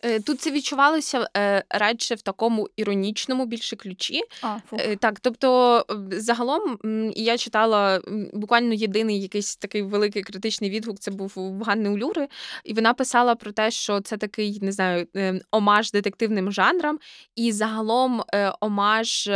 [0.02, 4.22] Е, тут це відчувалося е, радше в такому іронічному більше ключі.
[4.42, 6.80] А, е, Так, тобто, загалом
[7.16, 8.02] я читала
[8.34, 11.00] буквально єдиний якийсь такий великий критичний відгук.
[11.00, 12.28] Це був в Ганни Улюри,
[12.64, 15.08] і вона писала про те, що це такий не знаю,
[15.52, 17.00] омаж детективним жанрам,
[17.36, 18.24] і загалом
[18.60, 19.30] омаж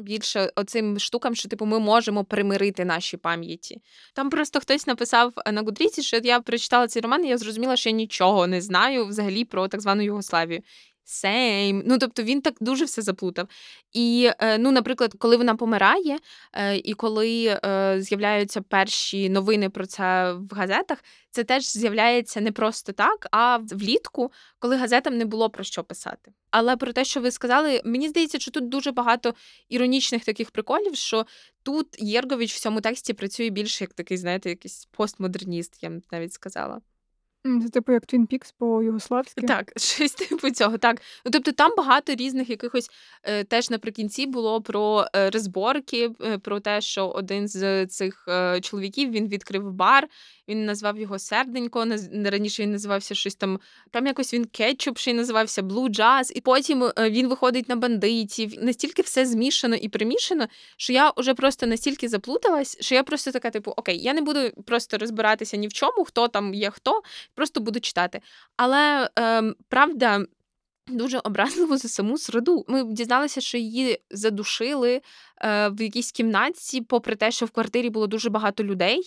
[0.00, 3.80] більше оцим штукам, що типу ми можемо примирити наші пам'яті.
[4.14, 7.88] Там просто хтось написав на Гудріці, що я прочитала цей роман, і я зрозуміла, що
[7.88, 10.60] я нічого не знаю взагалі про так звану Югославію.
[11.04, 11.82] Сейм.
[11.86, 13.48] Ну, тобто він так дуже все заплутав.
[13.92, 16.18] І, е, ну, наприклад, коли вона помирає,
[16.52, 22.52] е, і коли е, з'являються перші новини про це в газетах, це теж з'являється не
[22.52, 26.32] просто так, а влітку, коли газетам не було про що писати.
[26.50, 29.34] Але про те, що ви сказали, мені здається, що тут дуже багато
[29.68, 31.26] іронічних таких приколів, що
[31.62, 36.32] тут Єргович в цьому тексті працює більше як такий, знаєте, якийсь постмодерніст, я б навіть
[36.32, 36.80] сказала.
[37.62, 39.46] Це типу як Twin Peaks по-югославськи?
[39.46, 40.78] Так, щось типу цього.
[40.78, 41.02] Так.
[41.24, 42.90] Ну, Тобто там багато різних якихось
[43.22, 48.60] е, теж наприкінці було про е, розборки, е, про те, що один з цих е,
[48.60, 50.08] чоловіків він відкрив бар,
[50.48, 51.86] він назвав його серденько.
[52.24, 53.60] раніше він називався щось там.
[53.90, 56.32] Там якось він кетчуп ще й називався Blue Jazz.
[56.34, 58.64] І потім е, він виходить на бандитів.
[58.64, 60.46] Настільки все змішано і примішано,
[60.76, 64.40] що я вже просто настільки заплуталась, що я просто така, типу, окей, я не буду
[64.66, 67.02] просто розбиратися ні в чому, хто там є хто,
[67.36, 68.20] просто буду читати.
[68.56, 70.24] Але е, правда.
[70.88, 72.64] Дуже образливо за саму середу.
[72.68, 75.00] Ми дізналися, що її задушили
[75.42, 79.00] е, в якійсь кімнатці, попри те, що в квартирі було дуже багато людей,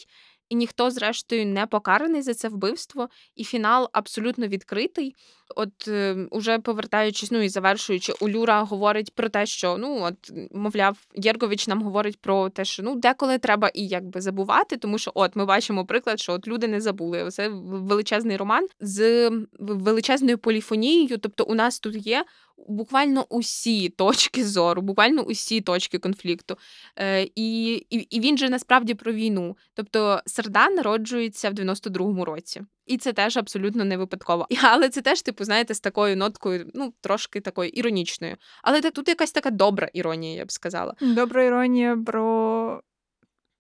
[0.50, 5.16] і ніхто, зрештою, не покараний за це вбивство, і фінал абсолютно відкритий.
[5.56, 10.98] От е, уже повертаючись, ну і завершуючи, Улюра говорить про те, що ну от мовляв,
[11.16, 15.36] Єргович нам говорить про те, що ну деколи треба і якби забувати, тому що от
[15.36, 17.32] ми бачимо приклад, що от люди не забули.
[17.32, 21.18] Це величезний роман з величезною поліфонією.
[21.18, 22.26] Тобто, у нас тут є
[22.68, 26.58] буквально усі точки зору, буквально усі точки конфлікту.
[26.96, 29.58] Е, І і, і він же насправді про війну.
[29.74, 32.62] Тобто Серда народжується в 92-му році.
[32.86, 34.48] І це теж абсолютно не випадково.
[34.64, 38.36] Але це теж, типу, знаєте, з такою ноткою, ну, трошки такою іронічною.
[38.64, 40.94] Але тут якась така добра іронія, я б сказала.
[41.02, 42.82] Добра іронія про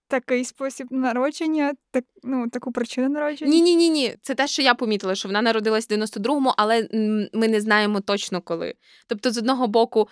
[0.09, 3.51] такий спосіб народження, так, ну, таку причину народження?
[3.51, 4.15] Ні, ні, ні, ні.
[4.21, 6.87] Це те, що я помітила, що вона народилась в 92-му, але
[7.33, 8.73] ми не знаємо точно коли.
[9.07, 10.07] Тобто, з одного боку,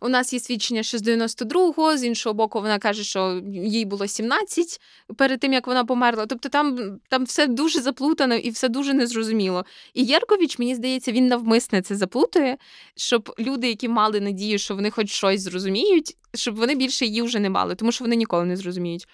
[0.00, 4.06] у нас є свідчення, що з 92-го, з іншого боку, вона каже, що їй було
[4.06, 4.80] 17
[5.16, 6.26] перед тим, як вона померла.
[6.26, 9.64] Тобто, там там все дуже заплутано і все дуже незрозуміло.
[9.94, 12.56] І Єрковіч, мені здається, він навмисне це заплутує,
[12.96, 17.40] щоб люди, які мали надію, що вони хоч щось зрозуміють, щоб вони більше її вже
[17.40, 19.06] не мали, тому що вони ніколи не зрозуміють.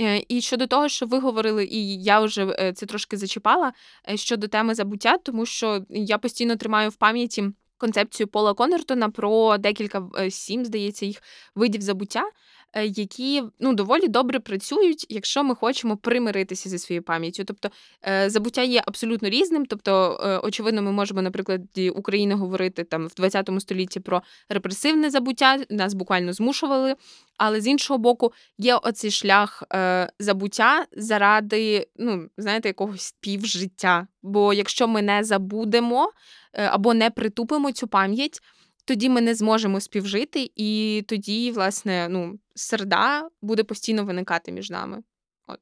[0.00, 3.72] Е, і щодо того, що ви говорили, і я вже е, це трошки зачіпала
[4.10, 7.44] е, щодо теми забуття, тому що я постійно тримаю в пам'яті
[7.78, 11.22] концепцію Пола Конертона про декілька сім, здається, їх
[11.54, 12.24] видів забуття.
[12.72, 17.44] Е, які ну доволі добре працюють, якщо ми хочемо примиритися зі своєю пам'яттю.
[17.44, 17.70] Тобто
[18.08, 19.66] е, забуття є абсолютно різним.
[19.66, 21.60] Тобто, е, очевидно, ми можемо, наприклад,
[21.94, 26.94] України говорити там в 20 столітті про репресивне забуття, нас буквально змушували.
[27.38, 34.06] Але з іншого боку, є оцей шлях е, забуття заради, ну, знаєте, якогось півжиття.
[34.22, 36.12] Бо якщо ми не забудемо
[36.52, 38.40] е, або не притупимо цю пам'ять,
[38.86, 45.02] тоді ми не зможемо співжити, і тоді, власне, ну, серда буде постійно виникати між нами.
[45.46, 45.60] От.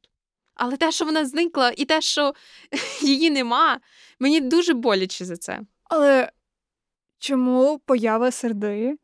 [0.55, 2.35] Але те, що вона зникла, і те, що
[3.03, 3.81] її нема,
[4.19, 5.61] мені дуже боляче за це.
[5.85, 6.31] Але
[7.19, 8.97] чому поява серди?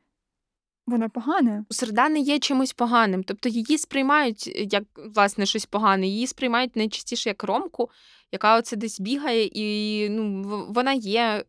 [0.87, 1.65] Вона погана.
[1.71, 3.25] Серда не є чимось поганим.
[3.25, 6.07] Тобто її сприймають як власне щось погане.
[6.07, 7.91] Її сприймають найчастіше як ромку,
[8.33, 11.45] яка оце десь бігає, і ну, вона є.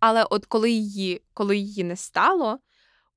[0.00, 2.58] Але от коли її, коли її не стало,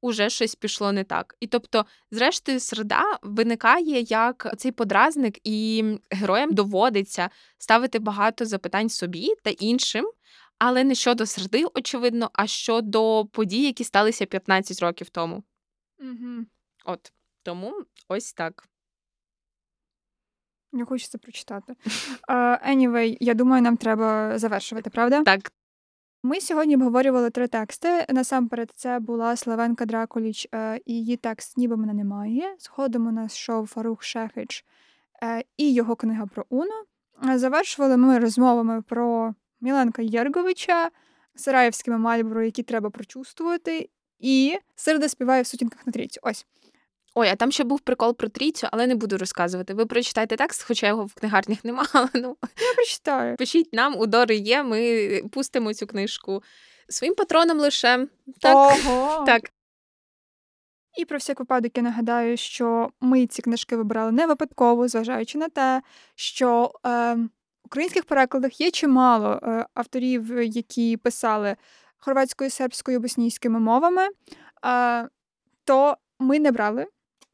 [0.02, 1.36] уже щось пішло не так.
[1.40, 9.34] І тобто, зрештою, серда виникає як цей подразник, і героям доводиться ставити багато запитань собі
[9.44, 10.12] та іншим.
[10.58, 15.44] Але не щодо серди, очевидно, а щодо подій, які сталися 15 років тому.
[16.00, 16.46] Угу.
[16.86, 17.14] От
[17.44, 17.74] тому
[18.08, 18.68] ось так.
[20.84, 21.74] Хочу це прочитати.
[22.30, 25.24] Uh, anyway, я думаю, нам треба завершувати, правда?
[25.24, 25.52] Так.
[26.26, 28.06] Ми сьогодні обговорювали три тексти.
[28.10, 32.56] Насамперед, це була Славенка Дракуліч, е, і її текст Ніби мене немає.
[32.60, 34.66] Згодом у нас шов Фарух Шехич
[35.24, 36.84] е, і його книга про Уно.
[37.36, 40.90] Завершували ми розмовами про Міленка Єрговича,
[41.36, 43.90] Сараєвськими Мальборо, які треба прочувствувати,
[44.20, 46.20] і Серда співає в сутінках на трійцю.
[46.24, 46.46] Ось.
[47.18, 49.74] Ой, а там ще був прикол про трійцю, але не буду розказувати.
[49.74, 51.88] Ви прочитайте текст, хоча його в книгарнях немає.
[52.14, 53.36] ну я прочитаю.
[53.36, 54.64] Пишіть нам, у Дори є.
[54.64, 56.44] Ми пустимо цю книжку
[56.90, 58.08] своїм патронам лише.
[58.42, 58.56] Так.
[58.56, 59.24] Ого.
[59.26, 59.42] так.
[60.98, 65.50] І про всяк випадок я нагадаю, що ми ці книжки вибрали не випадково, зважаючи на
[65.50, 65.82] те,
[66.16, 67.30] що е, в
[67.66, 71.56] українських перекладах є чимало е, авторів, які писали
[71.98, 74.08] хорватською, сербською, боснійськими мовами,
[74.66, 75.10] е,
[75.64, 76.88] то ми не брали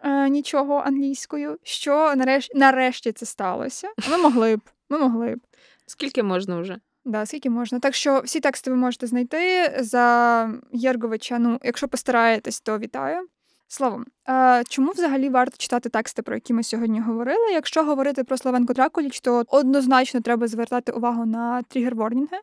[0.04, 3.88] е, нічого англійською, що нарешті нарешті це сталося.
[4.12, 4.62] Ми могли б.
[4.90, 5.40] Ми могли б.
[5.86, 6.78] Скільки можна вже?
[7.06, 7.80] Да, скільки можна.
[7.80, 11.40] Так що всі тексти ви можете знайти за Єрговича.
[11.40, 13.28] Ну, якщо постараєтесь, то вітаю.
[13.68, 17.52] Словом, е, чому взагалі варто читати тексти, про які ми сьогодні говорили?
[17.54, 22.38] Якщо говорити про Славенко Дракуліч, то однозначно треба звертати увагу на тригер-ворнінги.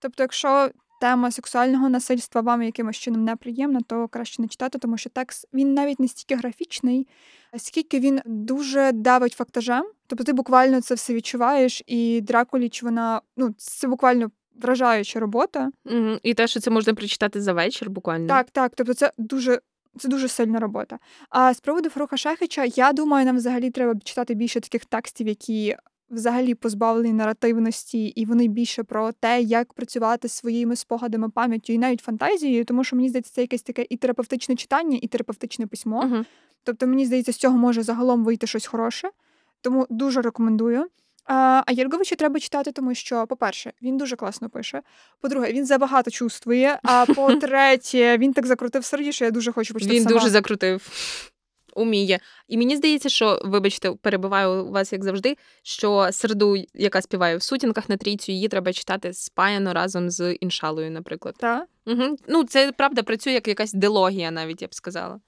[0.00, 0.70] Тобто, якщо
[1.00, 5.74] тема сексуального насильства вам якимось чином неприємна, то краще не читати, тому що текст він
[5.74, 7.08] навіть не стільки графічний,
[7.56, 9.84] скільки він дуже давить фактажем.
[10.06, 14.30] Тобто ти буквально це все відчуваєш, і Дракуліч, вона ну це буквально
[14.62, 15.70] вражаюча робота.
[15.84, 16.18] Угу.
[16.22, 18.28] І те, що це можна прочитати за вечір, буквально.
[18.28, 18.72] Так, так.
[18.76, 19.60] Тобто, це дуже.
[19.98, 20.98] Це дуже сильна робота.
[21.30, 25.76] А з приводу Фаруха Шахича, я думаю, нам взагалі треба читати більше таких текстів, які
[26.10, 32.00] взагалі позбавлені наративності, і вони більше про те, як працювати своїми спогадами, пам'яттю і навіть
[32.00, 36.04] фантазією, тому що мені здається, це якесь таке і терапевтичне читання, і терапевтичне письмо.
[36.04, 36.24] Uh-huh.
[36.64, 39.10] Тобто, мені здається, з цього може загалом вийти щось хороше,
[39.60, 40.86] тому дуже рекомендую.
[41.24, 44.82] А Єрговича треба читати, тому що, по-перше, він дуже класно пише.
[45.20, 46.78] По-друге, він забагато чувствує.
[46.82, 49.96] А по-третє, він так закрутив серді, що я дуже хочу почитати.
[49.96, 50.14] Він сама.
[50.14, 50.88] дуже закрутив
[51.78, 52.18] уміє.
[52.48, 57.42] І мені здається, що, вибачте, перебиваю у вас, як завжди, що серду, яка співає в
[57.42, 61.34] сутінках на трійцю, її треба читати спаяно разом з іншалою, наприклад.
[61.38, 61.68] Так?
[61.86, 62.16] Угу.
[62.28, 65.20] Ну, це правда працює як якась дилогія, навіть я б сказала.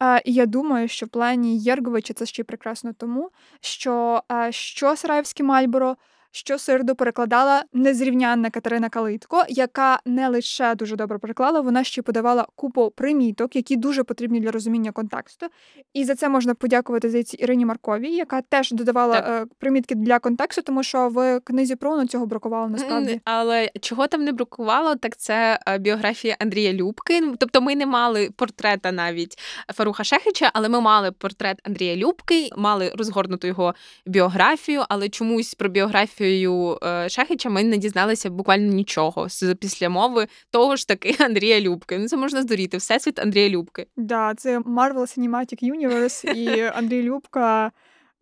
[0.00, 4.52] А, І я думаю, що в плані Єрговича це ще й прекрасно тому, що а,
[4.52, 5.96] що Сараївське Мальборо,
[6.32, 12.46] що Сирду перекладала незрівнянна Катерина Калитко, яка не лише дуже добре переклала, вона ще подавала
[12.54, 15.46] купу приміток, які дуже потрібні для розуміння контексту.
[15.94, 19.46] І за це можна подякувати здається, Ірині Марковій, яка теж додавала так.
[19.46, 23.20] Е, примітки для контексту, тому що в книзі Прону цього бракувало насправді.
[23.24, 27.22] Але чого там не бракувало, так це е, біографія Андрія Любки.
[27.38, 29.38] Тобто ми не мали портрета навіть
[29.74, 33.74] Фаруха Шехича, але ми мали портрет Андрія Любки, мали розгорнуту його
[34.06, 36.78] біографію, але чомусь про біографію біографією
[37.08, 41.98] Шахіча ми не дізналися буквально нічого з післямови того ж таки Андрія Любки.
[41.98, 42.76] Ну це можна здуріти.
[42.76, 43.86] Всесвіт Андрія Любки.
[43.96, 47.72] Да, це Marvel Cinematic Universe і Андрій Любка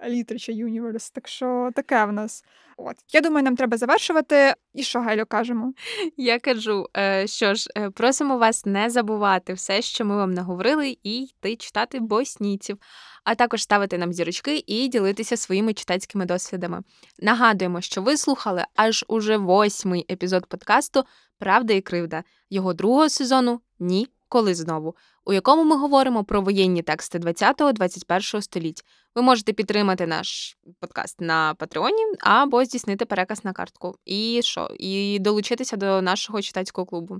[0.06, 1.14] Literature Universe.
[1.14, 2.44] Так що таке в нас.
[2.76, 4.54] От я думаю, нам треба завершувати.
[4.74, 5.72] І що Гайлю кажемо?
[6.16, 10.96] Я кажу, е, що ж, е, просимо вас не забувати все, що ми вам наговорили,
[11.02, 12.78] і йти читати боснійців,
[13.24, 16.82] а також ставити нам зірочки і ділитися своїми читацькими досвідами.
[17.18, 21.04] Нагадуємо, що ви слухали аж уже восьмий епізод подкасту
[21.38, 24.94] Правда і кривда його другого сезону Ні коли знову,
[25.24, 28.84] у якому ми говоримо про воєнні тексти 20-21 століть.
[29.14, 33.94] Ви можете підтримати наш подкаст на Патреоні або здійснити переказ на картку.
[34.04, 34.70] І що?
[34.78, 37.18] І долучитися до нашого читацького клубу.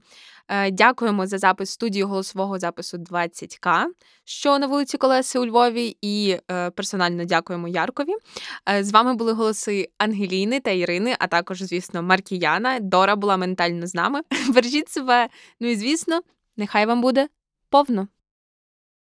[0.49, 3.85] Е, дякуємо за запис студії голосового запису 20К,
[4.25, 8.15] що на вулиці Колеси у Львові, і е, персонально дякуємо Яркові.
[8.71, 12.79] Е, з вами були голоси Ангеліни та Ірини, а також, звісно, Маркіяна.
[12.81, 14.21] Дора була ментально з нами.
[14.49, 15.29] Бережіть себе.
[15.61, 16.21] Ну і звісно.
[16.59, 17.29] Нехай вам буде
[17.71, 18.09] повно.